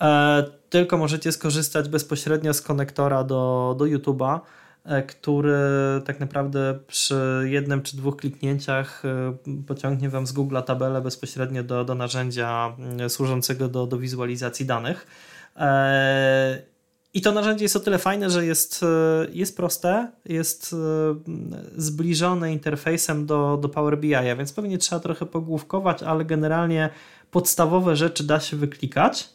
e, 0.00 0.44
tylko 0.70 0.98
możecie 0.98 1.32
skorzystać 1.32 1.88
bezpośrednio 1.88 2.54
z 2.54 2.62
konektora 2.62 3.24
do, 3.24 3.74
do 3.78 3.84
YouTube'a, 3.84 4.40
e, 4.84 5.02
który 5.02 5.58
tak 6.04 6.20
naprawdę 6.20 6.78
przy 6.86 7.42
jednym 7.44 7.82
czy 7.82 7.96
dwóch 7.96 8.16
kliknięciach 8.16 9.02
e, 9.04 9.36
pociągnie 9.66 10.08
Wam 10.08 10.26
z 10.26 10.32
Google 10.32 10.58
tabelę 10.66 11.00
bezpośrednio 11.00 11.62
do, 11.62 11.84
do 11.84 11.94
narzędzia 11.94 12.76
służącego 13.08 13.68
do, 13.68 13.86
do 13.86 13.98
wizualizacji 13.98 14.66
danych. 14.66 15.06
I 17.14 17.20
to 17.20 17.32
narzędzie 17.32 17.64
jest 17.64 17.76
o 17.76 17.80
tyle 17.80 17.98
fajne, 17.98 18.30
że 18.30 18.46
jest, 18.46 18.82
e, 18.82 19.26
jest 19.32 19.56
proste, 19.56 20.10
jest 20.24 20.72
e, 20.72 20.76
zbliżone 21.76 22.52
interfejsem 22.52 23.26
do, 23.26 23.58
do 23.62 23.68
Power 23.68 23.98
BI, 23.98 24.14
więc 24.38 24.52
pewnie 24.52 24.78
trzeba 24.78 25.00
trochę 25.00 25.26
pogłówkować, 25.26 26.02
ale 26.02 26.24
generalnie 26.24 26.90
podstawowe 27.30 27.96
rzeczy 27.96 28.24
da 28.24 28.40
się 28.40 28.56
wyklikać, 28.56 29.28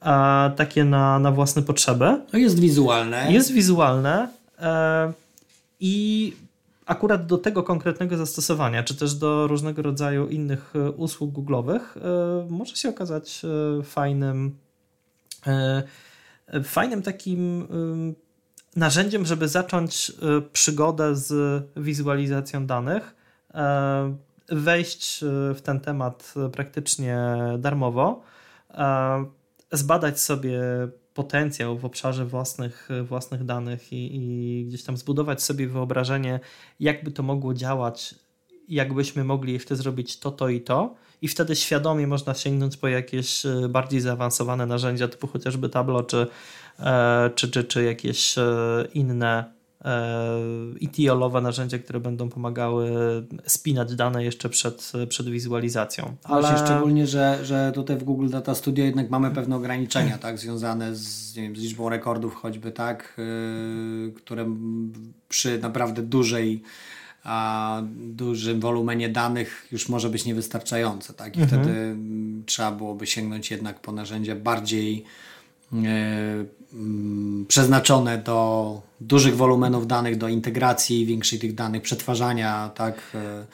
a 0.00 0.50
takie 0.56 0.84
na, 0.84 1.18
na 1.18 1.32
własne 1.32 1.62
potrzeby. 1.62 2.20
To 2.30 2.36
jest 2.36 2.60
wizualne. 2.60 3.32
Jest 3.32 3.52
wizualne 3.52 4.28
e, 4.58 5.12
i 5.80 6.32
akurat 6.86 7.26
do 7.26 7.38
tego 7.38 7.62
konkretnego 7.62 8.16
zastosowania, 8.16 8.82
czy 8.82 8.94
też 8.94 9.14
do 9.14 9.46
różnego 9.46 9.82
rodzaju 9.82 10.26
innych 10.28 10.72
usług 10.96 11.34
Google'owych 11.34 11.80
może 12.50 12.76
się 12.76 12.88
okazać 12.88 13.42
fajnym 13.84 14.56
fajnym 16.64 17.02
takim 17.02 17.66
narzędziem, 18.76 19.26
żeby 19.26 19.48
zacząć 19.48 20.10
y, 20.10 20.42
przygodę 20.52 21.16
z 21.16 21.62
wizualizacją 21.76 22.66
danych, 22.66 23.14
e, 23.54 24.16
wejść 24.48 25.22
y, 25.22 25.54
w 25.54 25.60
ten 25.62 25.80
temat 25.80 26.34
praktycznie 26.52 27.28
darmowo, 27.58 28.22
e, 28.70 29.24
zbadać 29.72 30.20
sobie 30.20 30.60
potencjał 31.14 31.78
w 31.78 31.84
obszarze 31.84 32.24
własnych, 32.24 32.88
własnych 33.04 33.44
danych 33.44 33.92
i, 33.92 34.16
i 34.16 34.64
gdzieś 34.66 34.84
tam 34.84 34.96
zbudować 34.96 35.42
sobie 35.42 35.68
wyobrażenie, 35.68 36.40
jakby 36.80 37.10
to 37.10 37.22
mogło 37.22 37.54
działać, 37.54 38.14
jakbyśmy 38.68 39.24
mogli 39.24 39.52
jeszcze 39.52 39.76
zrobić 39.76 40.18
to, 40.18 40.30
to 40.30 40.48
i 40.48 40.60
to 40.60 40.94
i 41.22 41.28
wtedy 41.28 41.56
świadomie 41.56 42.06
można 42.06 42.34
sięgnąć 42.34 42.76
po 42.76 42.88
jakieś 42.88 43.46
e, 43.46 43.68
bardziej 43.68 44.00
zaawansowane 44.00 44.66
narzędzia 44.66 45.08
typu 45.08 45.26
chociażby 45.26 45.68
Tableau 45.68 46.02
czy, 46.02 46.26
e, 46.78 47.30
czy, 47.34 47.50
czy, 47.50 47.64
czy 47.64 47.84
jakieś 47.84 48.38
e, 48.38 48.44
inne 48.94 49.56
ETL-owe 50.82 51.40
narzędzia, 51.40 51.78
które 51.78 52.00
będą 52.00 52.28
pomagały 52.28 52.90
spinać 53.46 53.94
dane 53.94 54.24
jeszcze 54.24 54.48
przed, 54.48 54.92
przed 55.08 55.28
wizualizacją. 55.28 56.16
Ale 56.24 56.58
szczególnie, 56.64 57.06
że, 57.06 57.38
że 57.44 57.72
tutaj 57.74 57.96
w 57.96 58.04
Google 58.04 58.28
Data 58.28 58.54
Studio 58.54 58.84
jednak 58.84 59.10
mamy 59.10 59.30
pewne 59.30 59.56
ograniczenia, 59.56 60.18
tak, 60.18 60.38
związane 60.38 60.94
z, 60.94 61.36
nie 61.36 61.42
wiem, 61.42 61.56
z 61.56 61.60
liczbą 61.60 61.88
rekordów 61.88 62.34
choćby, 62.34 62.72
tak, 62.72 63.14
yy, 63.18 64.12
które 64.12 64.56
przy 65.28 65.58
naprawdę 65.58 66.02
dużej 66.02 66.62
a 67.26 67.82
dużym 67.96 68.60
wolumenie 68.60 69.08
danych 69.08 69.68
już 69.72 69.88
może 69.88 70.10
być 70.10 70.24
niewystarczające, 70.24 71.14
tak, 71.14 71.36
i 71.36 71.42
mhm. 71.42 71.62
wtedy 71.62 71.96
trzeba 72.46 72.72
byłoby 72.72 73.06
sięgnąć 73.06 73.50
jednak 73.50 73.80
po 73.80 73.92
narzędzia 73.92 74.36
bardziej 74.36 75.04
E, 75.72 76.44
mm, 76.72 77.46
przeznaczone 77.48 78.18
do 78.18 78.80
dużych 79.00 79.36
wolumenów 79.36 79.86
danych, 79.86 80.18
do 80.18 80.28
integracji 80.28 81.06
większej 81.06 81.38
tych 81.38 81.54
danych, 81.54 81.82
przetwarzania, 81.82 82.70
tak, 82.74 83.00
e, 83.14 83.46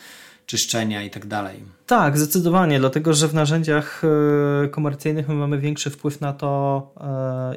czyszczenia 0.46 1.02
i 1.02 1.10
tak 1.10 1.26
dalej. 1.26 1.60
Tak, 1.86 2.18
zdecydowanie, 2.18 2.80
dlatego 2.80 3.14
że 3.14 3.28
w 3.28 3.34
narzędziach 3.34 4.02
e, 4.64 4.68
komercyjnych 4.68 5.28
my 5.28 5.34
mamy 5.34 5.58
większy 5.58 5.90
wpływ 5.90 6.20
na 6.20 6.32
to, 6.32 6.92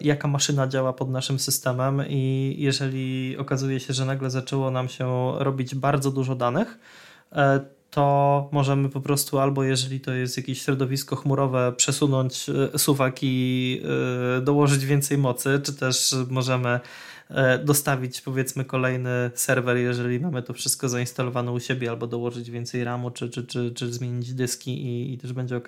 jaka 0.01 0.27
maszyna 0.27 0.67
działa 0.67 0.93
pod 0.93 1.09
naszym 1.09 1.39
systemem 1.39 2.03
i 2.09 2.55
jeżeli 2.57 3.37
okazuje 3.37 3.79
się, 3.79 3.93
że 3.93 4.05
nagle 4.05 4.29
zaczęło 4.29 4.71
nam 4.71 4.89
się 4.89 5.31
robić 5.39 5.75
bardzo 5.75 6.11
dużo 6.11 6.35
danych, 6.35 6.79
to 7.95 8.49
możemy 8.51 8.89
po 8.89 9.01
prostu 9.01 9.39
albo 9.39 9.63
jeżeli 9.63 9.99
to 9.99 10.13
jest 10.13 10.37
jakieś 10.37 10.61
środowisko 10.61 11.15
chmurowe, 11.15 11.73
przesunąć 11.77 12.49
e, 12.73 12.79
suwak 12.79 13.17
i 13.21 13.81
e, 14.37 14.41
dołożyć 14.41 14.85
więcej 14.85 15.17
mocy, 15.17 15.61
czy 15.63 15.73
też 15.73 16.15
możemy 16.29 16.69
e, 16.69 16.79
dostawić 17.65 18.21
powiedzmy 18.21 18.65
kolejny 18.65 19.31
serwer, 19.35 19.77
jeżeli 19.77 20.19
mamy 20.19 20.43
to 20.43 20.53
wszystko 20.53 20.89
zainstalowane 20.89 21.51
u 21.51 21.59
siebie, 21.59 21.89
albo 21.89 22.07
dołożyć 22.07 22.51
więcej 22.51 22.83
RAMu, 22.83 23.11
czy, 23.11 23.29
czy, 23.29 23.43
czy, 23.43 23.71
czy 23.71 23.93
zmienić 23.93 24.33
dyski 24.33 24.85
i, 24.85 25.13
i 25.13 25.17
też 25.17 25.33
będzie 25.33 25.57
ok. 25.57 25.67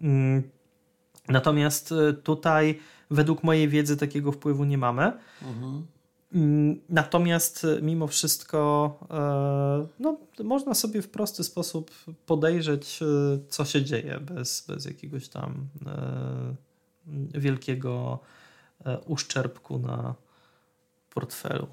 Mm. 0.00 0.42
Natomiast 1.28 1.94
tutaj 2.22 2.78
według 3.10 3.42
mojej 3.42 3.68
wiedzy 3.68 3.96
takiego 3.96 4.32
wpływu 4.32 4.64
nie 4.64 4.78
mamy. 4.78 5.12
Mhm. 5.42 5.86
Mm, 6.34 6.80
natomiast 6.88 7.64
e, 7.64 7.82
mimo 7.82 8.06
wszystko 8.06 8.98
e, 9.10 9.86
no, 10.00 10.18
można 10.44 10.74
sobie 10.74 11.02
w 11.02 11.08
prosty 11.08 11.44
sposób 11.44 11.90
podejrzeć, 12.26 13.00
e, 13.02 13.06
co 13.48 13.64
się 13.64 13.82
dzieje 13.82 14.20
bez, 14.20 14.64
bez 14.68 14.84
jakiegoś 14.84 15.28
tam 15.28 15.68
wielkiego 17.34 18.18
uszczerbku 19.06 19.78
na 19.78 20.14
portfelu. 21.14 21.66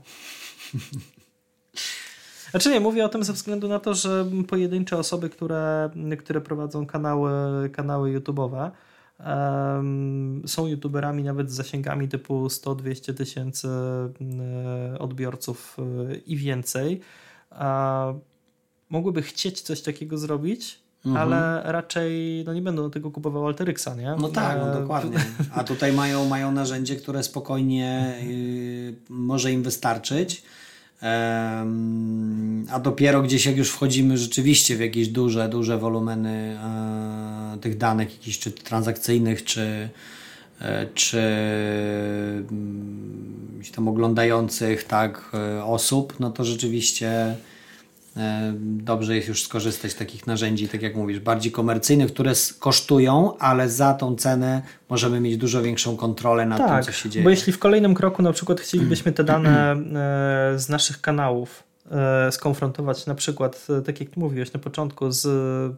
Znaczy 2.51 2.69
nie, 2.69 2.79
mówię 2.79 3.05
o 3.05 3.09
tym 3.09 3.23
ze 3.23 3.33
względu 3.33 3.67
na 3.67 3.79
to, 3.79 3.93
że 3.93 4.25
pojedyncze 4.47 4.97
osoby, 4.97 5.29
które, 5.29 5.89
które 6.19 6.41
prowadzą 6.41 6.85
kanały, 6.85 7.31
kanały 7.69 8.19
YouTube'owe, 8.19 8.71
są 10.45 10.67
youtuberami 10.67 11.23
nawet 11.23 11.51
z 11.51 11.53
zasięgami 11.53 12.07
typu 12.07 12.47
100-200 12.47 13.13
tysięcy 13.13 13.67
e, 13.67 14.99
odbiorców 14.99 15.77
e, 15.79 16.15
i 16.15 16.37
więcej. 16.37 17.01
Mogłyby 18.89 19.21
chcieć 19.21 19.61
coś 19.61 19.81
takiego 19.81 20.17
zrobić, 20.17 20.79
mhm. 21.05 21.17
ale 21.17 21.61
raczej 21.71 22.43
no 22.45 22.53
nie 22.53 22.61
będą 22.61 22.91
tego 22.91 23.11
kupowały 23.11 23.47
Alteryxa, 23.47 23.89
nie? 23.97 24.15
No 24.19 24.29
tak, 24.29 24.57
no 24.59 24.77
e, 24.77 24.81
dokładnie. 24.81 25.17
A 25.55 25.63
tutaj 25.63 25.93
mają, 25.93 26.29
mają 26.29 26.51
narzędzie, 26.51 26.95
które 26.95 27.23
spokojnie 27.23 28.15
y, 28.23 28.95
może 29.09 29.51
im 29.51 29.63
wystarczyć 29.63 30.43
a 32.71 32.79
dopiero 32.81 33.21
gdzieś 33.21 33.45
jak 33.45 33.57
już 33.57 33.69
wchodzimy 33.69 34.17
rzeczywiście 34.17 34.75
w 34.75 34.79
jakieś 34.79 35.07
duże, 35.07 35.49
duże 35.49 35.77
wolumeny 35.77 36.59
e, 37.53 37.57
tych 37.61 37.77
danych, 37.77 38.13
jakichś 38.13 38.39
czy 38.39 38.51
transakcyjnych, 38.51 39.43
czy, 39.43 39.89
e, 40.61 40.85
czy 40.93 41.21
mm, 42.51 43.61
tam 43.75 43.87
oglądających 43.87 44.83
tak 44.83 45.31
e, 45.33 45.63
osób, 45.63 46.19
no 46.19 46.31
to 46.31 46.45
rzeczywiście 46.45 47.35
dobrze 48.59 49.15
jest 49.15 49.27
już 49.27 49.43
skorzystać 49.43 49.91
z 49.91 49.95
takich 49.95 50.27
narzędzi, 50.27 50.67
tak 50.67 50.81
jak 50.81 50.95
mówisz, 50.95 51.19
bardziej 51.19 51.51
komercyjnych, 51.51 52.13
które 52.13 52.33
kosztują, 52.59 53.37
ale 53.37 53.69
za 53.69 53.93
tą 53.93 54.15
cenę 54.15 54.61
możemy 54.89 55.19
mieć 55.19 55.37
dużo 55.37 55.61
większą 55.61 55.97
kontrolę 55.97 56.45
nad 56.45 56.57
tak, 56.57 56.85
tym, 56.85 56.93
co 56.93 56.99
się 56.99 57.09
dzieje. 57.09 57.23
Bo 57.23 57.29
jeśli 57.29 57.53
w 57.53 57.59
kolejnym 57.59 57.93
kroku 57.93 58.21
na 58.21 58.31
przykład 58.33 58.61
chcielibyśmy 58.61 59.11
te 59.11 59.23
dane 59.23 59.71
e, 59.71 60.59
z 60.59 60.69
naszych 60.69 61.01
kanałów 61.01 61.63
e, 61.91 62.31
skonfrontować 62.31 63.05
na 63.05 63.15
przykład, 63.15 63.67
tak 63.85 63.99
jak 63.99 64.17
mówiłeś 64.17 64.53
na 64.53 64.59
początku, 64.59 65.11
z 65.11 65.27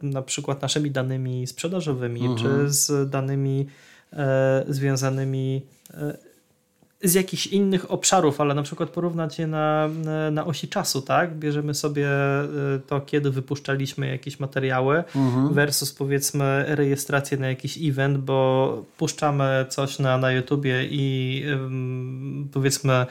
na 0.03 0.21
przykład 0.21 0.61
naszymi 0.61 0.91
danymi 0.91 1.47
sprzedażowymi, 1.47 2.21
czy 2.21 2.45
mhm. 2.45 2.71
z 2.71 3.09
danymi 3.09 3.67
związanymi 4.67 5.61
z 7.03 7.13
jakichś 7.13 7.47
innych 7.47 7.91
obszarów, 7.91 8.41
ale 8.41 8.53
na 8.53 8.63
przykład 8.63 8.89
porównać 8.89 9.39
je 9.39 9.47
na, 9.47 9.89
na 10.31 10.45
osi 10.45 10.67
czasu, 10.67 11.01
tak? 11.01 11.35
Bierzemy 11.35 11.73
sobie 11.73 12.07
y, 12.75 12.79
to, 12.87 13.01
kiedy 13.01 13.31
wypuszczaliśmy 13.31 14.07
jakieś 14.07 14.39
materiały 14.39 15.03
mhm. 15.15 15.53
versus 15.53 15.93
powiedzmy 15.93 16.65
rejestrację 16.67 17.37
na 17.37 17.47
jakiś 17.47 17.77
event, 17.81 18.17
bo 18.17 18.85
puszczamy 18.97 19.65
coś 19.69 19.99
na, 19.99 20.17
na 20.17 20.31
YouTubie 20.31 20.87
i 20.89 21.43
powiedzmy 22.51 23.05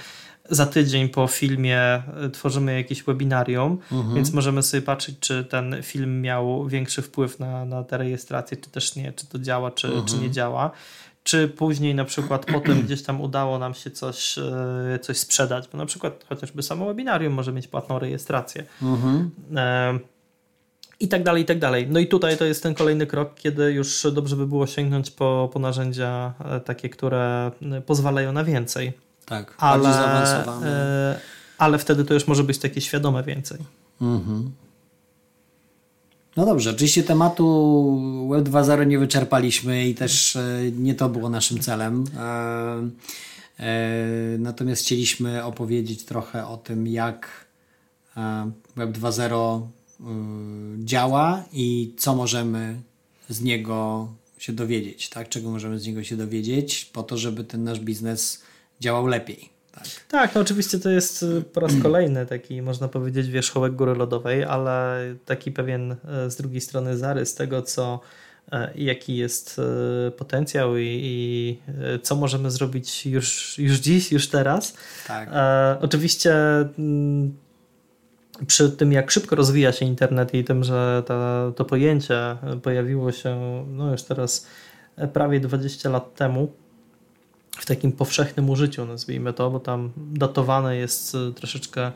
za 0.51 0.67
tydzień 0.67 1.09
po 1.09 1.27
filmie 1.27 2.03
y, 2.27 2.31
tworzymy 2.31 2.75
jakieś 2.75 3.03
webinarium, 3.03 3.79
mhm. 3.93 4.15
więc 4.15 4.33
możemy 4.33 4.63
sobie 4.63 4.83
patrzeć, 4.83 5.17
czy 5.21 5.45
ten 5.45 5.77
film 5.83 6.21
miał 6.21 6.67
większy 6.67 7.03
wpływ 7.03 7.39
na, 7.39 7.65
na 7.65 7.85
tę 7.85 7.99
rejestrację, 7.99 8.57
czy 8.57 8.71
też 8.71 8.97
nie, 8.97 9.13
czy 9.13 9.27
to 9.27 9.39
działa, 9.39 9.71
czy, 9.71 9.87
mhm. 9.87 10.07
czy 10.07 10.19
nie 10.19 10.31
działa 10.31 10.71
czy 11.23 11.49
później 11.49 11.95
na 11.95 12.05
przykład 12.05 12.47
potem 12.47 12.83
gdzieś 12.83 13.03
tam 13.03 13.21
udało 13.21 13.59
nam 13.59 13.75
się 13.75 13.91
coś, 13.91 14.39
e, 14.39 14.99
coś 15.03 15.19
sprzedać, 15.19 15.69
bo 15.73 15.79
na 15.79 15.87
przykład 15.87 16.25
chociażby 16.29 16.63
samo 16.63 16.87
webinarium 16.87 17.33
może 17.33 17.53
mieć 17.53 17.69
płatną 17.69 17.99
rejestrację. 17.99 18.65
Mhm. 18.83 19.31
E, 19.57 19.99
I 21.01 21.09
tak 21.09 21.23
dalej, 21.23 21.43
i 21.43 21.47
tak 21.47 21.59
dalej. 21.59 21.87
No 21.91 22.01
i 22.01 22.07
tutaj 22.07 22.37
to 22.37 22.45
jest 22.45 22.63
ten 22.63 22.75
kolejny 22.75 23.07
krok, 23.07 23.35
kiedy 23.35 23.73
już 23.73 24.07
dobrze 24.13 24.37
by 24.37 24.47
było 24.47 24.67
sięgnąć 24.67 25.11
po, 25.11 25.51
po 25.53 25.59
narzędzia 25.59 26.35
e, 26.45 26.61
takie, 26.61 26.89
które 26.89 27.51
pozwalają 27.87 28.33
na 28.33 28.45
więcej. 28.45 28.93
Tak, 29.27 29.55
ale, 29.59 29.93
zaawansowane. 29.93 31.21
Ale 31.59 31.79
wtedy 31.79 32.05
to 32.05 32.15
już 32.15 32.27
może 32.27 32.45
być 32.45 32.59
takie 32.59 32.81
świadome 32.81 33.23
więcej. 33.23 33.59
Mhm. 34.01 34.53
No 36.37 36.47
dobrze, 36.47 36.71
oczywiście 36.71 37.03
tematu 37.03 38.29
Web 38.31 38.49
2.0 38.49 38.87
nie 38.87 38.99
wyczerpaliśmy 38.99 39.89
i 39.89 39.95
też 39.95 40.37
e, 40.37 40.61
nie 40.79 40.95
to 40.95 41.09
było 41.09 41.29
naszym 41.29 41.61
celem. 41.61 42.05
E, 42.17 42.23
e, 43.59 44.39
natomiast 44.39 44.83
chcieliśmy 44.83 45.45
opowiedzieć 45.45 46.05
trochę 46.05 46.47
o 46.47 46.57
tym, 46.57 46.87
jak 46.87 47.47
Web 48.77 48.91
2.0 48.91 49.67
działa 50.85 51.45
i 51.53 51.95
co 51.97 52.15
możemy 52.15 52.81
z 53.29 53.43
niego 53.43 54.09
się 54.39 54.53
dowiedzieć, 54.53 55.09
tak? 55.09 55.29
Czego 55.29 55.51
możemy 55.51 55.79
z 55.79 55.87
niego 55.87 56.05
się 56.05 56.17
dowiedzieć 56.17 56.85
po 56.85 57.03
to, 57.03 57.19
żeby 57.19 57.45
ten 57.45 57.65
nasz 57.65 57.81
biznes 57.81 58.43
działał 58.81 59.07
lepiej. 59.07 59.52
Tak. 59.73 59.85
tak, 60.09 60.35
no 60.35 60.41
oczywiście 60.41 60.79
to 60.79 60.91
jest 60.91 61.23
y, 61.23 61.43
po 61.43 61.61
raz 61.61 61.73
kolejny 61.83 62.27
taki, 62.27 62.63
można 62.63 62.89
powiedzieć, 62.89 63.29
wierzchołek 63.29 63.73
góry 63.73 63.95
lodowej, 63.95 64.45
ale 64.45 65.01
taki 65.25 65.53
pewien 65.53 65.93
y, 65.93 65.97
z 66.31 66.37
drugiej 66.37 66.61
strony 66.61 66.97
zarys 66.97 67.35
tego, 67.35 67.63
co 67.63 68.01
y, 68.53 68.57
jaki 68.75 69.17
jest 69.17 69.61
potencjał 70.17 70.77
i, 70.77 71.01
i, 71.03 71.59
co 72.03 72.17
możemy 72.17 72.51
zrobić 72.51 73.07
już, 73.07 73.59
już 73.59 73.79
dziś, 73.79 74.13
już 74.13 74.29
teraz. 74.29 74.75
Tak. 75.07 75.29
E, 75.33 75.77
oczywiście 75.81 76.35
mm, 76.79 77.37
przy 78.47 78.71
tym, 78.71 78.93
jak 78.93 79.11
szybko 79.11 79.37
rozwija 79.37 79.73
się 79.73 79.87
internet 79.87 80.35
i 80.35 80.45
tym, 80.45 80.65
że 80.65 81.03
ta, 81.07 81.53
to 81.57 81.65
pojęcie 81.65 82.37
pojawiło 82.63 83.13
się 83.13 83.65
no 83.69 83.91
już 83.91 84.03
teraz 84.03 84.47
prawie 85.13 85.41
20 85.41 85.91
lat 85.91 86.15
temu, 86.15 86.53
w 87.57 87.67
takim 87.67 87.93
powszechnym 87.93 88.51
użyciu, 88.51 88.87
nazwijmy 88.87 89.33
to, 89.33 89.51
bo 89.51 89.61
tam 89.61 89.93
datowane 89.97 90.77
jest 90.77 91.15
e, 91.15 91.33
troszeczkę, 91.33 91.93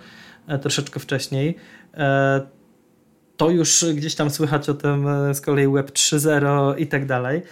e, 0.46 0.58
troszeczkę 0.58 1.00
wcześniej. 1.00 1.56
E, 1.94 2.40
to 3.36 3.50
już 3.50 3.84
gdzieś 3.94 4.14
tam 4.14 4.30
słychać 4.30 4.68
o 4.68 4.74
tym 4.74 5.06
z 5.34 5.40
kolei 5.40 5.68
Web 5.68 5.90
3.0 5.90 6.78
i 6.78 6.86
tak 6.86 7.06
dalej. 7.06 7.42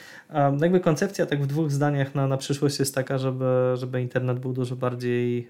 Jakby 0.61 0.80
koncepcja 0.80 1.26
tak 1.26 1.42
w 1.42 1.46
dwóch 1.46 1.70
zdaniach 1.70 2.14
na, 2.14 2.26
na 2.26 2.36
przyszłość 2.36 2.78
jest 2.78 2.94
taka, 2.94 3.18
żeby, 3.18 3.44
żeby 3.74 4.02
internet 4.02 4.38
był 4.38 4.52
dużo 4.52 4.76
bardziej 4.76 5.48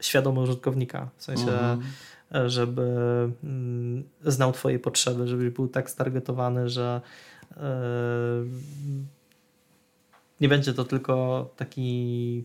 świadomy 0.00 0.40
użytkownika. 0.40 1.10
W 1.16 1.24
sensie, 1.24 1.52
mhm. 1.52 1.82
żeby 2.50 2.82
mm, 3.44 4.04
znał 4.24 4.52
Twoje 4.52 4.78
potrzeby, 4.78 5.28
żebyś 5.28 5.50
był 5.50 5.68
tak 5.68 5.90
stargetowany, 5.90 6.68
że 6.68 7.00
nie 10.40 10.48
będzie 10.48 10.74
to 10.74 10.84
tylko 10.84 11.50
taki 11.56 12.44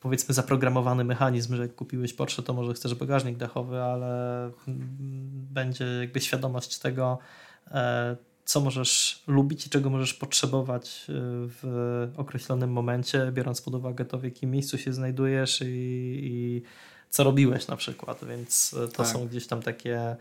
powiedzmy 0.00 0.34
zaprogramowany 0.34 1.04
mechanizm, 1.04 1.56
że 1.56 1.62
jak 1.62 1.74
kupiłeś 1.74 2.12
Porsche, 2.12 2.42
to 2.42 2.54
może 2.54 2.74
chcesz 2.74 2.94
bagażnik 2.94 3.36
dachowy, 3.36 3.82
ale 3.82 4.50
będzie 5.52 5.84
jakby 5.84 6.20
świadomość 6.20 6.78
tego, 6.78 7.18
e, 7.70 8.16
co 8.44 8.60
możesz 8.60 9.22
lubić 9.26 9.66
i 9.66 9.70
czego 9.70 9.90
możesz 9.90 10.14
potrzebować 10.14 11.06
e, 11.08 11.12
w 11.48 12.08
określonym 12.16 12.72
momencie, 12.72 13.32
biorąc 13.32 13.62
pod 13.62 13.74
uwagę 13.74 14.04
to, 14.04 14.18
w 14.18 14.24
jakim 14.24 14.50
miejscu 14.50 14.78
się 14.78 14.92
znajdujesz 14.92 15.60
i, 15.60 15.66
i 16.22 16.62
co 17.10 17.24
robiłeś 17.24 17.66
na 17.66 17.76
przykład, 17.76 18.24
więc 18.28 18.70
to 18.70 18.88
tak. 18.88 19.06
są 19.06 19.28
gdzieś 19.28 19.46
tam 19.46 19.62
takie 19.62 20.16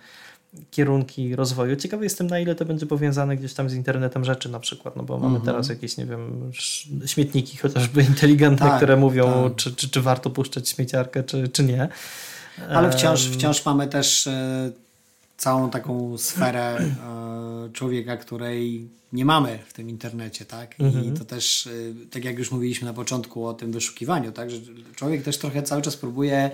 kierunki 0.72 1.36
rozwoju. 1.36 1.76
Ciekawy 1.76 2.04
jestem, 2.04 2.28
na 2.28 2.40
ile 2.40 2.56
to 2.56 2.66
będzie 2.66 2.86
powiązane 2.86 3.38
gdzieś 3.38 3.54
tam 3.54 3.70
z 3.70 3.74
internetem 3.74 4.26
rzeczy 4.26 4.50
na 4.50 4.60
przykład, 4.60 4.96
no 4.96 5.04
bo 5.04 5.14
mamy 5.18 5.36
mhm. 5.36 5.46
teraz 5.46 5.70
jakieś, 5.70 5.98
nie 5.98 6.06
wiem, 6.06 6.52
śmietniki 7.06 7.58
chociażby 7.58 8.04
inteligentne, 8.14 8.66
tak, 8.66 8.78
które 8.78 8.98
mówią, 8.98 9.44
tak. 9.44 9.56
czy, 9.56 9.76
czy, 9.76 9.90
czy 9.90 10.02
warto 10.02 10.30
puszczać 10.30 10.70
śmieciarkę, 10.70 11.24
czy, 11.24 11.48
czy 11.48 11.64
nie. 11.64 11.90
Ale 12.70 12.92
wciąż, 12.92 13.28
wciąż 13.28 13.66
mamy 13.66 13.88
też 13.88 14.28
e, 14.28 14.72
całą 15.38 15.70
taką 15.70 16.18
sferę 16.18 16.78
e, 16.78 17.70
człowieka, 17.74 18.18
której 18.18 18.90
nie 19.14 19.26
mamy 19.26 19.60
w 19.68 19.74
tym 19.74 19.90
internecie, 19.90 20.46
tak? 20.46 20.80
I 20.80 20.84
mhm. 20.84 21.18
to 21.18 21.26
też, 21.26 21.68
e, 21.68 21.72
tak 22.12 22.26
jak 22.26 22.40
już 22.40 22.52
mówiliśmy 22.52 22.88
na 22.88 22.94
początku 22.94 23.48
o 23.48 23.54
tym 23.54 23.72
wyszukiwaniu, 23.72 24.32
tak? 24.32 24.52
Że 24.52 24.58
człowiek 24.96 25.24
też 25.24 25.38
trochę 25.38 25.64
cały 25.64 25.82
czas 25.82 25.98
próbuje 25.98 26.52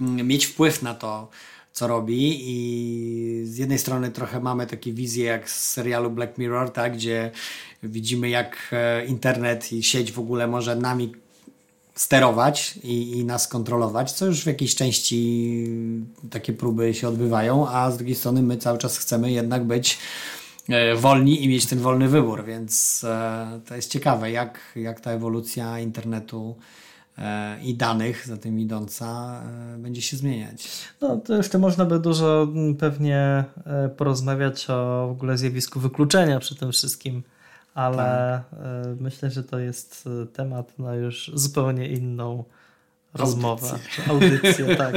mm, 0.00 0.26
mieć 0.26 0.46
wpływ 0.46 0.82
na 0.82 0.94
to, 0.94 1.30
co 1.74 1.86
robi 1.86 2.40
i 2.40 3.46
z 3.46 3.58
jednej 3.58 3.78
strony 3.78 4.10
trochę 4.10 4.40
mamy 4.40 4.66
takie 4.66 4.92
wizje 4.92 5.24
jak 5.24 5.50
z 5.50 5.72
serialu 5.72 6.10
Black 6.10 6.38
Mirror, 6.38 6.70
tak, 6.70 6.94
gdzie 6.94 7.30
widzimy 7.82 8.28
jak 8.28 8.56
e, 8.72 9.04
internet 9.04 9.72
i 9.72 9.82
sieć 9.82 10.12
w 10.12 10.18
ogóle 10.18 10.46
może 10.46 10.76
nami 10.76 11.12
sterować 11.94 12.78
i, 12.82 13.18
i 13.18 13.24
nas 13.24 13.48
kontrolować, 13.48 14.12
co 14.12 14.26
już 14.26 14.42
w 14.42 14.46
jakiejś 14.46 14.74
części 14.74 15.66
takie 16.30 16.52
próby 16.52 16.94
się 16.94 17.08
odbywają, 17.08 17.68
a 17.68 17.90
z 17.90 17.96
drugiej 17.96 18.16
strony 18.16 18.42
my 18.42 18.56
cały 18.56 18.78
czas 18.78 18.98
chcemy 18.98 19.32
jednak 19.32 19.64
być 19.64 19.98
e, 20.68 20.94
wolni 20.94 21.44
i 21.44 21.48
mieć 21.48 21.66
ten 21.66 21.78
wolny 21.78 22.08
wybór, 22.08 22.44
więc 22.44 23.04
e, 23.04 23.60
to 23.66 23.76
jest 23.76 23.90
ciekawe, 23.90 24.30
jak, 24.30 24.60
jak 24.76 25.00
ta 25.00 25.10
ewolucja 25.10 25.80
internetu 25.80 26.56
i 27.62 27.74
danych 27.74 28.26
za 28.26 28.36
tym 28.36 28.60
idąca 28.60 29.40
e, 29.74 29.78
będzie 29.78 30.02
się 30.02 30.16
zmieniać. 30.16 30.68
No 31.00 31.16
to 31.16 31.36
jeszcze 31.36 31.58
można 31.58 31.84
by 31.84 31.98
dużo 31.98 32.42
mm, 32.42 32.74
pewnie 32.74 33.44
e, 33.66 33.88
porozmawiać 33.88 34.70
o 34.70 35.06
w 35.08 35.10
ogóle 35.10 35.38
zjawisku 35.38 35.80
wykluczenia 35.80 36.40
przy 36.40 36.54
tym 36.54 36.72
wszystkim, 36.72 37.22
ale 37.74 38.42
tak. 38.50 38.60
E, 38.60 38.96
myślę, 39.00 39.30
że 39.30 39.44
to 39.44 39.58
jest 39.58 40.08
temat 40.32 40.78
na 40.78 40.94
już 40.94 41.30
zupełnie 41.34 41.88
inną 41.88 42.44
rozmowę. 43.14 43.78
Audycję, 44.08 44.38
Audycję 44.38 44.76
tak. 44.84 44.94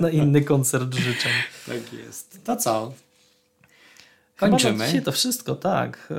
Na 0.00 0.10
inny 0.10 0.42
koncert 0.42 0.94
życzeń. 0.94 1.32
Tak 1.66 1.92
jest. 1.92 2.44
To 2.44 2.56
co? 2.56 2.92
Kończymy. 4.36 4.72
Chyba 4.72 4.86
dzisiaj 4.86 5.02
to 5.02 5.12
wszystko, 5.12 5.54
tak. 5.54 6.12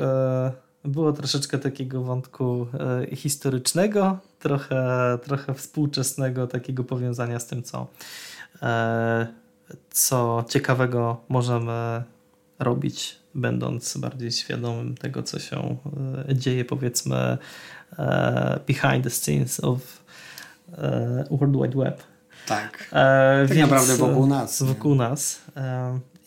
Było 0.85 1.13
troszeczkę 1.13 1.59
takiego 1.59 2.03
wątku 2.03 2.67
historycznego, 3.15 4.19
trochę, 4.43 5.17
trochę 5.23 5.53
współczesnego 5.53 6.47
takiego 6.47 6.83
powiązania 6.83 7.39
z 7.39 7.47
tym, 7.47 7.63
co, 7.63 7.87
e, 8.61 9.27
co 9.91 10.45
ciekawego 10.49 11.21
możemy 11.29 12.03
robić, 12.59 13.19
będąc 13.35 13.97
bardziej 13.97 14.31
świadomym 14.31 14.97
tego, 14.97 15.23
co 15.23 15.39
się 15.39 15.77
e, 16.29 16.35
dzieje, 16.35 16.65
powiedzmy, 16.65 17.37
e, 17.99 18.59
behind 18.67 19.03
the 19.03 19.09
scenes 19.09 19.59
of 19.59 20.03
World 21.31 21.55
Wide 21.61 21.83
Web. 21.83 22.03
Tak. 22.47 22.89
tak 23.49 23.57
naprawdę 23.57 23.95
wokół 23.95 24.27
nas. 24.27 24.63
Wokół 24.63 24.95
nas. 24.95 25.41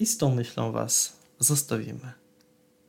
I 0.00 0.06
z 0.06 0.18
tą 0.18 0.34
myślą 0.34 0.72
Was 0.72 1.16
zostawimy. 1.38 2.12